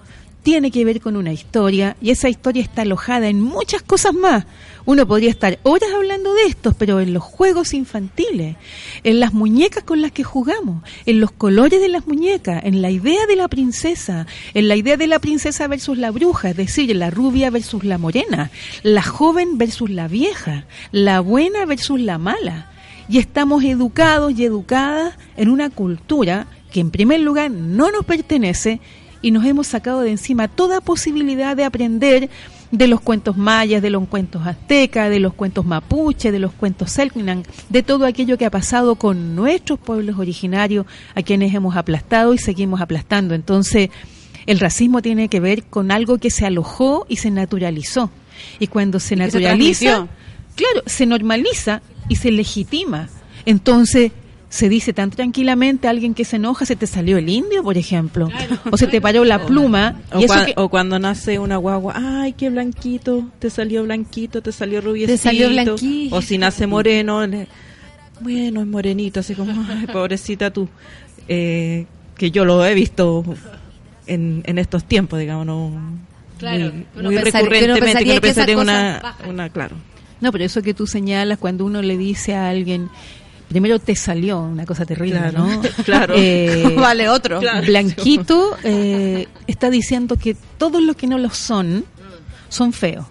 [0.46, 4.46] tiene que ver con una historia y esa historia está alojada en muchas cosas más.
[4.86, 8.56] Uno podría estar horas hablando de estos, pero en los juegos infantiles,
[9.04, 12.92] en las muñecas con las que jugamos, en los colores de las muñecas, en la
[12.92, 16.96] idea de la princesa, en la idea de la princesa versus la bruja, es decir,
[16.96, 18.52] la rubia versus la morena,
[18.84, 22.70] la joven versus la vieja, la buena versus la mala.
[23.10, 28.80] Y estamos educados y educadas en una cultura que en primer lugar no nos pertenece
[29.26, 32.30] y nos hemos sacado de encima toda posibilidad de aprender
[32.70, 36.92] de los cuentos mayas, de los cuentos aztecas, de los cuentos mapuche, de los cuentos
[36.92, 42.36] selknam, de todo aquello que ha pasado con nuestros pueblos originarios a quienes hemos aplastado
[42.36, 43.34] y seguimos aplastando.
[43.34, 43.90] Entonces,
[44.46, 48.12] el racismo tiene que ver con algo que se alojó y se naturalizó.
[48.60, 50.16] Y cuando se Y se naturaliza, transmitió.
[50.54, 53.10] claro, se normaliza y se legitima.
[53.48, 54.12] Entonces,
[54.56, 57.78] se dice tan tranquilamente a alguien que se enoja, se te salió el indio, por
[57.78, 58.30] ejemplo,
[58.72, 60.00] o se te paró la pluma.
[60.14, 63.84] O, y eso cua- que- o cuando nace una guagua, ay, qué blanquito, te salió
[63.84, 65.12] blanquito, te salió rubiecito.
[65.18, 66.16] Te salió blanquito.
[66.16, 67.48] O si nace moreno, le-
[68.22, 70.70] bueno, es morenito, así como, ay, pobrecita tú.
[71.28, 71.86] Eh,
[72.18, 73.26] que yo lo he visto
[74.08, 75.72] en, en estos tiempos, digamos, no,
[76.38, 79.50] Claro, muy, uno muy pensar- que uno recurrentemente, que pensaría uno que pensaría una, una,
[79.50, 79.76] claro.
[80.22, 82.90] No, pero eso que tú señalas cuando uno le dice a alguien,
[83.48, 85.62] primero te salió una cosa terrible, Claro, ¿no?
[85.86, 86.14] claro.
[86.18, 87.40] Eh, Vale, otro.
[87.40, 87.66] Claro.
[87.66, 91.86] Blanquito eh, está diciendo que todos los que no lo son
[92.50, 93.06] son feos.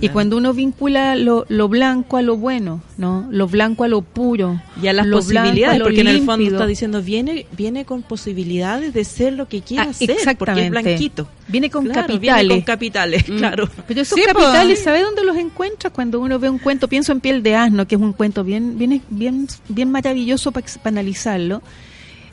[0.00, 3.26] Y cuando uno vincula lo, lo blanco a lo bueno, ¿no?
[3.30, 4.60] Lo blanco a lo puro.
[4.82, 7.84] Y a las lo posibilidades, a lo porque en el fondo está diciendo, viene viene
[7.86, 10.70] con posibilidades de ser lo que quiera Ah, ser, porque es exactamente.
[10.70, 11.28] blanquito.
[11.48, 12.48] Viene con Claro, capitales.
[12.48, 13.68] Viene con capitales, claro.
[13.88, 14.84] Pero esos Sí, capitales, po.
[14.84, 15.90] ¿sabe dónde los encuentra?
[15.90, 18.76] Cuando uno ve un cuento, pienso en Piel de Asno, que es un cuento bien,
[18.78, 21.62] bien, bien, bien maravilloso para analizarlo.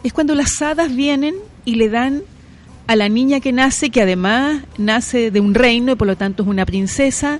[0.04, 2.24] Es cuando las hadas vienen y le dan
[2.88, 6.44] a la niña que nace, que además nace de un reino y por lo tanto
[6.44, 7.40] es una princesa,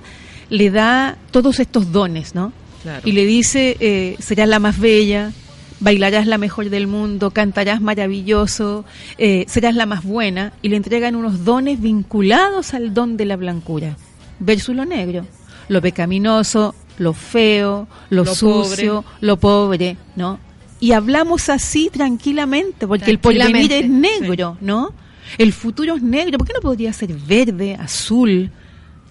[0.50, 2.52] le da todos estos dones, ¿no?
[2.82, 3.02] Claro.
[3.04, 5.32] Y le dice, eh, serás la más bella,
[5.80, 8.84] bailarás la mejor del mundo, cantarás maravilloso,
[9.18, 13.36] eh, serás la más buena, y le entregan unos dones vinculados al don de la
[13.36, 13.96] blancura,
[14.38, 15.26] versus lo negro,
[15.68, 20.38] lo pecaminoso, lo feo, lo, Lo sucio, lo pobre, ¿no?
[20.80, 24.92] Y hablamos así tranquilamente, porque el porvenir es Tranquilamente, negro, ¿no?
[25.38, 28.50] El futuro es negro, ¿por qué no podría ser verde, azul,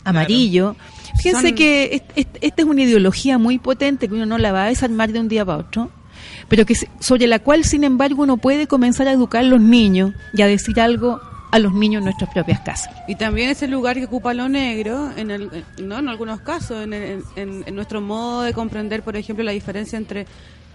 [0.04, 0.76] amarillo?
[1.18, 4.52] Fíjense Son- que est- est- esta es una ideología muy potente que uno no la
[4.52, 5.90] va a desarmar de un día para otro,
[6.50, 10.14] pero que sobre la cual, sin embargo, uno puede comenzar a educar a los niños
[10.34, 11.20] y a decir algo
[11.52, 12.90] a los niños en nuestras propias casas.
[13.08, 15.52] Y también ese lugar que ocupa lo negro, en, el,
[15.84, 16.00] ¿no?
[16.00, 19.98] en algunos casos, en, el- en- en nuestro modo de comprender, por ejemplo, la diferencia
[19.98, 20.26] entre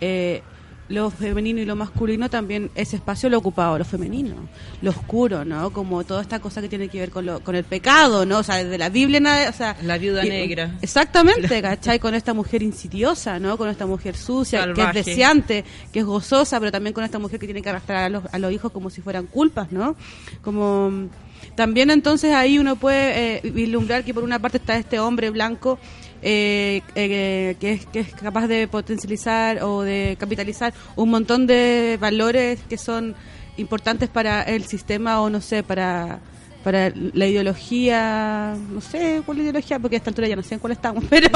[0.01, 0.43] eh,
[0.89, 4.35] lo femenino y lo masculino, también ese espacio lo ha ocupado lo femenino,
[4.81, 5.71] lo oscuro, ¿no?
[5.71, 8.39] Como toda esta cosa que tiene que ver con, lo, con el pecado, ¿no?
[8.39, 9.77] O sea, desde la Biblia, nada, o sea...
[9.83, 10.79] La viuda y- negra.
[10.81, 11.99] Exactamente, ¿cachai?
[11.99, 13.59] Con esta mujer insidiosa, ¿no?
[13.59, 14.93] Con esta mujer sucia, Salvaje.
[14.93, 18.05] que es deseante, que es gozosa, pero también con esta mujer que tiene que arrastrar
[18.05, 19.95] a los, a los hijos como si fueran culpas, ¿no?
[20.43, 21.09] Como
[21.55, 25.79] también entonces ahí uno puede eh, vislumbrar que por una parte está este hombre blanco
[26.23, 31.99] eh, eh, que, es, que es capaz de potencializar o de capitalizar un montón de
[32.01, 33.15] valores que son
[33.57, 36.21] importantes para el sistema o no sé, para
[36.65, 40.61] para la ideología, no sé cuál ideología, porque a esta altura ya no sé en
[40.61, 41.29] cuál estamos, pero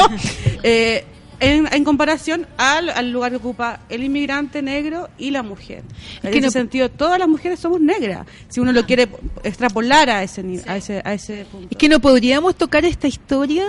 [0.62, 1.04] eh,
[1.40, 5.84] en, en comparación al, al lugar que ocupa el inmigrante negro y la mujer.
[6.18, 9.08] Es en que ese no- sentido, todas las mujeres somos negras, si uno lo quiere
[9.44, 11.68] extrapolar a ese, a ese, a ese punto.
[11.70, 13.64] Es que no podríamos tocar esta historia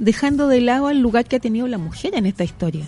[0.00, 2.86] dejando de lado al lugar que ha tenido la mujer en esta historia.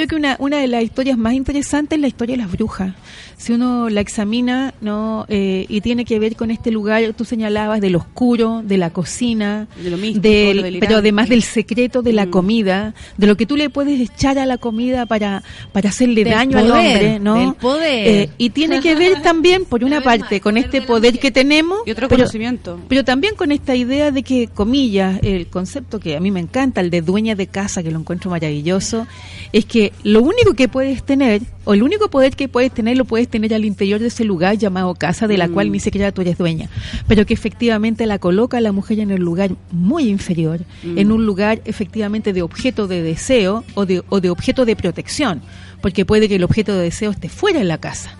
[0.00, 2.50] Yo creo que una, una de las historias más interesantes es la historia de las
[2.50, 2.94] brujas.
[3.36, 7.80] Si uno la examina, no Eh, y tiene que ver con este lugar, tú señalabas
[7.82, 10.86] del oscuro, de la cocina, De lo místico, del- lo delirante.
[10.86, 12.30] pero además del secreto de la Mm.
[12.30, 15.42] comida, de lo que tú le puedes echar a la comida para,
[15.72, 17.34] para hacerle Del daño al hombre, ¿no?
[17.34, 18.08] del poder.
[18.08, 21.90] Eh, y tiene que ver también, por una parte, con este poder que tenemos, Y
[21.92, 22.78] otro pero- conocimiento.
[22.88, 26.80] pero también con esta idea de que, comillas, el concepto que a mí me encanta,
[26.80, 29.06] el de dueña de casa, que lo encuentro maravilloso,
[29.52, 33.04] es que lo único que puedes tener, o el único poder que puedes tener, lo
[33.04, 35.52] puedes tener al interior de ese lugar llamado casa, de la Mm.
[35.52, 36.68] cual ni siquiera tú eres dueña,
[37.06, 40.98] pero que efectivamente la coloca a la mujer en el lugar muy inferior, Mm.
[40.98, 45.42] en un lugar efectivamente de objeto de deseo o de, o de objeto de protección,
[45.82, 48.10] porque puede que el objeto de deseo esté fuera de la casa.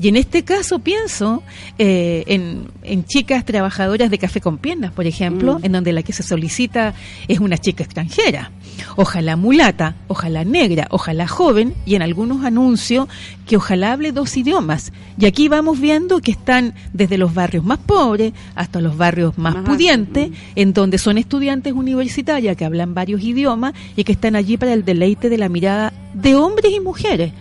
[0.00, 1.42] Y en este caso pienso
[1.78, 5.64] eh, en, en chicas trabajadoras de café con piernas, por ejemplo, Mm.
[5.64, 6.94] en donde la que se solicita
[7.26, 8.50] es una chica extranjera.
[8.96, 13.08] Ojalá mulata, ojalá negra, ojalá joven, y en algunos anuncios
[13.46, 14.92] que ojalá hable dos idiomas.
[15.18, 19.56] Y aquí vamos viendo que están desde los barrios más pobres hasta los barrios más
[19.56, 24.56] pudientes, altos, en donde son estudiantes universitarias que hablan varios idiomas y que están allí
[24.56, 27.32] para el deleite de la mirada de hombres y mujeres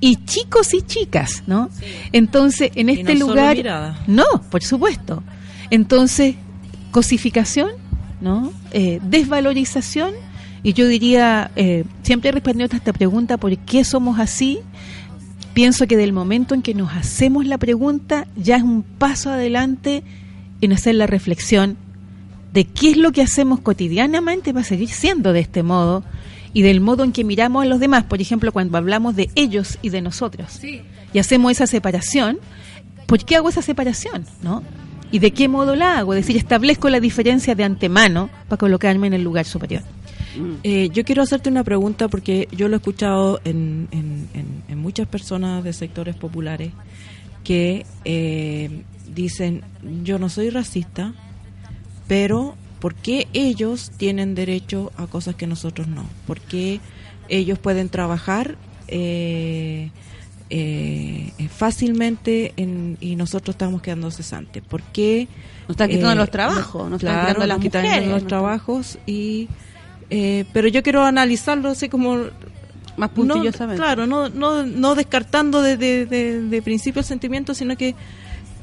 [0.00, 1.70] y chicos y chicas, ¿no?
[2.12, 3.56] Entonces, en Y este no lugar
[4.06, 5.22] no, por supuesto.
[5.70, 6.36] Entonces,
[6.90, 7.70] cosificación,
[8.20, 8.52] ¿no?
[8.72, 10.12] Eh, desvalorización
[10.62, 14.58] y yo diría, eh, siempre he respondido a esta pregunta, ¿por qué somos así?
[15.54, 20.02] Pienso que del momento en que nos hacemos la pregunta, ya es un paso adelante
[20.60, 21.76] en hacer la reflexión
[22.52, 26.02] de qué es lo que hacemos cotidianamente para seguir siendo de este modo
[26.56, 29.78] y del modo en que miramos a los demás, por ejemplo, cuando hablamos de ellos
[29.82, 30.58] y de nosotros.
[31.12, 32.38] Y hacemos esa separación,
[33.06, 34.24] ¿por qué hago esa separación?
[34.42, 34.62] ¿No?
[35.12, 36.14] ¿Y de qué modo la hago?
[36.14, 39.82] Es decir, establezco la diferencia de antemano para colocarme en el lugar superior.
[40.64, 44.78] Eh, yo quiero hacerte una pregunta porque yo lo he escuchado en, en- en- en
[44.78, 46.72] muchas personas de sectores populares
[47.44, 48.82] que eh,
[49.14, 49.62] dicen,
[50.04, 51.12] yo no soy racista,
[52.08, 56.04] pero ¿por qué ellos tienen derecho a cosas que nosotros no?
[56.26, 56.80] ¿Por qué
[57.28, 58.56] ellos pueden trabajar
[58.88, 59.90] eh,
[60.50, 64.62] eh, fácilmente en- y nosotros estamos quedando cesantes?
[64.62, 65.28] ¿Por qué?
[65.62, 68.22] Nos están quitando eh, los trabajos, nos están claro, quitando las nos quitan mujeres, los
[68.22, 68.28] ¿no?
[68.28, 69.48] trabajos y...
[70.10, 72.16] eh, pero yo quiero analizarlo así como
[72.96, 73.82] Más no, puntillosamente.
[73.82, 77.94] claro, no, no, no descartando de, de, de- de principio el sentimiento, sino que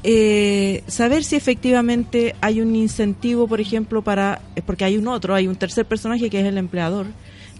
[0.04, 5.34] eh, saber si efectivamente hay un incentivo, por ejemplo, para, eh, porque hay un otro,
[5.34, 7.06] hay un tercer personaje que es el empleador,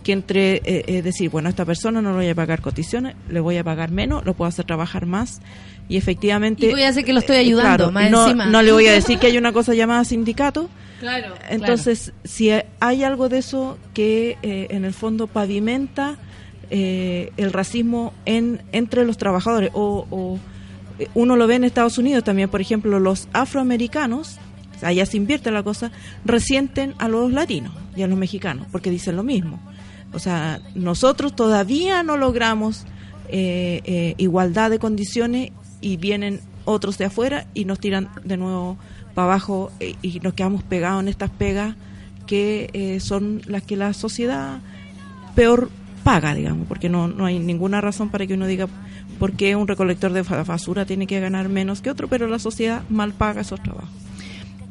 [0.04, 3.16] que entre eh, eh, decir, bueno, a esta persona no le voy a pagar cotizaciones,
[3.28, 5.40] le voy a pagar menos, lo puedo hacer trabajar más
[5.88, 6.66] y efectivamente...
[6.66, 8.46] Y voy a hacer que lo estoy eh, ayudando, claro, más no, encima.
[8.46, 10.68] no le voy a decir que hay una cosa llamada sindicato,
[11.00, 11.34] Claro.
[11.50, 16.16] entonces, si hay algo de eso que eh, en el fondo pavimenta
[16.70, 20.38] eh, el racismo en entre los trabajadores, o, o,
[21.14, 24.38] uno lo ve en Estados Unidos también, por ejemplo, los afroamericanos,
[24.82, 25.90] allá se invierte la cosa,
[26.24, 29.60] resienten a los latinos y a los mexicanos, porque dicen lo mismo.
[30.12, 32.84] O sea, nosotros todavía no logramos
[33.28, 38.76] eh, eh, igualdad de condiciones y vienen otros de afuera y nos tiran de nuevo
[39.14, 41.76] para abajo eh, y nos quedamos pegados en estas pegas
[42.26, 44.60] que eh, son las que la sociedad
[45.34, 45.70] peor
[46.02, 48.68] paga, digamos, porque no, no hay ninguna razón para que uno diga
[49.14, 52.82] por qué un recolector de basura tiene que ganar menos que otro, pero la sociedad
[52.88, 53.90] mal paga esos trabajos.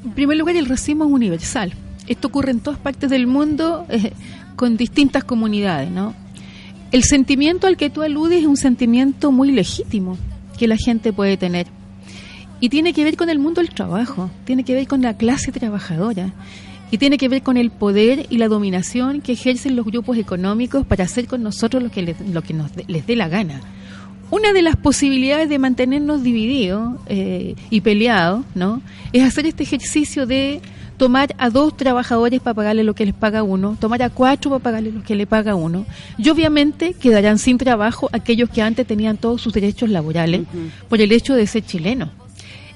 [0.04, 1.74] En primer lugar, el racismo es universal.
[2.08, 4.12] Esto ocurre en todas partes del mundo eh,
[4.56, 6.14] con distintas comunidades, ¿no?
[6.91, 10.18] El sentimiento al que tú aludes es un sentimiento muy legítimo
[10.58, 11.68] que la gente puede tener.
[12.60, 15.52] Y tiene que ver con el mundo del trabajo, tiene que ver con la clase
[15.52, 16.34] trabajadora
[16.91, 20.86] y tiene que ver con el poder y la dominación que ejercen los grupos económicos
[20.86, 23.62] para hacer con nosotros lo que les, lo que nos, les dé la gana.
[24.32, 28.82] Una de las posibilidades de mantenernos divididos eh, y peleados, ¿no?
[29.12, 30.62] Es hacer este ejercicio de
[30.98, 34.64] tomar a dos trabajadores para pagarle lo que les paga uno, tomar a cuatro para
[34.64, 35.86] pagarle lo que le paga uno,
[36.18, 40.42] y obviamente quedarán sin trabajo aquellos que antes tenían todos sus derechos laborales
[40.90, 42.10] por el hecho de ser chilenos.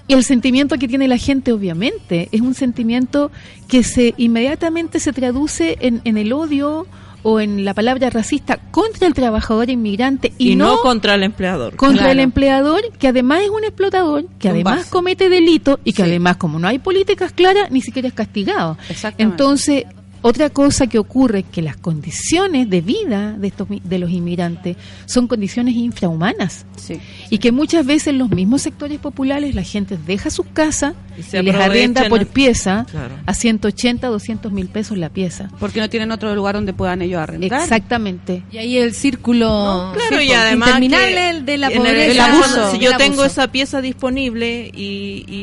[0.09, 3.29] Y el sentimiento que tiene la gente, obviamente, es un sentimiento
[3.67, 6.87] que se inmediatamente se traduce en, en el odio
[7.23, 11.75] o en la palabra racista contra el trabajador inmigrante y, Y, no, contra el empleador.
[11.75, 12.11] contra Claro.
[12.13, 14.89] el empleador, que además es un explotador, que Un además base.
[14.91, 16.09] comete delito y que Sí.
[16.09, 18.77] además, como no hay políticas claras, ni siquiera es castigado.
[18.89, 19.23] Exactamente.
[19.33, 19.85] Entonces,
[20.27, 24.77] otra cosa que ocurre es que las condiciones de vida de, estos, de los inmigrantes
[25.05, 26.99] son condiciones infrahumanas Sí.
[27.29, 31.41] y que muchas veces en los mismos sectores populares la gente deja sus casas Y
[31.41, 33.15] les arrienda por pieza Claro.
[33.25, 35.49] a 180, 200 mil pesos la pieza.
[35.59, 37.61] Porque no tienen otro lugar donde puedan ellos arrendar.
[37.61, 38.43] Exactamente.
[38.51, 42.05] Y ahí el círculo No, claro, sí, y además interminable que de la pobreza.
[42.05, 42.71] el el abuso.
[42.71, 43.25] Si el yo tengo abuso.
[43.25, 45.33] esa pieza disponible y, y,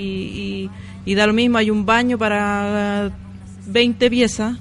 [0.64, 0.70] y-
[1.07, 3.11] y da lo mismo, hay un baño para
[3.66, 4.57] 20 piezas,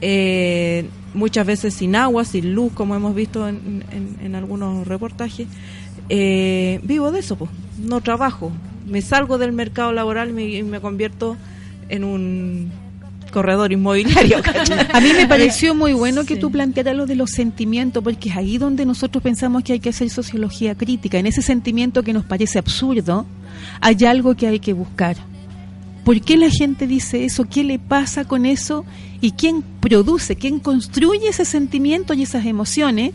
[0.00, 5.46] eh, muchas veces sin agua, sin luz, como hemos visto en, en- en algunos reportajes,
[6.08, 8.52] eh, vivo de eso, pues, no trabajo.
[8.86, 11.36] Me salgo del mercado laboral y me, y me convierto
[11.88, 12.70] en un
[13.32, 14.38] corredor inmobiliario.
[14.94, 18.36] A mí me pareció muy bueno que tú plantearas lo de los sentimientos, porque es
[18.36, 21.18] ahí donde nosotros pensamos que hay que hacer sociología crítica.
[21.18, 23.26] En ese sentimiento que nos parece absurdo,
[23.82, 25.16] hay algo que hay que buscar.
[26.04, 27.44] ¿Por qué la gente dice eso?
[27.44, 28.86] ¿Qué le pasa con eso?
[29.20, 33.12] ¿Y quién produce, quién construye ese sentimiento y esas emociones?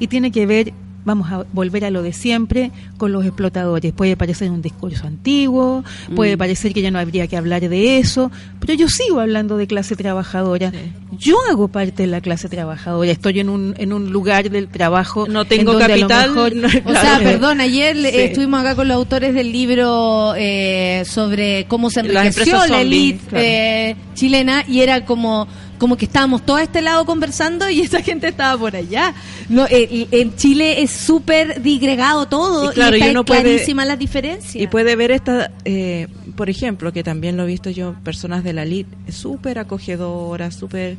[0.00, 0.72] Y tiene que ver,
[1.04, 3.92] vamos a volver a lo de siempre, con los explotadores.
[3.92, 5.84] Puede parecer un discurso antiguo,
[6.16, 8.30] puede parecer que ya no habría que hablar de eso,
[8.60, 10.72] pero yo sigo hablando de clase trabajadora.
[11.18, 15.26] Yo hago parte de la clase trabajadora, estoy en un, en un lugar del trabajo.
[15.28, 18.08] No en tengo capital, mejor- no- O sea, perdón, ayer Sí.
[18.12, 22.80] estuvimos acá con los autores del libro eh, sobre cómo se Las enriqueció empresas la
[22.80, 23.44] elite claro.
[23.46, 25.46] eh, chilena y era como
[25.84, 29.12] como que estábamos todos a este lado conversando y esa gente estaba por allá.
[29.50, 33.98] No, eh, en Chile es súper digregado todo Y claro, y está uno puede- las
[33.98, 34.56] diferencias.
[34.56, 38.54] Y puede ver esta, eh, por ejemplo, que también lo he visto yo, personas de
[38.54, 40.96] la LID, súper acogedoras, súper,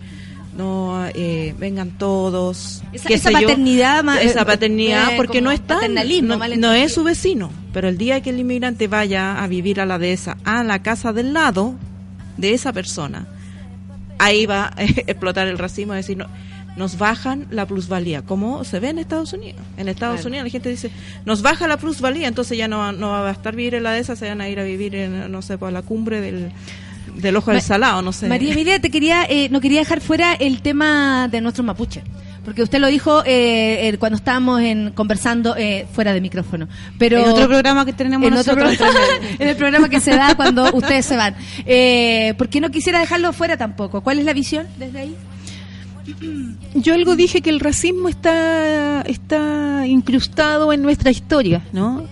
[0.56, 2.84] no, eh, vengan todos.
[2.94, 3.10] Esa-
[3.42, 3.48] yo.
[3.48, 5.80] paternidad ma- Esa eh, paternidad, eh, porque no está,
[6.28, 9.88] no, no es su vecino, pero el día que el inmigrante vaya a vivir a
[9.88, 11.74] la dehesa, a la casa del lado
[12.38, 13.26] de esa persona,
[14.20, 16.28] ahí va a explotar el racismo, es decir, no,
[16.76, 19.62] nos bajan la plusvalía, como se ve en Estados Unidos.
[19.78, 20.28] En Estados Claro.
[20.30, 20.92] Unidos la gente dice,
[21.26, 24.00] nos baja la plusvalía, entonces ya no, no va a estar vivir en la de
[24.00, 26.52] esa, se van a ir a vivir en, no sé, por la cumbre del,
[27.16, 28.28] del ojo del salado, no sé.
[28.28, 32.04] María Emilia, te quería, eh, no quería dejar fuera el tema de nuestros mapuches.
[32.46, 36.68] Porque usted lo dijo eh, eh, cuando estábamos en, conversando eh, fuera de micrófono.
[37.00, 38.78] Pero En otro programa que tenemos en, otro nosotros.
[38.78, 39.00] programa,
[39.40, 41.36] en el programa que se da cuando ustedes se van.
[41.66, 44.02] Eh, ¿Por qué no quisiera dejarlo fuera tampoco?
[44.02, 45.16] ¿Cuál es la visión desde ahí?
[46.76, 52.06] Yo algo dije que el racismo está, está incrustado en nuestra historia, ¿no?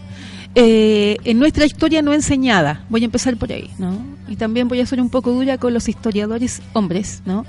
[0.55, 2.85] Eh, en nuestra historia no enseñada.
[2.89, 4.05] Voy a empezar por ahí, ¿no?
[4.27, 7.45] Y también voy a ser un poco dura con los historiadores hombres, ¿no?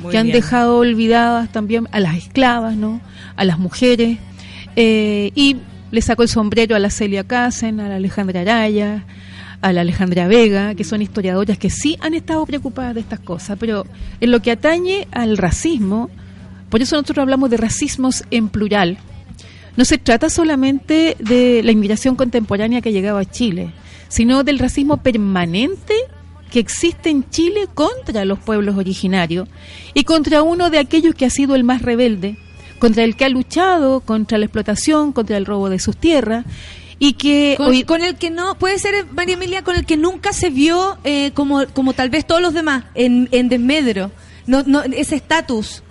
[0.00, 0.36] Muy que han bien.
[0.36, 3.00] dejado olvidadas también a las esclavas, ¿no?
[3.36, 4.18] A las mujeres.
[4.76, 5.56] Eh, y
[5.90, 9.04] le saco el sombrero a la Celia Casen, a la Alejandra Araya,
[9.60, 13.56] a la Alejandra Vega, que son historiadoras que sí han estado preocupadas de estas cosas,
[13.58, 13.86] pero
[14.20, 16.10] en lo que atañe al racismo,
[16.68, 18.98] por eso nosotros hablamos de racismos en plural.
[19.76, 23.70] No se trata solamente de la inmigración contemporánea que ha llegado a Chile,
[24.08, 25.94] sino del racismo permanente
[26.48, 29.48] que existe en Chile contra los pueblos originarios
[29.94, 32.36] y contra uno de aquellos que ha sido el más rebelde,
[32.78, 36.44] contra el que ha luchado contra la explotación, contra el robo de sus tierras
[37.00, 39.96] y que Con, hoy- con el que no, puede ser, María Emilia, con el que
[39.96, 44.10] nunca se vio eh, como, como tal vez todos los demás, en, en desmedro.
[44.48, 45.82] No, no, ese estatus.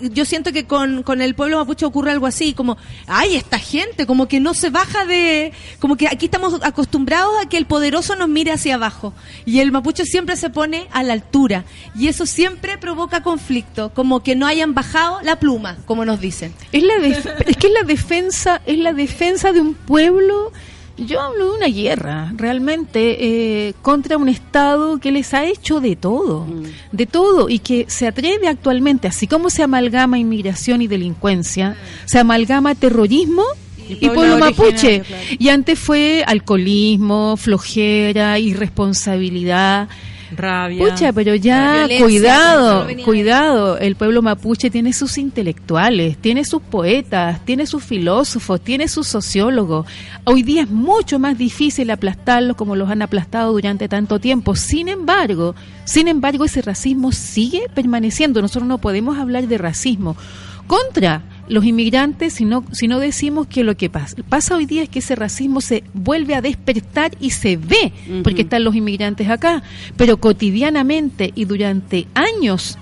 [0.00, 2.78] Yo siento que con, con el pueblo mapuche ocurre algo así, como,
[3.08, 5.52] ay, esta gente, como que no se baja de...
[5.80, 9.12] Como que aquí estamos acostumbrados a que el poderoso nos mire hacia abajo.
[9.44, 11.64] Y el mapuche siempre se pone a la altura.
[11.96, 16.54] Y eso siempre provoca conflicto, como que no hayan bajado la pluma, como nos dicen.
[16.70, 20.52] Es la es que es la defensa, es la defensa de un pueblo.
[21.06, 25.96] Yo hablo de una guerra, realmente, eh, contra un Estado que les ha hecho de
[25.96, 26.46] todo,
[26.92, 32.18] de todo, y que se atreve actualmente, así como se amalgama inmigración y delincuencia, se
[32.18, 33.44] amalgama terrorismo
[33.88, 35.00] y, pueblo pueblo mapuche.
[35.00, 35.24] claro.
[35.38, 39.88] Y antes fue alcoholismo, flojera, irresponsabilidad.
[40.36, 40.84] Rabia.
[40.84, 43.78] Pucha, pero ya, cuidado, cuidado.
[43.78, 49.86] El pueblo mapuche tiene sus intelectuales, tiene sus poetas, tiene sus filósofos, tiene sus sociólogos.
[50.24, 54.54] Hoy día es mucho más difícil aplastarlos como los han aplastado durante tanto tiempo.
[54.54, 55.54] Sin embargo,
[55.84, 58.42] sin embargo, ese racismo sigue permaneciendo.
[58.42, 60.16] Nosotros no podemos hablar de racismo
[60.66, 64.84] contra los inmigrantes si no, si no decimos que lo que pasa, pasa hoy día
[64.84, 67.92] es que ese racismo se vuelve a despertar y se ve,
[68.22, 69.62] porque están los inmigrantes acá,
[69.96, 72.78] pero cotidianamente y durante años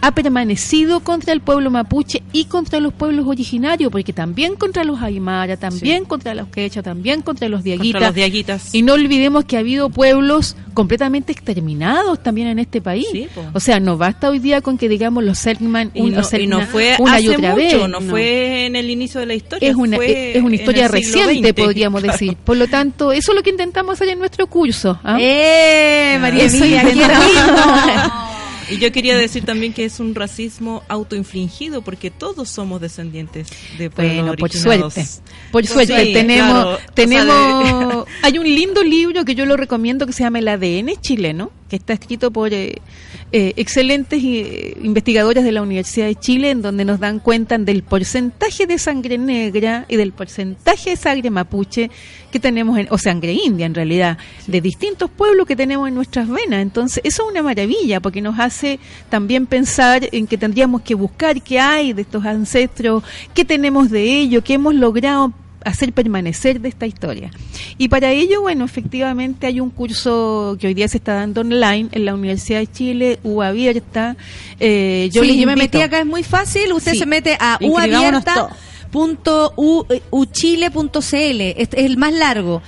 [0.00, 5.00] ha permanecido contra el pueblo mapuche y contra los pueblos originarios, porque también contra los
[5.02, 8.74] aymara, también contra los quechua, también contra los diaguitas.
[8.74, 13.06] Y no olvidemos que ha habido pueblos completamente exterminados también en este país.
[13.10, 16.46] Sí, o sea, no basta hoy día con que digamos los Selkman Y no, y
[16.46, 17.88] no fue una hace y otra mucho, vez.
[17.88, 19.68] no, fue en el inicio de la historia.
[19.70, 22.12] Es una, fue es una historia reciente, podríamos claro.
[22.18, 22.36] decir.
[22.36, 24.98] Por lo tanto, eso es lo que intentamos hacer en nuestro curso.
[25.02, 25.18] ¿ah?
[25.20, 26.64] ¡Eh, María Eso
[28.70, 33.48] Y yo quería decir también que es un racismo autoinfligido porque todos somos descendientes
[33.78, 35.06] de pueblos Bueno, por suerte.
[35.50, 39.46] Por Pues suerte, sí, tenemos, claro, o sea, tenemos, hay un lindo libro que yo
[39.46, 42.76] lo recomiendo que se llama El ADN chileno, que está escrito por eh,
[43.30, 47.82] eh, excelentes eh, investigadores de la Universidad de Chile, en donde nos dan cuenta del
[47.82, 51.90] porcentaje de sangre negra y del porcentaje de sangre mapuche
[52.30, 56.28] que tenemos, en, o sangre india en realidad, de distintos pueblos que tenemos en nuestras
[56.28, 56.62] venas.
[56.62, 58.78] Entonces, eso es una maravilla, porque nos hace
[59.10, 63.02] también pensar en que tendríamos que buscar qué hay de estos ancestros,
[63.34, 65.32] qué tenemos de ellos, qué hemos logrado
[65.68, 67.30] hacer permanecer de esta historia.
[67.76, 71.88] Y para ello, bueno, efectivamente hay un curso que hoy día se está dando online
[71.92, 74.16] en la Universidad de Chile, U abierta.
[74.60, 76.72] Eh, yo les yo me metí acá, es muy fácil.
[76.72, 76.98] Usted Sí.
[76.98, 78.48] se mete a Inscribámonos uabierta.
[78.90, 82.62] Punto u, eh, uchile.cl este es el más largo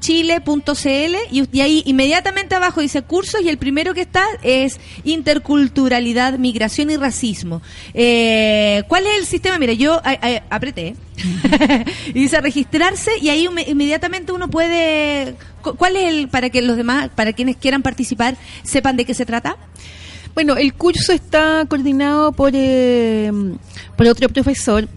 [0.00, 6.90] www.uabiertauchile.cl y, ahí inmediatamente abajo dice cursos y el primero que está es interculturalidad, migración
[6.90, 7.62] y racismo.
[7.94, 9.58] Eh, ¿Cuál es el sistema?
[9.58, 10.00] Mira, yo
[10.50, 10.96] apreté
[12.08, 15.34] y dice registrarse y ahí inme- inmediatamente uno puede...
[15.62, 19.14] cu- ¿Cuál es el, para que los demás, para quienes quieran participar, sepan de qué
[19.14, 19.56] se trata?
[20.34, 23.30] Bueno, el curso está coordinado por, eh,
[23.96, 24.88] por otro profesor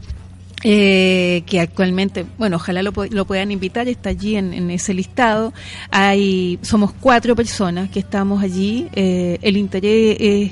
[0.63, 5.53] eh, que actualmente, bueno, ojalá lo, lo puedan invitar, está allí en, en ese listado.
[5.91, 8.87] Hay, somos cuatro personas que estamos allí.
[8.93, 10.51] Eh, el interés es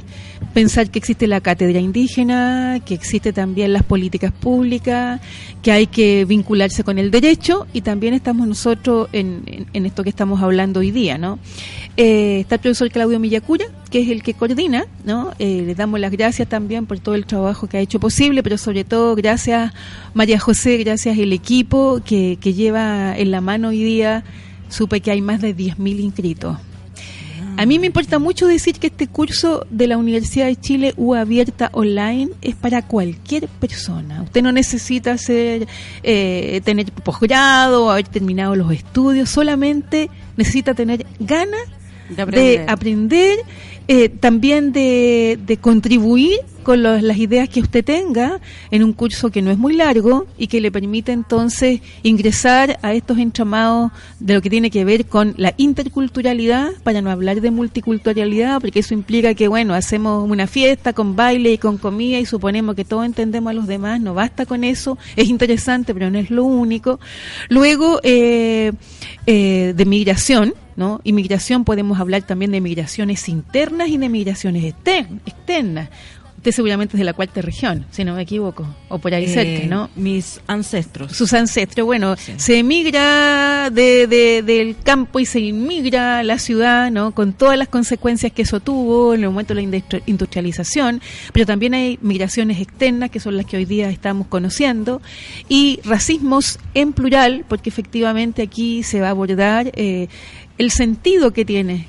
[0.54, 5.22] pensar que existe la cátedra indígena, que existe también las políticas públicas,
[5.62, 10.10] que hay que vincularse con el derecho y también estamos nosotros en- en esto que
[10.10, 11.40] estamos hablando hoy día, ¿no?
[11.98, 15.34] Eh, está el profesor Claudio Millacura, que es el que coordina, ¿no?
[15.40, 18.58] Eh, le damos las gracias también por todo el trabajo que ha hecho posible, pero
[18.58, 19.74] sobre todo gracias
[20.14, 24.24] María José, gracias el equipo que, que lleva en la mano hoy día
[24.70, 26.58] supe que hay más de 10.000 inscritos.
[27.58, 31.14] A mí me importa mucho decir que este curso de la Universidad de Chile U
[31.14, 34.24] Abierta Online es para cualquier persona.
[34.24, 35.68] Usted no necesita ser,
[36.02, 41.62] eh, tener posgrado, haber terminado los estudios, solamente necesita tener ganas
[42.16, 42.60] De aprender.
[42.66, 43.40] de aprender,
[43.88, 48.40] eh, también de, de contribuir con los- las ideas que usted tenga
[48.70, 52.94] en un curso que no es muy largo y que le permite entonces ingresar a
[52.94, 57.50] estos entramados de lo que tiene que ver con la interculturalidad, para no hablar de
[57.50, 62.26] multiculturalidad, porque eso implica que, bueno, hacemos una fiesta con baile y con comida y
[62.28, 66.20] suponemos que todos entendemos a los demás, no basta con eso, es interesante, pero no
[66.20, 67.00] es lo único.
[67.50, 68.72] Luego, eh,
[69.26, 71.02] eh, de migración, ¿no?
[71.04, 75.90] Inmigración podemos hablar también de migraciones internas y de migraciones exter- externas.
[76.42, 79.28] Usted seguramente es de la cuarta región, si no me equivoco, o por ahí Eh,
[79.28, 79.92] cerca, ¿no?
[79.96, 81.16] Mis ancestros.
[81.16, 81.86] sus ancestros.
[81.86, 82.34] Bueno, Sí.
[82.38, 87.12] se emigra de, de- del campo y se inmigra a la ciudad, ¿no?
[87.14, 91.00] Con todas las consecuencias que eso tuvo en el momento de la industri- industrialización,
[91.32, 95.00] pero también hay migraciones externas, que son las que hoy día estamos conociendo,
[95.48, 100.08] y racismos en plural, porque efectivamente aquí se va a abordar eh,
[100.58, 101.88] el sentido que tiene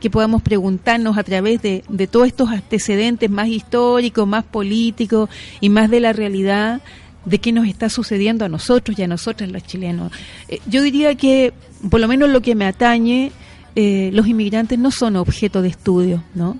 [0.00, 5.28] que podamos preguntarnos a través de, de todos estos antecedentes más históricos, más políticos
[5.60, 6.80] y más de la realidad
[7.24, 10.10] de qué nos está sucediendo a nosotros y a nosotras los chilenos.
[10.48, 11.52] Eh, yo diría que,
[11.90, 13.30] por lo menos lo que me atañe,
[13.76, 16.58] eh, los inmigrantes no son objeto de estudio, ¿no?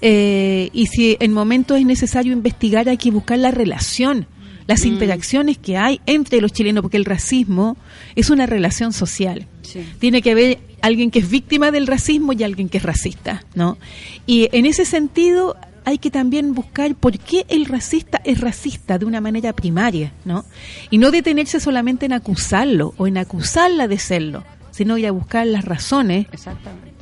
[0.00, 4.26] Eh, y si en momentos es necesario investigar, hay que buscar la relación,
[4.66, 7.76] las interacciones que hay entre los chilenos, porque el racismo
[8.16, 9.80] es una relación social Sí.
[10.00, 13.78] tiene que haber alguien que es víctima del racismo y alguien que es racista, ¿no?
[14.26, 19.04] Y en ese sentido hay que también buscar por qué el racista es racista de
[19.04, 20.44] una manera primaria, ¿no?
[20.90, 25.46] Y no detenerse solamente en acusarlo o en acusarla de serlo, sino ir a buscar
[25.46, 26.26] las razones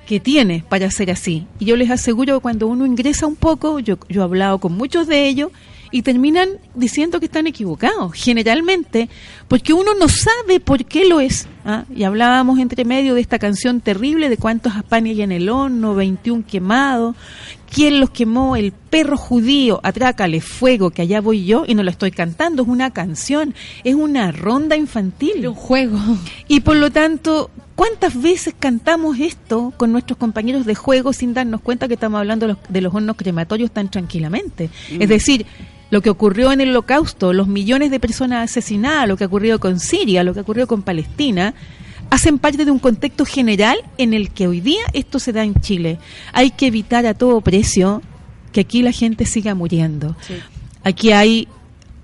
[0.06, 1.46] que tiene para ser así.
[1.58, 4.76] Y yo les aseguro que cuando uno ingresa un poco, yo, yo he hablado con
[4.76, 5.52] muchos de ellos,
[5.90, 9.08] y terminan diciendo que están equivocados, generalmente,
[9.48, 11.48] porque uno no sabe por qué lo es.
[11.64, 11.84] ¿ah?
[11.94, 15.94] Y hablábamos entre medio de esta canción terrible de cuántos panes hay en el horno,
[15.94, 17.16] 21 quemados,
[17.72, 21.90] quién los quemó, el perro judío, atrácale fuego, que allá voy yo, y no lo
[21.90, 25.46] estoy cantando, es una canción, es una ronda infantil.
[25.46, 25.98] Un juego.
[26.48, 31.60] Y por lo tanto, ¿cuántas veces cantamos esto con nuestros compañeros de juego sin darnos
[31.60, 34.68] cuenta que estamos hablando de los, de los hornos crematorios tan tranquilamente?
[34.98, 35.46] Es decir,
[35.90, 39.58] lo que ocurrió en el holocausto, los millones de personas asesinadas, lo que ha ocurrido
[39.60, 41.54] con Siria, lo que ha ocurrido con Palestina,
[42.10, 45.54] hacen parte de un contexto general en el que hoy día esto se da en
[45.54, 45.98] Chile.
[46.32, 48.02] Hay que evitar a todo precio
[48.52, 50.16] que aquí la gente siga muriendo.
[50.82, 51.48] Aquí hay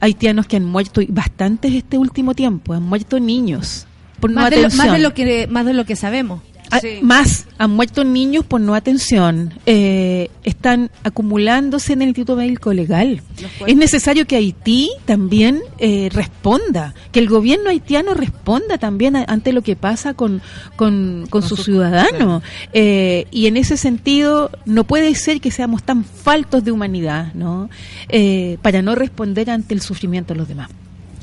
[0.00, 3.86] haitianos que han muerto y bastantes este último tiempo, han muerto niños
[4.20, 4.96] por no Más de, lo, más atención.
[4.96, 6.40] de lo que más de lo que sabemos.
[6.70, 6.98] Ah, Sí.
[7.02, 9.54] Más, han muerto niños por no atención.
[9.66, 13.22] Eh, están acumulándose en el Instituto Médico Legal.
[13.66, 19.52] Es necesario que Haití también eh, responda, que el gobierno haitiano responda también a- ante
[19.52, 20.42] lo que pasa con,
[20.76, 22.42] con, con sus ciudadanos.
[22.72, 27.70] Eh, y en ese sentido, no puede ser que seamos tan faltos de humanidad, ¿no?
[28.08, 30.68] Eh, para no responder ante el sufrimiento de los demás.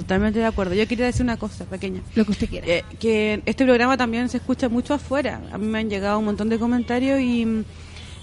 [0.04, 0.76] Totalmente de acuerdo.
[0.76, 2.02] Yo quería decir una cosa pequeña.
[2.16, 2.68] Lo que usted quiera.
[2.68, 5.40] Eh, que este programa también se escucha mucho afuera.
[5.54, 7.64] A mí me han llegado un montón de comentarios y,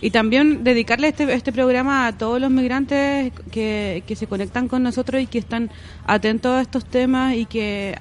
[0.02, 4.82] y también dedicarle este, este programa a todos los migrantes que, que se conectan con
[4.82, 5.70] nosotros y que están
[6.04, 7.96] atentos a estos temas y que,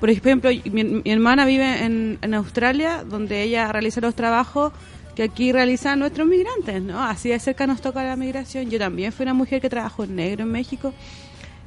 [0.00, 4.72] por ejemplo, mi, mi hermana vive en, en Australia, donde ella realiza los trabajos
[5.14, 7.00] que aquí realizan nuestros migrantes, ¿no?
[7.00, 8.70] Así de cerca nos toca la migración.
[8.70, 10.92] Yo también fui una mujer que trabajó en negro en México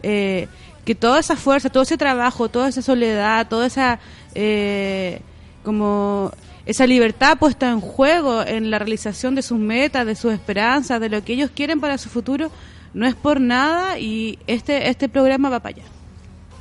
[0.03, 0.47] eh,
[0.87, 3.99] que toda esa fuerza, todo ese trabajo, toda esa soledad, toda esa
[4.33, 5.19] eh,
[5.61, 6.31] como
[6.65, 11.09] esa libertad puesta en juego en la realización de sus metas, de sus esperanzas, de
[11.09, 12.51] lo que ellos quieren para su futuro,
[12.93, 15.85] no es por nada y este este programa va para allá,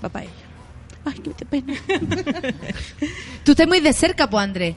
[0.04, 0.34] va para ella.
[1.04, 1.74] Ay, qué pena.
[3.44, 4.74] Tú estás muy de cerca, pues, André.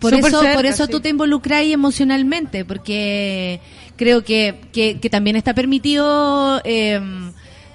[0.00, 0.92] Por eso, cerca, por eso sí.
[0.92, 3.60] tú te involucras emocionalmente, porque
[3.96, 7.00] creo que, que, que también está permitido eh,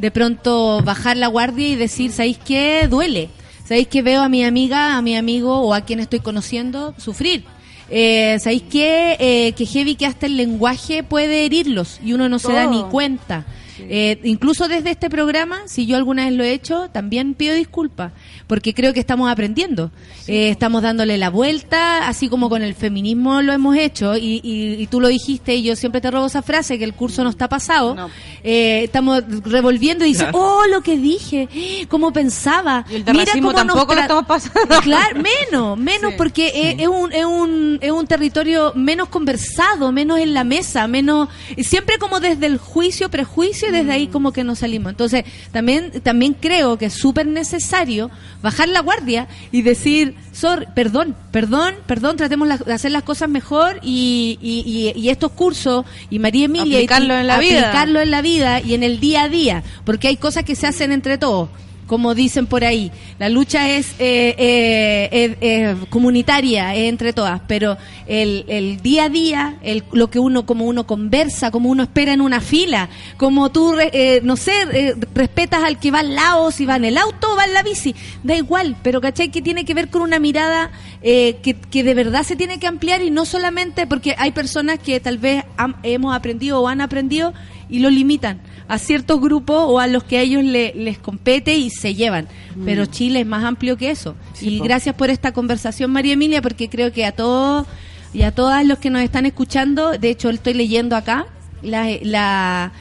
[0.03, 2.89] de pronto bajar la guardia y decir, ¿sabéis qué?
[2.89, 3.29] Duele.
[3.65, 7.45] ¿Sabéis que veo a mi amiga, a mi amigo o a quien estoy conociendo sufrir?
[7.89, 9.15] Eh, ¿Sabéis qué?
[9.17, 12.83] Eh, que heavy que hasta el lenguaje puede herirlos y uno no se da ni
[12.83, 13.45] cuenta.
[13.89, 18.11] Eh, incluso desde este programa, si yo alguna vez lo he hecho, también pido disculpas,
[18.47, 19.91] porque creo que estamos aprendiendo.
[20.27, 24.81] Eh, estamos dándole la vuelta, así como con el feminismo lo hemos hecho, y, y-
[24.81, 27.29] y tú lo dijiste, y yo siempre te robo esa frase, que el curso no
[27.29, 28.09] está pasado.
[28.43, 31.47] Eh, estamos revolviendo y dices, oh, lo que dije,
[31.89, 32.85] cómo pensaba.
[32.89, 34.79] Y el racismo cómo tampoco lo estamos pasando.
[34.81, 36.15] Claro, menos, menos Sí.
[36.17, 40.87] porque es, es un, es, un, es un territorio menos conversado, menos en la mesa,
[40.87, 44.91] menos siempre como desde el juicio, prejuicio desde ahí como que nos salimos.
[44.91, 48.09] Entonces, también también creo que es súper necesario
[48.41, 53.29] bajar la guardia y decir, "Sor, perdón, perdón, perdón, tratemos la- de hacer las cosas
[53.29, 57.59] mejor y, y, y- y estos cursos y María Emilia Aplicarlo y en la vida.
[57.59, 60.67] aplicarlo en la vida y en el día a día, porque hay cosas que se
[60.67, 61.49] hacen entre todos.
[61.87, 67.41] Como dicen por ahí, la lucha es eh, eh, eh, eh, comunitaria, es entre todas,
[67.47, 67.77] pero
[68.07, 72.13] el, el día a día, el, lo que uno, como uno conversa, como uno espera
[72.13, 76.51] en una fila, como tú, eh, no sé, eh, respetas al que va al lado,
[76.51, 77.93] si va en el auto o va en la bici,
[78.23, 79.29] da igual, pero ¿cachai?
[79.29, 82.67] Que tiene que ver con una mirada eh, que, que de verdad se tiene que
[82.67, 86.79] ampliar y no solamente porque hay personas que tal vez han- hemos aprendido o han
[86.81, 87.33] aprendido
[87.69, 91.55] y lo limitan a ciertos grupos o a los que a ellos le- les compete
[91.57, 92.27] y se llevan.
[92.65, 94.15] Pero Chile es más amplio que eso.
[94.41, 94.63] y po.
[94.65, 97.65] gracias por esta conversación, María Emilia, porque creo que a todos
[98.13, 101.25] y a todas los que nos están escuchando, de hecho, estoy leyendo acá
[101.63, 102.71] la, la,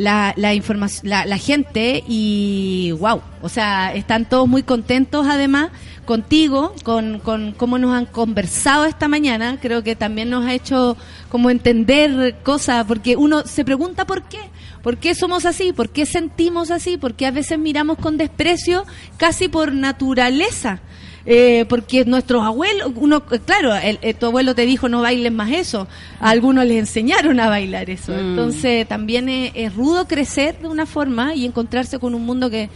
[0.00, 5.70] la, la la gente y wow, o sea, están todos muy contentos además
[6.06, 10.96] contigo, con, con cómo nos han conversado esta mañana, creo que también nos ha hecho
[11.28, 14.40] como entender cosas, porque uno se pregunta por qué,
[14.82, 18.86] por qué somos así, por qué sentimos así, por qué a veces miramos con desprecio
[19.18, 20.80] casi por naturaleza.
[21.26, 25.30] Eh, porque nuestros abuelos, uno, eh, claro, el, eh, tu abuelo te dijo no bailes
[25.30, 25.86] más eso,
[26.18, 28.12] a algunos les enseñaron a bailar eso.
[28.12, 28.18] Mm.
[28.18, 32.70] Entonces también es, es rudo crecer de una forma y encontrarse con un mundo que,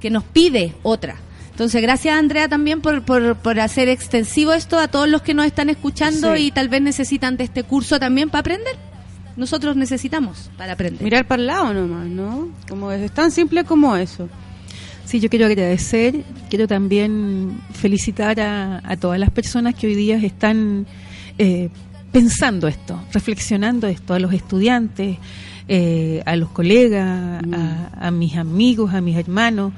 [0.00, 1.16] que nos pide otra.
[1.50, 5.44] Entonces, gracias Andrea también por, por, por hacer extensivo esto a todos los que nos
[5.46, 6.42] están escuchando Sí.
[6.44, 8.76] y tal vez necesitan de este curso también para aprender.
[9.36, 11.02] Nosotros necesitamos para aprender.
[11.02, 12.48] Mirar para el lado nomás, ¿no?
[12.68, 14.28] Como es, es tan simple como eso.
[15.08, 20.18] Sí, yo quiero agradecer, quiero también felicitar a, a todas las personas que hoy día
[20.18, 20.86] están
[21.38, 21.70] eh,
[22.12, 25.16] pensando esto, reflexionando esto, a los estudiantes,
[25.66, 29.72] eh, a los colegas, a, a mis amigos, a mis hermanos.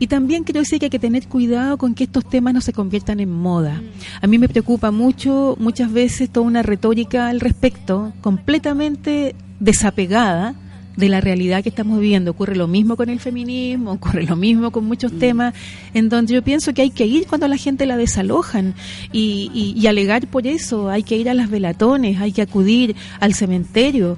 [0.00, 2.72] Y también quiero decir que hay que tener cuidado con que estos temas no se
[2.72, 3.80] conviertan en moda.
[4.20, 10.56] A mí me preocupa mucho, muchas veces, toda una retórica al respecto, completamente desapegada
[10.96, 12.32] de la realidad que estamos viviendo.
[12.32, 15.54] Ocurre lo mismo con el feminismo, ocurre lo mismo con muchos temas,
[15.94, 18.74] en donde yo pienso que hay que ir cuando la gente la desalojan
[19.12, 20.88] y, y- y alegar por eso.
[20.90, 24.16] Hay que ir a las velatones, hay que acudir al cementerio,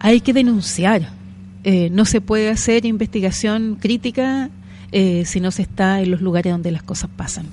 [0.00, 1.10] hay que denunciar.
[1.64, 4.50] Eh, no se puede hacer investigación crítica
[4.92, 7.46] eh, si no se está en los lugares donde las cosas pasan.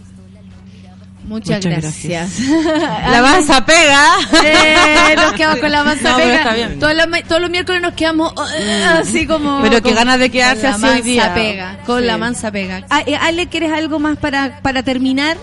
[1.27, 2.39] Muchas, Muchas gracias.
[3.09, 4.05] La manza pega.
[4.43, 6.37] Eh, nos quedamos con la manza No, pero pega.
[6.37, 6.79] está bien.
[6.79, 9.59] Todos los, todos los miércoles nos quedamos eh, así como.
[9.63, 11.33] Pero qué con- ganas de quedarse así hoy mansa día.
[11.33, 11.77] pega.
[11.85, 12.05] Con Sí.
[12.05, 12.85] la mansa pega.
[12.89, 15.35] Ah, eh, Ale, ¿quieres algo más para, para terminar?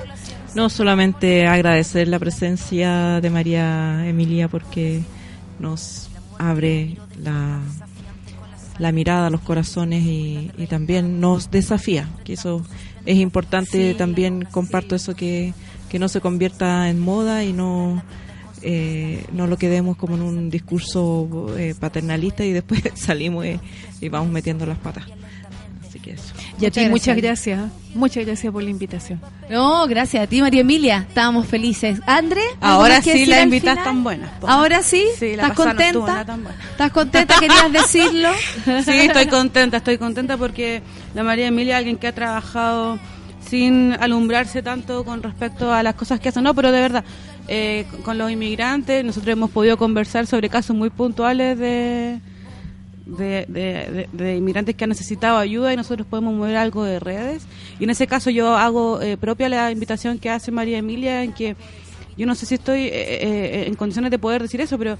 [0.55, 5.01] No solamente agradecer la presencia de María Emilia porque
[5.59, 7.59] nos abre la,
[8.79, 12.65] la mirada, los corazones y, y también nos desafía, que eso
[13.07, 15.55] es importante, también comparto eso que,
[15.93, 18.03] que no se convierta en moda y no,
[18.63, 23.61] eh, no lo quedemos como en un discurso eh, paternalista y después salimos y,
[24.01, 25.05] y vamos metiendo las patas.
[25.87, 26.33] Así que eso.
[26.59, 27.59] Y a Muchas ti muchas gracias.
[27.59, 29.21] gracias, muchas gracias por la invitación.
[29.51, 31.05] No, gracias a ti, María Emilia.
[31.07, 32.01] Estábamos felices.
[32.07, 34.31] André, ¿algo Ahora sí al invitas tan buenas.
[34.41, 34.49] po.
[34.49, 35.99] Ahora sí, Sí, la ¿estás contenta?
[36.25, 36.51] buena.
[36.71, 37.35] ¿Estás contenta?
[37.39, 38.31] ¿Querías decirlo?
[38.65, 40.81] Sí, estoy contenta, estoy contenta porque
[41.15, 42.99] la María Emilia es alguien que ha trabajado
[43.53, 46.43] sin alumbrarse tanto con respecto a las cosas que hacen.
[46.43, 47.05] No, pero de verdad,
[47.49, 52.19] eh, con- los inmigrantes nosotros hemos podido conversar sobre casos muy puntuales de-
[53.07, 57.43] de inmigrantes que han necesitado ayuda y nosotros podemos mover algo de redes.
[57.79, 61.35] Y en ese caso yo hago eh, propia la invitación que hace María Emilia en
[61.35, 61.55] que
[62.17, 64.97] yo no sé si estoy eh, eh, en condiciones de poder decir eso, pero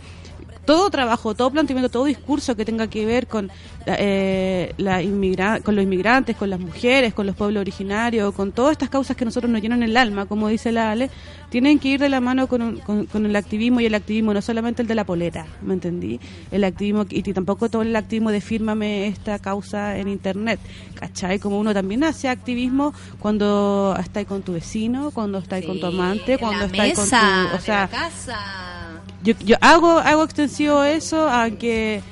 [0.65, 3.51] todo trabajo, todo planteamiento, todo discurso que tenga que ver con,
[3.87, 8.73] eh, la inmigra- con los inmigrantes, con las mujeres, con los pueblos originarios, con todas
[8.73, 11.11] estas causas que nosotros nos llenan el alma, como dice la Ale,
[11.51, 14.33] tienen que ir de la mano con, un- con, con el activismo y el activismo
[14.33, 16.21] no solamente el de la polera, ¿me entendí?
[16.51, 20.61] El activismo, y tampoco todo el activismo de fírmame esta causa en internet,
[20.95, 21.39] ¿cachai?
[21.39, 26.39] Como uno también hace activismo cuando estás con tu vecino, cuando estás con tu amante,
[26.39, 27.05] cuando estás con
[27.51, 27.57] tu...
[27.57, 28.82] O sea, casa.
[29.23, 32.03] Yo, yo hago hago extensivo eso a que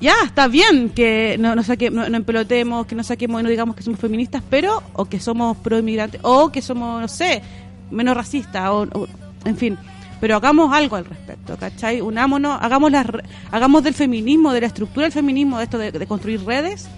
[0.00, 3.50] ya, está bien que no, no, saque, no, no empelotemos, que no saquemos y no
[3.50, 7.42] digamos que somos feministas, pero, o que somos pro inmigrantes, o que somos, no sé,
[7.90, 9.08] menos racistas, o, o-
[9.44, 9.76] en fin.
[10.20, 12.00] Pero hagamos algo al respecto, ¿cachai?
[12.00, 13.06] Unámonos, hagamos, las,
[13.50, 16.88] hagamos del feminismo, de la estructura del feminismo, de esto de, de construir redes,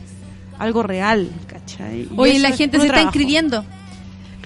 [0.59, 2.01] algo real, ¿cachai?
[2.03, 3.65] Y Oye, la gente se está inscribiendo.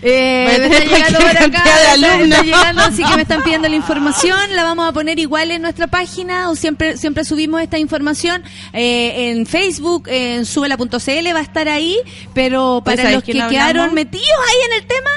[0.06, 2.43] Eh, me está llegando por cualquier acá, cantidad de está- está alumnos.
[2.44, 5.86] llegando, así que me están pidiendo la información, la vamos a poner igual en nuestra
[5.86, 11.68] página, o siempre siempre subimos esta información eh, en Facebook, en subela.cl va a estar
[11.68, 11.97] ahí,
[12.35, 13.52] pero para ¿sabes los que hablamos?
[13.52, 15.10] quedaron metidos ahí en el tema,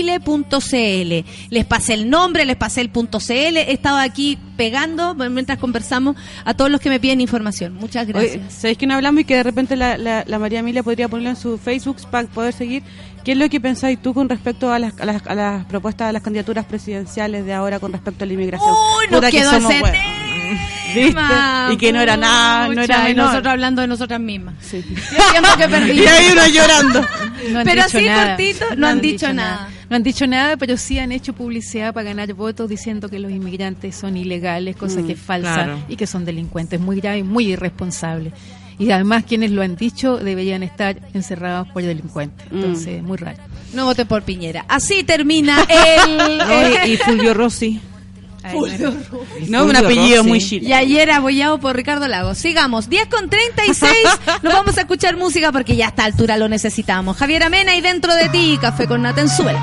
[0.00, 1.24] www.uabierta.uchile.cl.
[1.50, 6.16] Les pasé el nombre, les pasé el punto .cl, he estado aquí pegando mientras conversamos
[6.44, 7.74] a todos los que me piden información.
[7.74, 8.36] Muchas gracias.
[8.36, 11.08] Oye, ¿Sabéis que no hablamos y que de repente la, la, la María Emilia podría
[11.08, 11.79] ponerlo en su Facebook
[12.10, 12.82] para poder seguir?
[13.24, 16.08] ¿Qué es lo que pensáis tú con respecto a las, a las, a las propuestas
[16.08, 18.70] de las candidaturas presidenciales de ahora con respecto a la inmigración?
[18.70, 20.00] Uy, nos Puta que quedó somos ese buenos.
[20.94, 21.22] ¿Viste?
[21.72, 23.26] Y que no era nada, no era y menor.
[23.26, 24.54] nosotros hablando de nosotras mismas.
[24.60, 24.82] Sí.
[24.82, 25.92] Que.
[25.94, 27.00] Y hay uno llorando.
[27.52, 28.26] No han Pero dicho así nada.
[28.36, 29.68] cortito, no han dicho nada.
[29.88, 33.32] No han dicho nada, pero sí han hecho publicidad para ganar votos diciendo que los
[33.32, 35.78] inmigrantes son ilegales, cosa Mm, que es falsa claro.
[35.88, 38.34] y que son delincuentes, muy grave y muy irresponsables.
[38.80, 42.50] Y además quienes lo han dicho deberían estar encerrados por delincuentes.
[42.50, 42.56] Mm.
[42.56, 43.38] Entonces, muy raro.
[43.74, 44.64] No voten por Piñera.
[44.68, 46.38] Así termina el...
[46.38, 47.80] No, y, y Fulvio Rossi.
[48.42, 48.94] Ay, bueno.
[49.48, 50.28] No, un Fulvio apellido Rossi.
[50.28, 50.68] muy chile.
[50.68, 52.38] Y ayer abollado por Ricardo Lagos.
[52.38, 53.92] Sigamos, 10 con 36.
[54.42, 57.16] Nos vamos a escuchar música porque ya a esta altura lo necesitamos.
[57.16, 59.60] Javier Amena y dentro de ti, café con Natenzuela.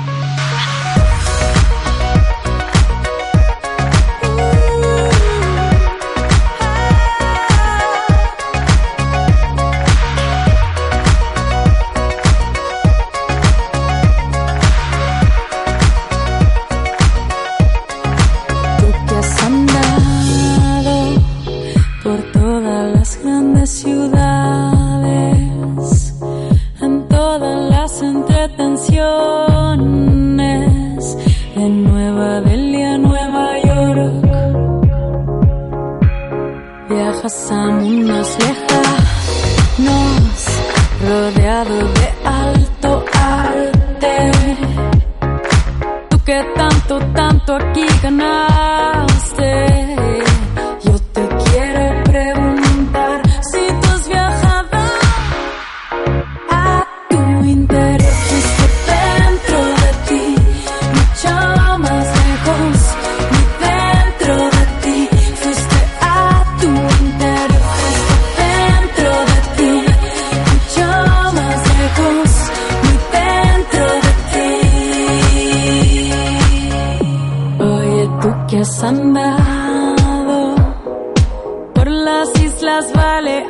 [82.08, 83.44] Las Islas Baleares,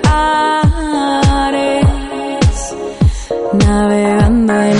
[3.52, 4.77] navegando en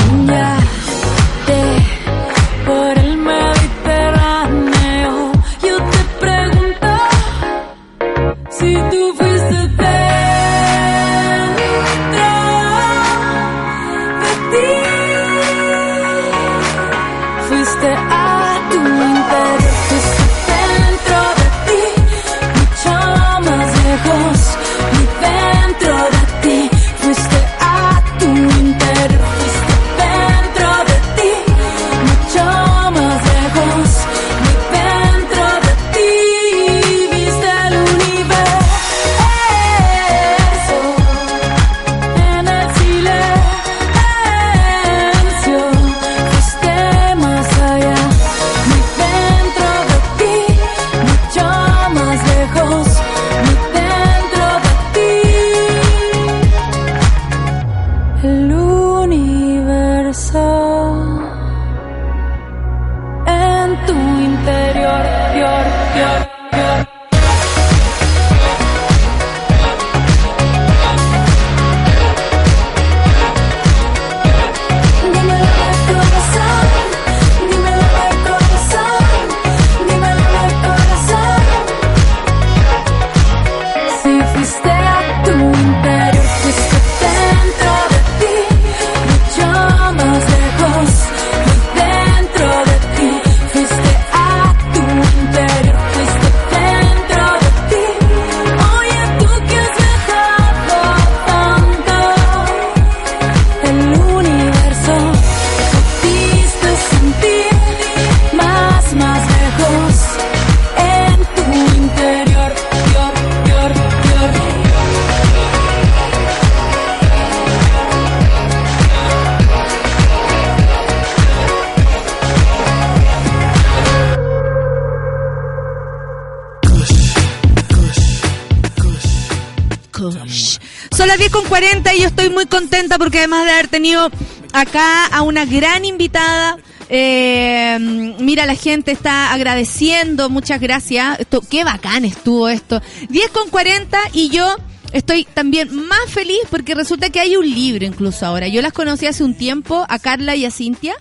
[132.38, 134.08] muy contenta porque además de haber tenido
[134.52, 136.56] acá a una gran invitada,
[136.88, 137.76] eh,
[138.20, 141.18] mira, la gente está agradeciendo, muchas gracias.
[141.18, 142.80] Esto, qué bacán estuvo esto.
[143.08, 144.54] 10 con 40 y yo
[144.92, 148.46] estoy también más feliz porque resulta que hay un libro incluso ahora.
[148.46, 150.94] Yo las conocí hace un tiempo, a Carla y a Cintia,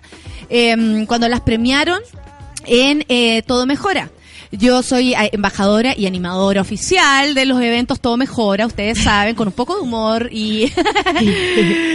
[0.49, 1.99] eh, cuando las premiaron
[2.65, 4.09] en eh, Todo Mejora.
[4.51, 9.47] Yo soy eh, embajadora y animadora oficial de los eventos Todo Mejora, ustedes saben, con
[9.47, 10.65] un poco de humor y,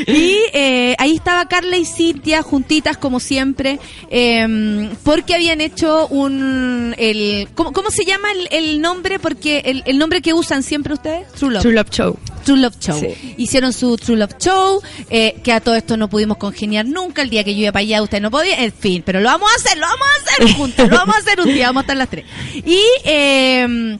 [0.07, 3.79] y eh, ahí estaba Carla y Cintia juntitas como siempre,
[4.11, 9.19] eh, porque habían hecho un, el, ¿cómo, cómo se llama el, nombre?
[9.19, 11.63] Porque el, el nombre que usan siempre ustedes, True Love.
[11.63, 12.19] True Love Show.
[12.43, 12.99] True Love Show.
[13.01, 13.35] Sí.
[13.39, 17.23] Hicieron su True Love Show, eh, que a todo esto no pudimos congeniar nunca.
[17.23, 18.63] El día que yo iba para allá, usted no podía.
[18.63, 21.19] En fin, pero lo vamos a hacer, lo vamos a hacer juntos, lo vamos a
[21.19, 22.25] hacer un día, vamos a estar las tres.
[22.65, 23.99] Y, eh,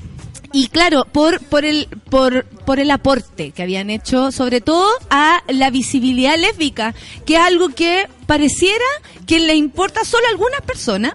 [0.55, 5.43] y claro, por, por el, por, por el aporte que habían hecho, sobre todo a
[5.49, 6.95] la visibilidad lésbica,
[7.25, 8.85] que es algo que pareciera
[9.27, 11.15] que le importa solo a algunas personas.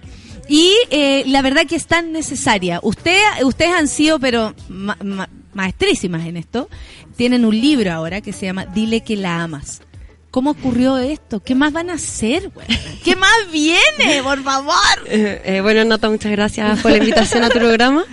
[0.50, 2.80] Y eh, la verdad que es tan necesaria.
[2.82, 5.28] Usted, ustedes han sido, pero ma- ma-
[5.58, 6.68] maestrísimas en esto.
[7.16, 9.82] Tienen un libro ahora que se llama Dile que la amas.
[10.30, 11.40] ¿Cómo ocurrió esto?
[11.42, 12.50] ¿Qué más van a hacer?
[12.50, 12.66] güey?
[13.02, 14.22] ¿Qué más viene?
[14.22, 14.74] Por favor.
[15.10, 18.04] Eh, eh, bueno, Nata, muchas gracias por la invitación a tu programa.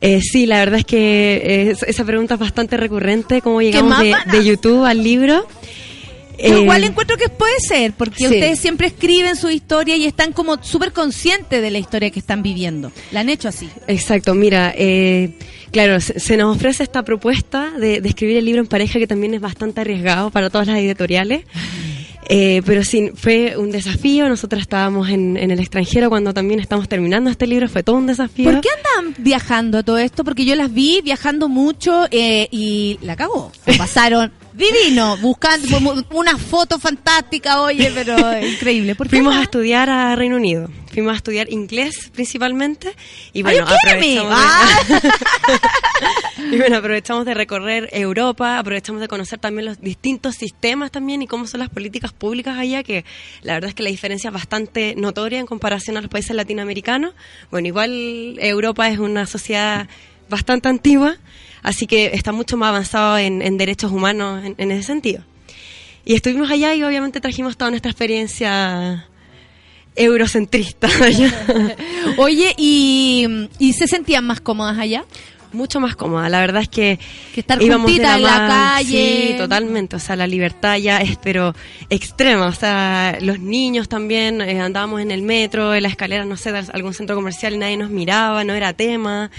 [0.00, 4.00] Eh, sí, la verdad es que eh, es- esa pregunta es bastante recurrente, cómo llegamos
[4.00, 5.46] de, de YouTube al libro.
[6.38, 8.24] Yo Eh, igual encuentro que puede ser, porque sí.
[8.26, 12.42] ustedes siempre escriben su historia y están como súper conscientes de la historia que están
[12.42, 12.92] viviendo.
[13.10, 13.68] La han hecho así.
[13.88, 15.32] Exacto, mira, eh,
[15.72, 19.06] claro, se, se nos ofrece esta propuesta de, de escribir el libro en pareja que
[19.06, 21.44] también es bastante arriesgado para todas las editoriales.
[22.30, 24.28] Eh, pero sí, fue un desafío.
[24.28, 27.70] Nosotros estábamos en, en el extranjero cuando también estamos terminando este libro.
[27.70, 28.50] Fue todo un desafío.
[28.50, 30.24] ¿Por qué andan viajando a todo esto?
[30.24, 33.50] Porque yo las vi viajando mucho eh, y la cagó.
[33.78, 35.78] Pasaron divino, buscando
[36.10, 38.16] una foto fantástica, oye, pero
[38.46, 38.94] increíble.
[38.94, 40.68] ¿Por qué Fuimos a estudiar a Reino Unido.
[40.92, 42.94] Fuimos a estudiar inglés principalmente.
[43.32, 45.12] Y bueno, aprovechamos de,
[46.52, 51.26] y bueno, aprovechamos de recorrer Europa, aprovechamos de conocer también los distintos sistemas también y
[51.26, 53.04] cómo son las políticas públicas allá, que
[53.42, 57.14] la verdad es que la diferencia es bastante notoria en comparación a los países latinoamericanos.
[57.50, 59.88] Bueno, igual Europa es una sociedad
[60.28, 61.16] bastante antigua,
[61.62, 65.22] así que está mucho más avanzado en, en derechos humanos en, en ese sentido.
[66.04, 69.06] Y estuvimos allá y obviamente trajimos toda nuestra experiencia
[69.94, 71.32] eurocentrista allá.
[72.16, 75.04] Oye, ¿y, ¿y se sentían más cómodas allá?
[75.52, 76.28] Mucho más cómoda.
[76.28, 76.98] La verdad es que,
[77.34, 79.28] Que estar íbamos de en la calle.
[79.28, 79.96] Sí, totalmente.
[79.96, 81.54] O sea, la libertad ya es pero
[81.88, 82.46] extrema.
[82.46, 86.52] O sea, los niños también eh, andábamos en el metro, en la escalera, no sé,
[86.52, 89.30] de algún centro comercial y nadie nos miraba, no era tema.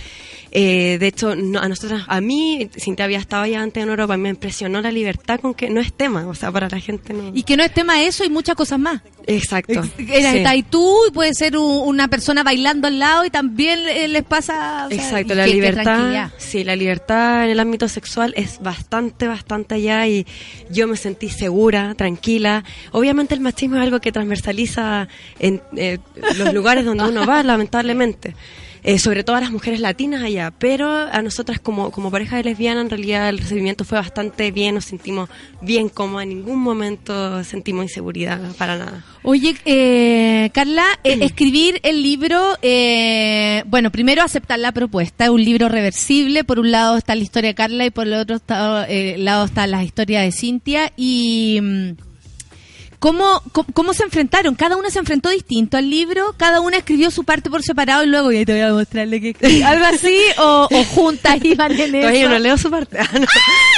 [0.52, 4.18] Eh, de hecho, no- a nosotros, a mí, Cintia había estado ya antes en Europa,
[4.18, 6.28] me impresionó la libertad con que no es tema.
[6.28, 7.32] O sea, para la gente no.
[7.34, 9.02] Y que no es tema eso y muchas cosas más.
[9.28, 9.74] Exacto.
[10.00, 10.38] Era, Sí.
[10.38, 14.08] Está ahí tú y puede ser un- una persona bailando al lado y también eh,
[14.08, 14.88] les pasa...
[14.88, 19.28] o sea, Exacto, y la libertad, sí, la libertad en el ámbito sexual es bastante,
[19.28, 20.26] bastante allá y
[20.72, 22.64] yo me sentí segura, tranquila.
[22.92, 25.08] Obviamente el machismo es algo que transversaliza
[25.38, 26.00] en eh,
[26.38, 28.34] los lugares donde uno va, lamentablemente.
[28.84, 32.44] Eh, sobre todo a las mujeres latinas allá, pero a nosotras como, como pareja de
[32.44, 35.30] lesbiana en realidad el recibimiento fue bastante bien, nos sentimos
[35.62, 39.04] bien cómodas, en ningún momento sentimos inseguridad, para nada.
[39.24, 45.44] Oye, eh, Carla, eh, escribir el libro, eh, bueno, primero aceptar la propuesta, es un
[45.44, 48.86] libro reversible, por un lado está la historia de Carla y por el otro está-
[48.90, 50.94] eh, lado está la historia de Cintia.
[50.96, 51.60] Y...
[53.00, 54.56] ¿Cómo, cómo, cómo se enfrentaron?
[54.56, 58.08] Cada una se enfrentó distinto al libro, cada una escribió su parte por separado y
[58.08, 62.00] luego ya te voy a mostrarle que algo así o, o juntas iban en eso.
[62.02, 62.98] Todavía no leo su parte.
[63.10, 63.26] Ah, no.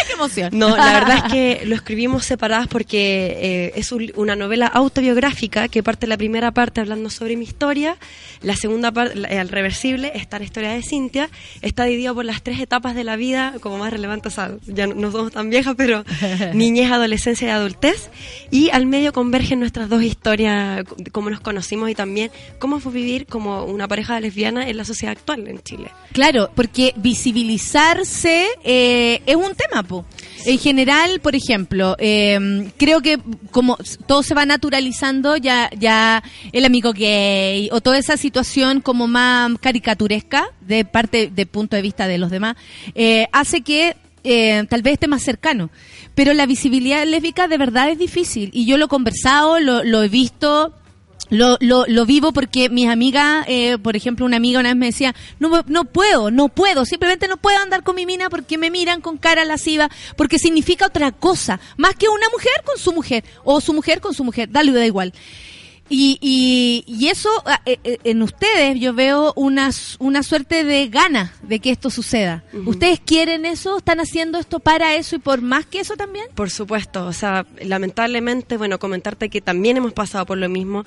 [0.08, 0.50] ¡Qué emoción!
[0.54, 5.68] No, la verdad es que lo escribimos separadas porque eh, es un- una novela autobiográfica
[5.68, 7.98] que parte la primera parte hablando sobre mi historia,
[8.42, 11.30] la segunda parte, la- al reversible, está la historia de Cintia,
[11.62, 14.88] está dividido por las tres etapas de la vida, como más relevante, o sea, ya
[14.88, 16.04] no, no somos tan viejas, pero
[16.54, 18.10] niñez, adolescencia y adultez,
[18.50, 23.26] y al medio convergen nuestras dos historias, cómo nos conocimos y también cómo fue vivir
[23.26, 25.92] como una pareja lesbiana en la sociedad actual en Chile.
[26.14, 30.06] Claro, porque visibilizarse eh, es un tema, po.
[30.46, 33.20] En general, por ejemplo, eh, creo que
[33.52, 33.78] como
[34.08, 39.52] todo se va naturalizando, ya, ya el amigo gay o toda esa situación como más
[39.60, 42.56] caricaturesca de parte de punto de vista de los demás,
[42.96, 45.70] eh, hace que eh, tal vez esté más cercano.
[46.16, 50.04] Pero la visibilidad lésbica de verdad es difícil y yo lo he conversado, lo, lo
[50.04, 50.74] he visto
[51.30, 54.88] Lo, lo, lo vivo porque mis amigas, eh, por ejemplo, una amiga una vez me
[54.88, 58.70] decía, no, no puedo, no puedo, simplemente no puedo andar con mi mina porque me
[58.70, 63.24] miran con cara lasciva, porque significa otra cosa, más que una mujer con su mujer,
[63.46, 65.14] o su mujer con su mujer, dale, da igual.
[65.94, 70.88] Y, y, y eso ah, eh, eh, en ustedes yo veo una, una suerte de
[70.88, 72.46] gana de que esto suceda.
[72.66, 73.78] ¿Ustedes quieren eso?
[73.78, 76.28] ¿Están haciendo esto para eso y por más que eso también?
[76.34, 80.86] Por supuesto, o sea, lamentablemente, bueno, comentarte que también hemos pasado por lo mismo,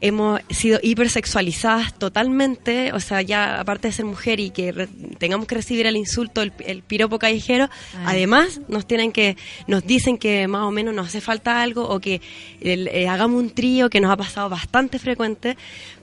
[0.00, 5.46] hemos sido hipersexualizadas totalmente, o sea, ya aparte de ser mujer y que re- tengamos
[5.46, 7.68] que recibir el insulto, el, el piropo callejero,
[8.04, 9.36] además nos tienen que,
[9.66, 12.20] nos dicen que más o menos nos hace falta algo o que
[12.60, 15.56] el- eh, hagamos un trío que nos ha pasado bastante frecuente,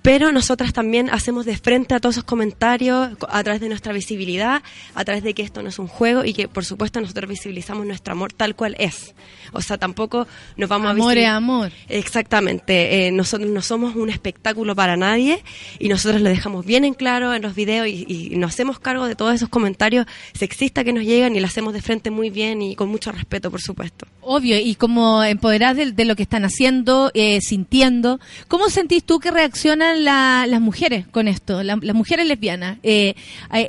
[0.03, 3.91] pero nosotras también hacemos de frente a todos esos comentarios co- a través de nuestra
[3.93, 4.61] visibilidad,
[4.93, 7.85] a través de que esto no es un juego y que por supuesto nosotros visibilizamos
[7.88, 9.15] nuestro amor tal cual es.
[9.53, 10.27] O sea, tampoco
[10.57, 11.71] nos vamos a Amor es amor.
[11.89, 15.41] Exactamente, eh, nosotros no somos un espectáculo para nadie
[15.80, 19.07] y nosotros lo dejamos bien en claro en los videos y, y nos hacemos cargo
[19.07, 22.61] de todos esos comentarios sexistas que nos llegan y lo hacemos de frente muy bien
[22.61, 24.05] y con mucho respeto, por supuesto.
[24.21, 29.19] Obvio, y como empoderadas de, de lo que están haciendo, eh, sintiendo, ¿cómo sentís tú
[29.19, 31.63] que reaccionan la- las mujeres con esto?
[31.63, 32.77] La- las mujeres lesbianas.
[32.83, 33.15] Eh,
[33.53, 33.67] eh,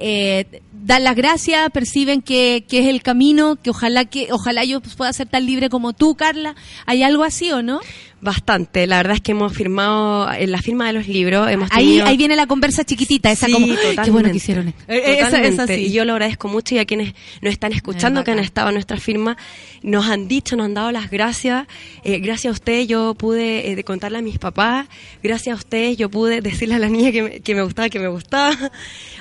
[0.53, 4.81] eh, dan las gracias, perciben que, que es el camino, que ojalá que ojalá yo
[4.81, 6.55] pueda ser tan libre como tú, Carla.
[6.87, 7.81] ¿Hay algo así o no?
[8.25, 11.85] Bastante, la verdad es que hemos firmado en la firma de los libros, hemos Ahí,
[11.89, 14.69] tenido- ahí viene la conversa chiquitita, esa Sí, como, ¡ay, qué bueno que hicieron.
[14.69, 15.63] Eh, eh, esa- Totalmente.
[15.63, 15.81] esa sí.
[15.89, 18.75] Y yo lo agradezco mucho y a quienes nos están escuchando, que han estado en
[18.77, 19.37] nuestra firma,
[19.83, 21.67] nos han dicho, nos han dado las gracias.
[22.03, 24.87] Eh, gracias a ustedes yo pude eh, de contarle a mis papás,
[25.23, 27.99] gracias a ustedes yo pude decirle a la niña que me, que me gustaba, que
[28.01, 28.57] me gustaba.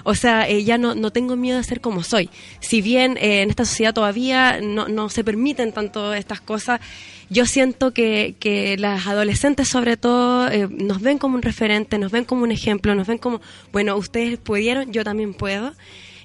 [0.05, 2.30] O sea, eh, ya no, no tengo miedo de ser como soy.
[2.59, 6.81] Si bien eh, en esta sociedad todavía no, no se permiten tanto estas cosas,
[7.30, 12.11] yo siento que, que las adolescentes sobre todo eh, nos ven como un referente, nos
[12.11, 13.41] ven como un ejemplo, nos ven como,
[13.72, 15.74] bueno, ustedes pudieron, yo también puedo.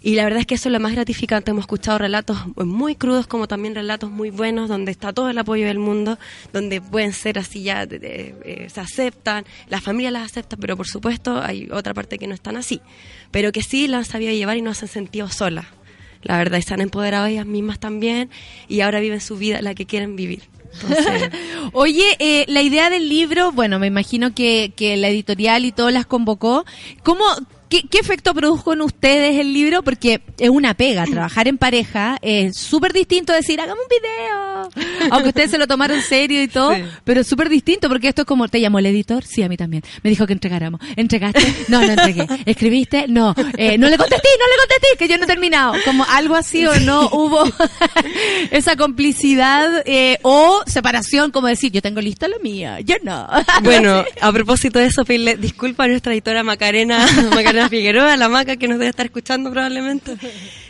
[0.01, 1.51] Y la verdad es que eso es lo más gratificante.
[1.51, 5.66] Hemos escuchado relatos muy crudos como también relatos muy buenos, donde está todo el apoyo
[5.66, 6.19] del mundo,
[6.53, 7.99] donde pueden ser así ya, de-
[8.45, 12.35] eh, se aceptan, la familia las acepta, pero por supuesto hay otra parte que no
[12.35, 12.81] están así,
[13.32, 15.66] pero que sí la han sabido llevar y no se han sentido solas.
[16.23, 18.31] La verdad, han empoderado ellas mismas también
[18.69, 20.43] y ahora viven su vida la que quieren vivir.
[20.73, 21.31] Entonces,
[21.73, 25.90] Oye, eh, la idea del libro, bueno, me imagino que, que la editorial y todo
[25.90, 26.65] las convocó.
[27.03, 27.24] ¿Cómo,
[27.69, 29.82] qué, qué efecto produjo en ustedes el libro?
[29.82, 35.09] Porque es una pega, trabajar en pareja es súper distinto a decir, hagamos un video.
[35.11, 36.73] Aunque ustedes se lo tomaron serio y todo,
[37.05, 39.24] pero es súper distinto porque esto es como, ¿te llamó el editor?
[39.24, 39.82] Sí, a mí también.
[40.03, 40.81] Me dijo que entregáramos.
[40.97, 41.40] ¿Entregaste?
[41.69, 42.27] No, no entregué.
[42.47, 43.07] ¿Escribiste?
[43.09, 43.35] No.
[43.57, 45.74] Eh, no le contesté, no le contesté, que yo no he terminado.
[45.85, 47.45] Como algo así o no hubo
[48.51, 53.28] esa complicidad eh, o separación, como decir, yo tengo listo lo mío, yo no.
[53.62, 58.56] bueno, a propósito de eso, pedirle disculpas a nuestra editora Macarena, Macarena Figueroa, la Maca
[58.56, 60.16] que nos debe estar escuchando probablemente.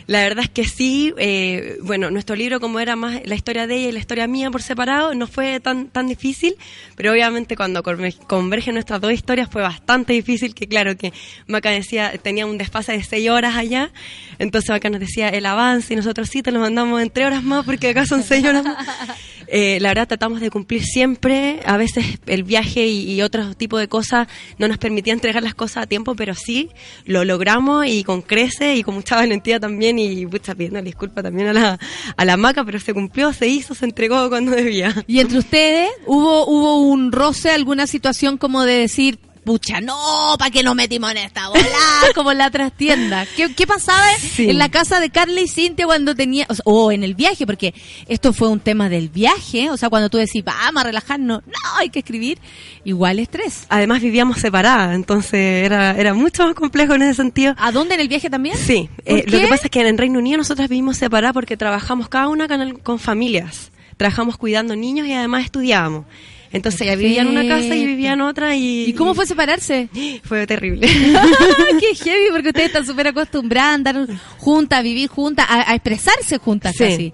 [0.09, 3.75] La verdad es que sí, eh, bueno, nuestro libro como era más la historia de
[3.75, 6.55] ella y la historia mía por separado, no fue tan tan difícil,
[6.95, 11.13] pero obviamente cuando conver- convergen nuestras dos historias fue bastante difícil, que claro que
[11.45, 13.91] Maca decía, tenía un desfase de seis horas allá,
[14.39, 17.43] entonces Maca nos decía el avance y nosotros sí te lo mandamos en tres horas
[17.43, 18.87] más porque acá son seis horas más.
[19.51, 23.79] Eh, la verdad tratamos de cumplir siempre, a veces el viaje y, y otro tipo
[23.79, 24.27] de cosas
[24.59, 26.69] no nos permitía entregar las cosas a tiempo, pero sí
[27.05, 31.49] lo logramos y con crece y con mucha valentía también y pucha, pidiendo disculpas también
[31.49, 31.79] a la,
[32.15, 34.93] a la maca, pero se cumplió, se hizo, se entregó cuando debía.
[35.07, 39.19] Y entre ustedes, ¿hubo, hubo un roce, alguna situación como de decir,
[39.49, 41.63] pucha, no, ¿para qué nos metimos en esta bola?
[42.13, 43.25] como en la trastienda.
[43.35, 44.05] ¿Qué, qué pasaba
[44.37, 47.47] en la casa de Carla y Cintia cuando tenía, o, sea, en el viaje?
[47.47, 47.73] Porque
[48.07, 51.77] esto fue un tema del viaje, o sea, cuando tú decís, vamos a relajarnos, no,
[51.79, 52.37] hay que escribir,
[52.83, 53.65] igual estrés.
[53.69, 57.55] Además vivíamos separadas, entonces era, era mucho más complejo en ese sentido.
[57.57, 58.55] ¿A dónde en el viaje también?
[58.55, 61.57] Sí, ¿Por eh, lo que pasa es que en Reino Unido nosotras vivimos separadas porque
[61.57, 63.71] trabajamos cada una con, con familias.
[63.97, 66.05] Trabajamos cuidando niños y además estudiábamos.
[66.51, 68.85] Entonces ella vivía en una casa y vivía en otra y...
[68.85, 69.87] ¿Y cómo fue separarse?
[70.23, 70.87] Fue terrible.
[71.79, 74.07] Qué heavy, porque ustedes están súper acostumbradas a andar
[74.37, 76.83] juntas, a vivir juntas, a, a expresarse juntas Sí.
[76.83, 77.13] casi.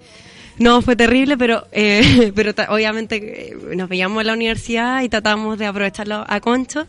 [0.57, 5.57] No, fue terrible, pero eh, pero obviamente eh, nos veíamos en la universidad y tratamos
[5.57, 6.87] de aprovecharlo a concho.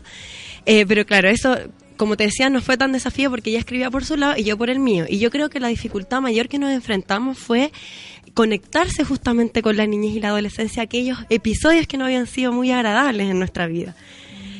[0.65, 1.57] Eh, pero claro, eso,
[1.97, 4.57] como te decía, no fue tan desafío porque ella escribía por su lado y yo
[4.57, 5.05] por el mío.
[5.09, 7.71] Y yo creo que la dificultad mayor que nos enfrentamos fue
[8.37, 12.69] conectarse justamente con la niñez y la adolescencia, aquellos episodios que no habían sido muy
[12.69, 13.95] agradables en nuestra vida.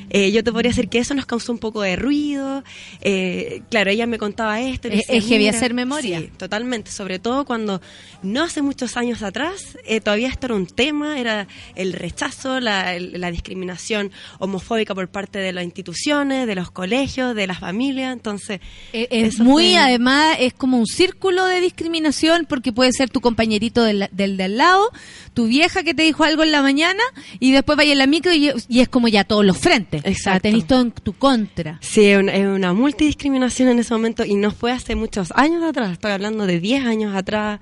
[0.09, 2.63] Eh, yo te podría decir que eso nos causó un poco de ruido.
[3.01, 4.87] Eh, claro, ella me contaba esto.
[4.87, 6.19] Es- es heavy hacer memoria.
[6.19, 6.91] Sí, totalmente.
[6.91, 7.81] Sobre todo cuando
[8.23, 12.95] no hace muchos años atrás, eh, todavía esto era un tema, era el rechazo, la,
[12.95, 18.13] el- la discriminación homofóbica por parte de las instituciones, de los colegios, de las familias.
[18.13, 18.59] Entonces,
[18.93, 23.21] Eh, Es muy, fue- además, es como un círculo de discriminación porque puede ser tu
[23.21, 24.89] compañerito del, del de al lado,
[25.33, 27.03] tu vieja que te dijo algo en la mañana
[27.39, 29.96] y después vaya en la micro y, y es como ya todos los frentes.
[29.99, 30.41] O sea, Exacto.
[30.43, 31.77] tenés todo en tu contra.
[31.81, 35.63] Sí, es una, es una multidiscriminación en ese momento y no fue hace muchos años
[35.63, 37.59] atrás, estoy hablando de 10 años atrás,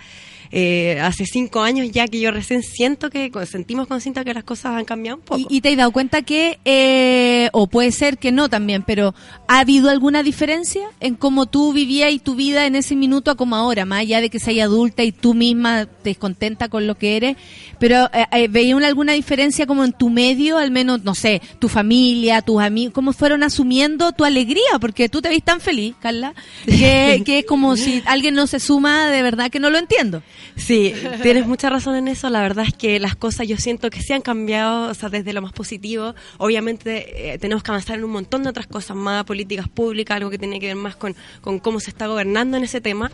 [0.51, 4.73] eh, hace 5 años ya que yo recién siento que sentimos consciente que las cosas
[4.77, 5.39] han cambiado un poco.
[5.39, 9.13] Y, y te has dado cuenta que, eh, o puede ser que no también, pero
[9.47, 13.35] ¿ha habido alguna diferencia en cómo tú vivías y tu vida en ese minuto a
[13.35, 13.85] como ahora?
[13.85, 17.38] Más allá de que seas adulta y tú misma te descontenta con lo que eres,
[17.80, 21.41] pero eh, eh, ¿veía una- alguna diferencia como en tu medio, al menos, no sé,
[21.59, 24.80] tu familia, tus amigos, cómo fueron asumiendo tu alegría?
[24.80, 26.34] Porque tú te ves tan feliz, Carla,
[26.65, 30.22] que, que es como si alguien no se suma, de verdad que no lo entiendo.
[30.55, 32.29] Sí, tienes mucha razón en eso.
[32.29, 35.33] La verdad es que las cosas yo siento que se han cambiado, o sea, desde
[35.33, 36.15] lo más positivo.
[36.37, 40.29] Obviamente eh, tenemos que avanzar en un montón de otras cosas más, políticas públicas, algo
[40.29, 43.11] que tiene que ver más con, con cómo se está gobernando en ese tema.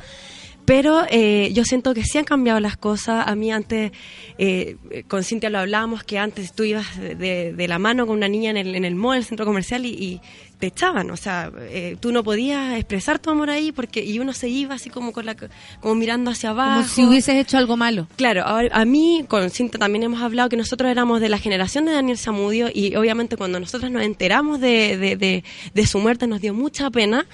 [0.63, 3.27] Pero eh, yo siento que sí han cambiado las cosas.
[3.27, 3.91] A mí antes,
[4.37, 4.77] eh,
[5.07, 8.51] con Cintia lo hablábamos, que antes tú ibas de, de- la mano con una niña
[8.51, 10.21] en el, en el mall, el centro comercial, y
[10.61, 11.11] te echaban.
[11.11, 14.75] O sea, eh, tú no podías expresar tu amor ahí porque y uno se iba
[14.75, 15.35] así como, con la,
[15.81, 16.75] como mirando hacia abajo.
[16.83, 18.07] Como si hubieses hecho algo malo.
[18.15, 21.83] Claro, ahora, a mí con Cinta también hemos hablado que nosotros éramos de la generación
[21.85, 25.43] de Daniel Zamudio y obviamente cuando nosotros nos enteramos de, de, de-
[25.73, 27.25] de su muerte nos dio mucha pena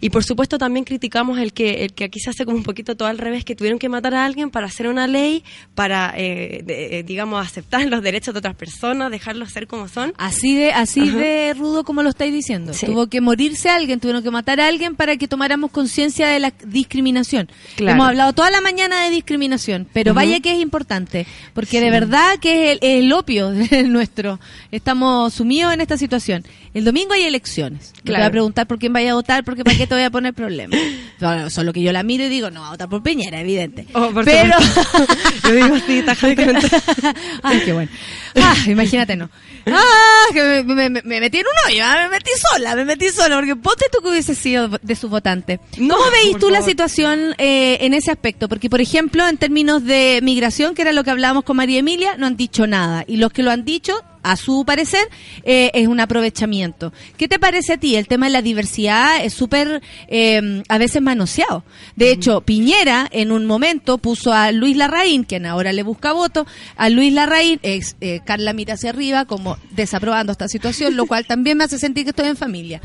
[0.00, 2.96] y por supuesto también criticamos el que, el que aquí se hace como un poquito
[2.96, 5.42] todo al revés, que tuvieron que matar a alguien para hacer una ley,
[5.74, 10.12] para, eh, de- eh, digamos, aceptar los derechos de otras personas, dejarlos ser como son.
[10.18, 11.16] Así de así Ajá.
[11.18, 12.72] de rudo como lo estáis diciendo.
[12.76, 12.86] Sí.
[12.86, 16.52] Tuvo que morirse alguien, tuvieron que matar a alguien para que tomáramos conciencia de la
[16.66, 17.48] discriminación.
[17.76, 17.96] Claro.
[17.96, 22.38] Hemos hablado toda la mañana de discriminación, pero vaya que es importante, porque de verdad
[22.40, 23.50] que es el, el opio
[23.86, 24.38] nuestro.
[24.70, 26.44] Estamos sumidos en esta situación.
[26.76, 27.92] El domingo hay elecciones.
[27.94, 28.22] No Te Claro.
[28.24, 30.34] voy a preguntar por quién vaya a votar, porque para qué te voy a poner
[30.34, 30.78] problemas.
[31.18, 33.86] Solo, solo que yo la miro y digo, no, a votar por Peñera, evidente.
[33.94, 34.52] Oh, por pero.
[35.44, 36.68] Yo digo así, tajantemente.
[37.42, 37.90] Ay, qué bueno.
[38.34, 39.30] Ah, imagínate, no.
[39.66, 42.84] Ah, que me, me- me- me metí en un hoyo, ah, me metí sola, me
[42.84, 45.58] metí sola, porque ponte tú que hubiese sido de su votante.
[45.78, 48.46] No, ¿Cómo veis por tú la situación eh, en ese aspecto?
[48.50, 52.16] Porque, por ejemplo, en términos de migración, que era lo que hablábamos con María Emilia,
[52.18, 53.04] no han dicho nada.
[53.08, 53.94] Y los que lo han dicho,
[54.26, 55.08] a su parecer,
[55.44, 56.92] eh, es un aprovechamiento.
[57.16, 57.94] ¿Qué te parece a ti?
[57.94, 61.62] El tema de la diversidad es súper, eh, a veces manoseado.
[61.94, 66.44] De hecho, Piñera en un momento puso a Luis Larraín, quien ahora le busca voto,
[66.76, 71.24] a Luis Larraín, ex, eh, Carla mira hacia arriba como desaprobando esta situación, lo cual
[71.24, 72.80] también me hace sentir que estoy en familia.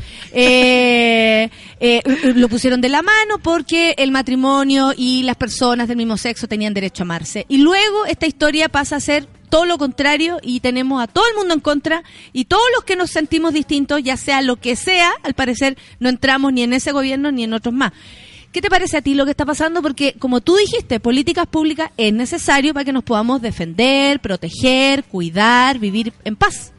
[2.36, 6.72] Lo pusieron de la mano porque el matrimonio y las personas del mismo sexo tenían
[6.72, 7.46] derecho a amarse.
[7.48, 11.36] Y luego esta historia pasa a ser todo lo contrario y tenemos a todo el
[11.36, 12.02] mundo en contra
[12.32, 16.08] y todos los que nos sentimos distintos, ya sea lo que sea, al parecer no
[16.08, 17.92] entramos ni en ese gobierno ni en otros más.
[18.50, 19.82] ¿Qué te parece a ti lo que está pasando?
[19.82, 25.78] Porque como tú dijiste, políticas públicas es necesario para que nos podamos defender, proteger, cuidar,
[25.78, 26.72] vivir en paz.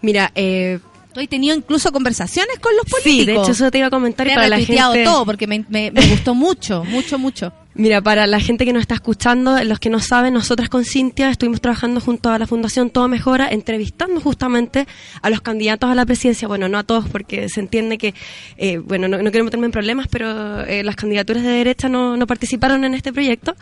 [0.00, 0.78] Mira, eh,
[1.12, 3.04] Tú has tenido incluso conversaciones con los políticos.
[3.20, 5.04] sí, de hecho eso te iba a comentar Te para la gente...
[5.04, 7.52] todo porque me, me- me gustó mucho, mucho, mucho.
[7.76, 11.28] Mira, para la gente que nos está escuchando, los que no saben, nosotras con Cintia
[11.30, 14.86] estuvimos trabajando junto a la Fundación Todo Mejora, entrevistando justamente
[15.22, 16.46] a los candidatos a la presidencia.
[16.46, 18.14] Bueno, no a todos, porque se entiende que,
[18.58, 22.16] eh, bueno, no, no quiero meterme en problemas, pero eh, las candidaturas de derecha no,
[22.16, 23.56] no participaron en este proyecto.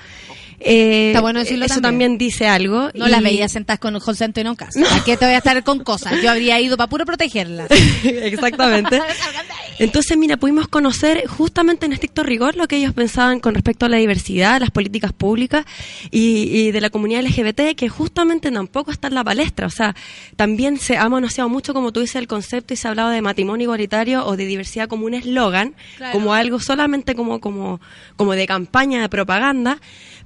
[0.64, 2.12] Eh, Está bueno decirlo Eso también.
[2.12, 2.90] también dice algo.
[2.94, 4.74] No y- las veía sentadas con José Antonio Cas.
[4.76, 6.22] ¿A qué te voy a estar con cosas?
[6.22, 7.66] Yo habría ido para puro protegerla.
[8.04, 9.00] Exactamente.
[9.78, 13.88] Entonces, mira, pudimos conocer justamente en estricto rigor lo que ellos pensaban con respecto a
[13.88, 15.64] la diversidad, las políticas públicas
[16.10, 19.66] y, y de la comunidad LGBT, que justamente tampoco está en la palestra.
[19.66, 19.96] O sea,
[20.36, 23.22] también se ha manoseado mucho, como tú dices, el concepto y se ha hablado de
[23.22, 26.12] matrimonio igualitario o de diversidad como un eslogan, Claro.
[26.12, 27.80] como algo solamente como, como,
[28.16, 29.78] como de campaña de propaganda.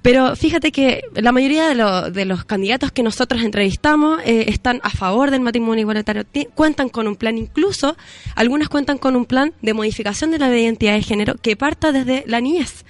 [0.07, 4.79] Pero fíjate que la mayoría de, lo- de los candidatos que nosotros entrevistamos eh, están
[4.85, 6.23] a favor del matrimonio igualitario,
[6.55, 7.97] cuentan con un plan, incluso
[8.37, 12.23] algunas cuentan con un plan de modificación de la identidad de género que parta desde
[12.29, 12.85] la niñez.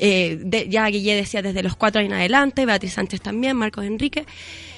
[0.00, 3.84] Eh, de- ya Guille decía desde los cuatro años en adelante, Beatriz Sánchez también, Marcos
[3.84, 4.26] Enrique,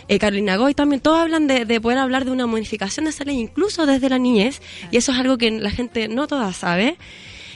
[0.08, 3.24] eh, Carolina Goy también, todos hablan de, de poder hablar de una modificación de esa
[3.24, 6.98] ley incluso desde la niñez, y eso es algo que la gente no toda sabe.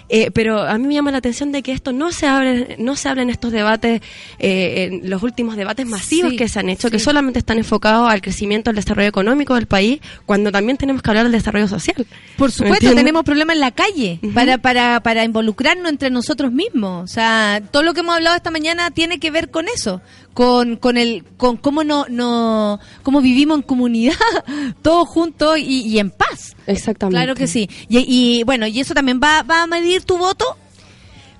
[0.09, 2.95] Eh, pero a mí me llama la atención de que esto no se abre, no
[2.95, 4.03] se habla en estos debates,
[4.39, 8.11] eh, en los últimos debates masivos Sí, que se han hecho, que solamente están enfocados
[8.11, 12.07] al crecimiento, al desarrollo económico del país, cuando también tenemos que hablar del desarrollo social.
[12.37, 17.05] Por ¿Me supuesto, tenemos problemas en la calle para, para, para involucrarnos entre nosotros mismos.
[17.05, 20.03] O sea, todo lo que hemos hablado esta mañana tiene que ver con eso,
[20.35, 24.15] con, con el, con cómo no, no, cómo vivimos en comunidad,
[24.83, 26.57] todos juntos y, y en paz.
[26.67, 27.17] Exactamente.
[27.17, 27.69] Claro que sí.
[27.89, 30.45] Y, y, bueno, y eso también va, va a medir tu voto.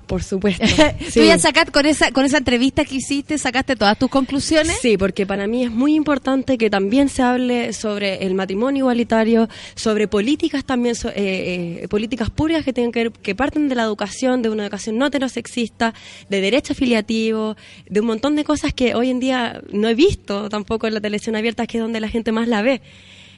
[0.07, 0.63] Por supuesto.
[1.15, 4.77] Tú ya sacaste con esa, con esa entrevista que hiciste, sacaste todas tus conclusiones.
[4.79, 9.49] Sí, porque para mí es muy importante que también se hable sobre el matrimonio igualitario,
[9.73, 13.73] sobre políticas también, so- eh, eh, políticas públicas que tienen que ver, que parten de
[13.73, 15.95] la educación, de una educación no heterosexista,
[16.29, 17.55] de derecho afiliativo,
[17.89, 21.01] de un montón de cosas que hoy en día no he visto tampoco en la
[21.01, 22.83] televisión abierta, que es donde la gente más la ve.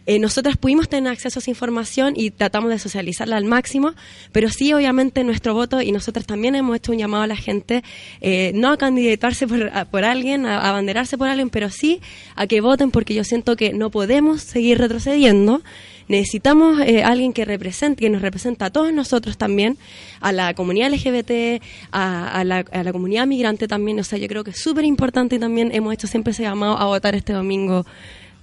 [0.10, 3.94] Eh, nosotras pudimos tener acceso a esa información y tratamos de socializarla al máximo,
[4.32, 7.84] pero sí, obviamente, nuestro voto y nosotras también hemos hecho un llamado a la gente,
[8.22, 12.00] eh, no a candidatarse por, a- por alguien, a, abanderarse por alguien, pero sí
[12.36, 15.62] a que voten porque yo siento que no podemos seguir retrocediendo.
[16.08, 19.78] Necesitamos eh, alguien que represente, que nos representa a todos nosotros también,
[20.22, 21.62] a la comunidad LGBT,
[21.92, 24.00] a, a la, a la comunidad migrante también.
[24.00, 26.78] O sea, yo creo que es súper importante y también hemos hecho siempre ese llamado
[26.78, 27.86] a votar este domingo.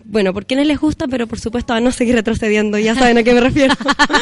[0.07, 2.79] Bueno, por quienes les gusta, pero por supuesto a no seguir retrocediendo.
[2.79, 3.75] Ya saben a qué me refiero.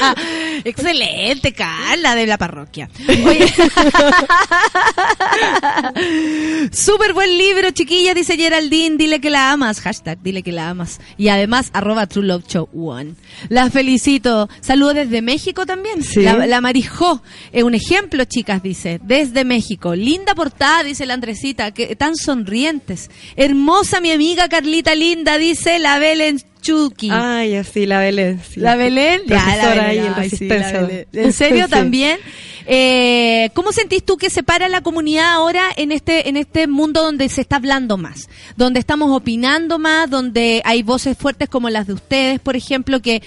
[0.64, 2.88] Excelente, Carla, de la parroquia.
[3.08, 3.52] Oye.
[6.72, 8.96] Súper buen libro, chiquilla, dice Geraldine.
[8.96, 9.80] Dile que la amas.
[9.80, 11.00] Hashtag, dile que la amas.
[11.18, 13.14] Y además, arroba True Love Show One.
[13.48, 14.48] La felicito.
[14.60, 16.04] Saludos desde México también.
[16.04, 16.22] Sí.
[16.22, 17.24] La, la Marijó.
[17.52, 19.00] Eh, un ejemplo, chicas, dice.
[19.02, 19.96] Desde México.
[19.96, 21.72] Linda portada, dice la Andresita.
[21.72, 23.10] Que, tan sonrientes.
[23.34, 27.08] Hermosa mi amiga Carlita Linda, dice la Belén Chucky.
[27.10, 28.40] Ay, así, la Belén.
[28.48, 28.60] sí.
[28.60, 30.80] La Belén, ya, la Profesora ahí Belén, en ay, sí, Resistencia.
[30.80, 31.06] la Belén.
[31.12, 31.70] ¿En serio Sí.
[31.70, 32.18] también?
[32.66, 37.02] Eh, ¿Cómo sentís tú que se para la comunidad ahora en este en este mundo
[37.02, 41.88] donde se está hablando más, donde estamos opinando más, donde hay voces fuertes como las
[41.88, 43.20] de ustedes, por ejemplo, que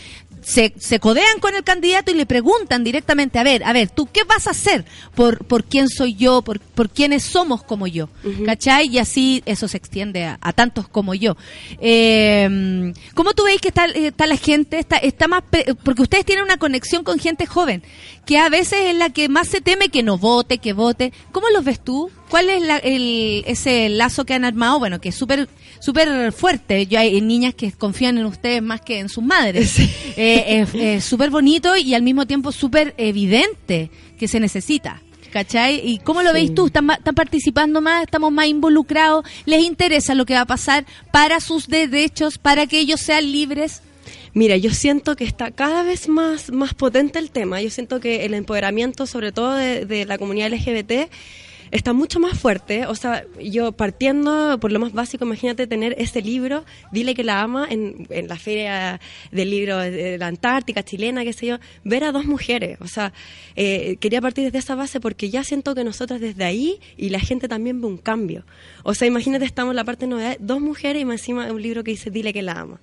[0.47, 4.07] se, se codean con el candidato y le preguntan directamente, a ver, a ver, ¿tú
[4.13, 4.85] qué vas a hacer
[5.15, 8.09] por, por quién soy yo, por, por quiénes somos como yo?
[8.45, 8.87] ¿Cachai?
[8.87, 11.35] Y así eso se extiende a, a tantos como yo.
[11.81, 14.77] Eh, ¿Cómo tú veis que está, eh, está la gente?
[14.77, 17.81] Está, está más pre- porque ustedes tienen una conexión con gente joven,
[18.25, 21.11] que a veces es la que más se teme que no vote, que vote.
[21.31, 22.11] ¿Cómo los ves tú?
[22.29, 24.79] ¿Cuál es la- el, ese lazo que han armado?
[24.79, 25.47] Bueno, que es súper
[25.85, 26.87] súper fuerte.
[26.87, 29.77] Yo hay niñas que confían en ustedes más que en sus madres.
[30.17, 35.01] Eh, es es súper bonito y al mismo tiempo súper evidente que se necesita.
[35.31, 35.81] ¿Cachai?
[35.85, 36.67] ¿Y cómo lo veis tú?
[36.67, 38.03] ¿Están, ¿Están participando más?
[38.03, 39.25] ¿Estamos más involucrados?
[39.45, 43.81] ¿Les interesa lo que va a pasar para sus derechos, para que ellos sean libres?
[44.33, 47.61] Mira, yo siento que está cada vez más, más potente el tema.
[47.61, 51.09] Yo siento que el empoderamiento, sobre todo de, de la comunidad LGBT,
[51.71, 52.85] está mucho más fuerte.
[52.87, 57.41] O sea, yo partiendo por lo más básico, imagínate tener ese libro, Dile que la
[57.41, 58.99] ama, en, en la feria
[59.31, 62.77] del libro de la Antártica chilena, qué sé yo, ver a dos mujeres.
[62.81, 63.13] O sea,
[63.55, 67.19] eh, quería partir desde esa base porque ya siento que nosotras desde ahí y la
[67.19, 68.45] gente también ve un cambio.
[68.83, 71.83] O sea, imagínate, estamos en la parte de novedad, dos mujeres y encima un libro
[71.83, 72.79] que dice Dile que la ama.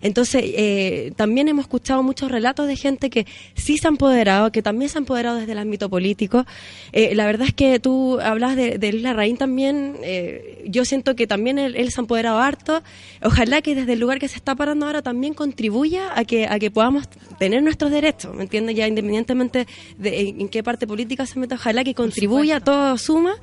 [0.00, 4.62] Entonces, eh, también hemos escuchado muchos relatos de gente que sí se ha empoderado, que
[4.62, 6.46] también se ha empoderado desde el ámbito político.
[6.92, 11.16] Eh, la verdad es que tú hablas de, de Luis Larraín también, eh, yo siento
[11.16, 12.82] que también él, él se ha empoderado harto.
[13.22, 16.58] Ojalá que desde el lugar que se está parando ahora también contribuya a que, a
[16.58, 17.08] que podamos
[17.38, 18.76] tener nuestros derechos, ¿me entiendes?
[18.76, 19.66] Ya independientemente
[19.98, 23.34] de en, en qué parte política se meta, ojalá que contribuya, todo suma.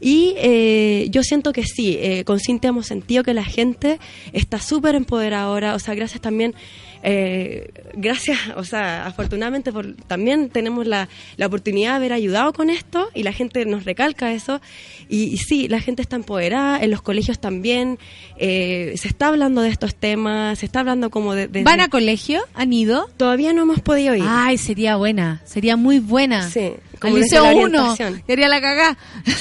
[0.00, 3.98] Y eh, yo siento que sí, eh, con Cintia hemos sentido que la gente
[4.32, 6.54] está súper empoderada ahora, o sea, gracias también,
[7.02, 12.70] eh, gracias, o sea, afortunadamente por, también tenemos la, la oportunidad de haber ayudado con
[12.70, 14.60] esto y la gente nos recalca eso.
[15.08, 17.98] Y, y sí, la gente está empoderada, en los colegios también,
[18.38, 21.46] eh, se está hablando de estos temas, se está hablando como de...
[21.48, 22.40] de- ¿Van a colegio?
[22.54, 23.10] ¿Han ido?
[23.16, 24.24] Todavía no hemos podido ir.
[24.26, 26.48] Ay, sería buena, sería muy buena.
[26.48, 28.22] Sí, como desde Liceo la 1, orientación.
[28.26, 28.96] quería la cagá.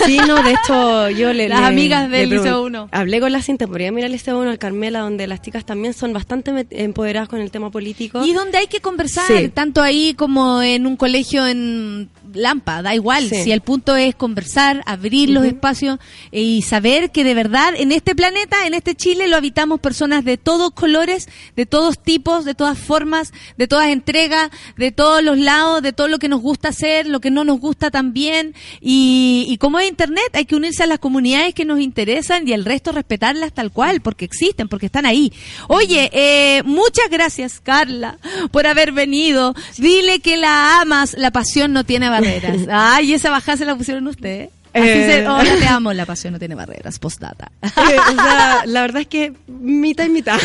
[0.06, 1.50] Sí, no, de hecho yo le...
[1.50, 2.90] Las le- amigas del Liceo 1.
[2.92, 5.94] Hablé con la Cinta, podría mirar el Liceo 1, al Carmela, donde las chicas también
[5.94, 8.24] son bastante empoderadas con el tema político.
[8.26, 9.50] Y donde hay que conversar, Sí.
[9.50, 13.28] tanto ahí como en un colegio en Lampa, da igual.
[13.30, 13.44] Sí.
[13.44, 16.00] Si el punto es conversar, abrir los espacios
[16.32, 20.24] eh, y saber que de verdad en este planeta, en este Chile, lo habitamos personas
[20.24, 25.38] de todos colores, de todos tipos, de todas formas, de todas entregas, de todos los
[25.40, 28.54] lados, de todo lo que nos gusta hacer, lo que no nos gusta también.
[28.82, 32.54] Y, y como es Internet, hay que unirse a las comunidades que nos interesan y
[32.54, 35.32] el resto respetarlas tal cual, porque existen, porque están ahí.
[35.68, 38.18] Oye, eh, muchas gracias, Carla,
[38.52, 39.56] por haber venido.
[39.78, 42.58] Dile que la amas, la pasión no tiene barreras.
[42.72, 44.50] Ay, esa bajada se la pusieron ustedes.
[44.72, 45.26] Así Eh.
[45.26, 47.52] se, te amo, la pasión no tiene barreras, postdata.
[47.64, 50.40] Eh, o sea, la verdad es que mitad y mitad.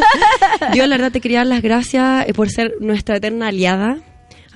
[0.74, 3.98] Yo la verdad te quería dar las gracias eh, por ser nuestra eterna aliada.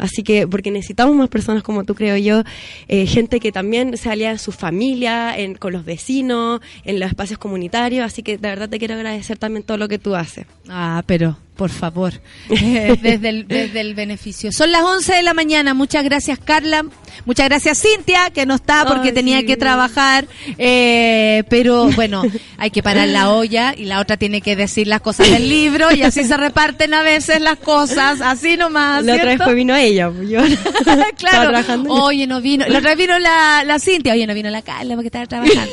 [0.00, 2.42] Así que, porque necesitamos más personas como tú, creo yo,
[2.88, 7.08] eh, gente que también se alía en su familia, en, con los vecinos, en los
[7.10, 8.04] espacios comunitarios.
[8.04, 10.46] Así que, de verdad, te quiero agradecer también todo lo que tú haces.
[10.68, 12.14] Ah, pero, por favor,
[12.50, 14.50] eh, desde, el, desde el beneficio.
[14.50, 15.74] Son las 11 de la mañana.
[15.74, 16.86] Muchas gracias, Carla.
[17.26, 19.46] Muchas gracias, Cintia, que no está porque Ay, tenía sí.
[19.46, 20.26] que trabajar.
[20.56, 22.22] Eh, pero bueno,
[22.56, 25.92] hay que parar la olla y la otra tiene que decir las cosas del libro
[25.92, 29.04] y así se reparten a veces las cosas, así nomás.
[29.04, 30.10] la otra vez pues vino ella.
[30.28, 30.40] Yo
[31.18, 31.52] claro.
[31.88, 32.66] Oye, no vino.
[32.68, 34.14] La otra vez vino la, la Cintia.
[34.14, 35.72] Oye, no vino la Carla porque estaba trabajando.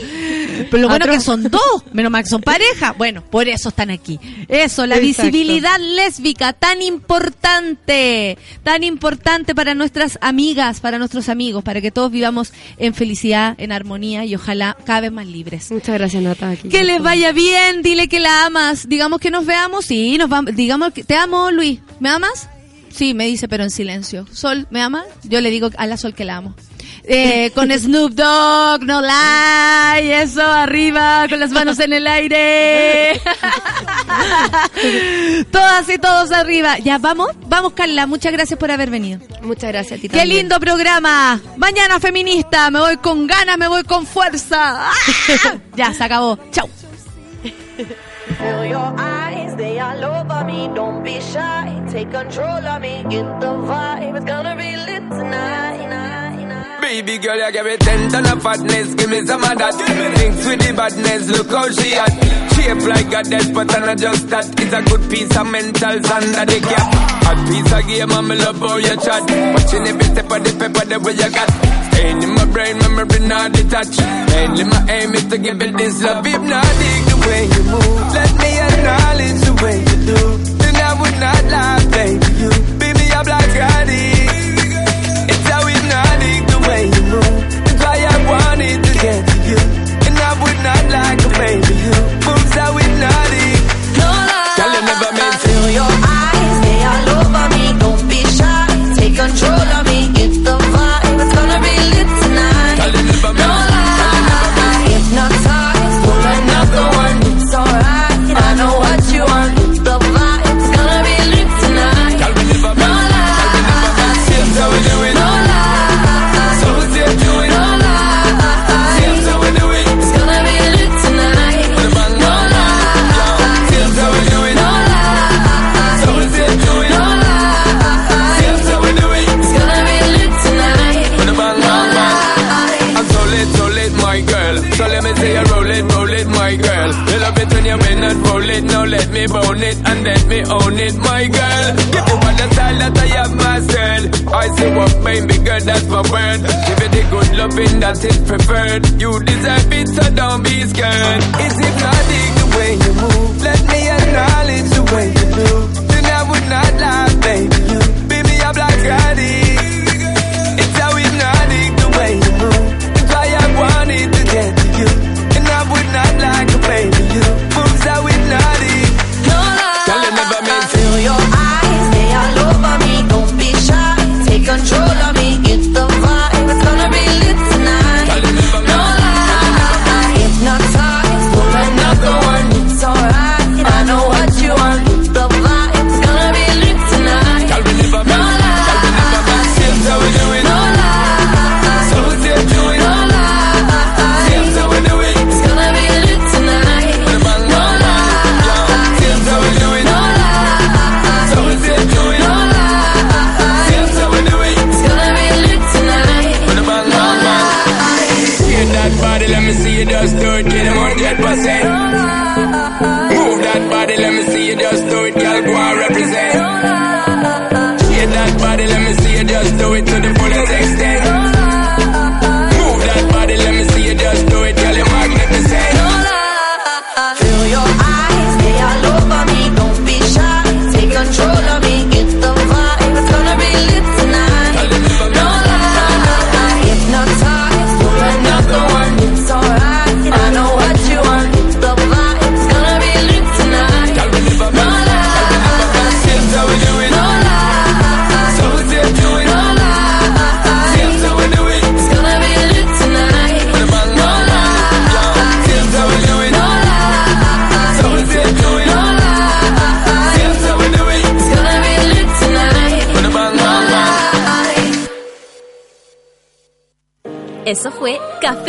[0.70, 1.62] Pero lo bueno que son dos.
[1.94, 2.94] Menos mal que son pareja.
[2.94, 4.20] Bueno, por eso están aquí.
[4.48, 5.24] Eso, la Exacto.
[5.32, 8.38] visibilidad lésbica, tan importante.
[8.64, 13.72] Tan importante para nuestras amigas, para nuestros amigos, para que todos vivamos en felicidad, en
[13.72, 15.72] armonía y ojalá cada vez más libres.
[15.72, 16.50] Muchas gracias, Nata.
[16.52, 16.70] aquí.
[16.70, 18.88] Que les vaya bien, dile que la amas.
[18.88, 20.56] Digamos que nos veamos, sí, nos vamos.
[20.56, 21.80] Digamos que te amo, Luis.
[22.00, 22.50] ¿Me amas?
[22.90, 24.26] Sí, me dice, pero en silencio.
[24.32, 25.04] Sol, ¿me ama?
[25.24, 26.56] Yo le digo a la Sol que la amo.
[27.10, 33.14] Eh, con Snoop Dogg, no lie, eso, arriba, con las manos en el aire.
[35.52, 36.78] Todas y todos arriba.
[36.80, 39.22] Ya, vamos, vamos, Carla, muchas gracias por haber venido.
[39.42, 40.40] Muchas gracias a ti Qué también.
[40.40, 41.40] lindo programa.
[41.56, 44.92] Mañana feminista, me voy con ganas, me voy con fuerza.
[44.92, 44.94] ¡Ah!
[45.76, 46.38] Ya, se acabó.
[46.52, 46.68] Chau.
[47.44, 50.68] Feel your eyes, they all over me.
[50.76, 53.04] Don't be shy, take control of me.
[53.10, 55.88] Get the vibe, it's gonna be lit tonight.
[56.82, 59.74] Baby girl, you give me ten ton of fatness, give me some of that.
[60.18, 62.14] Thinks with the badness, look how she at.
[62.54, 64.46] Shape like a dead, but I'm not just that.
[64.60, 66.88] It's a good piece of mental under the cap.
[67.28, 69.24] A piece of game, I'm love how you chat.
[69.54, 71.50] Watching every step of the pepper, the way you got.
[71.92, 74.00] Staying in my brain, memory not detached.
[74.32, 76.26] Mainly my aim is to give it this love.
[76.26, 78.14] Hypnotic the way you move.
[78.14, 78.37] Let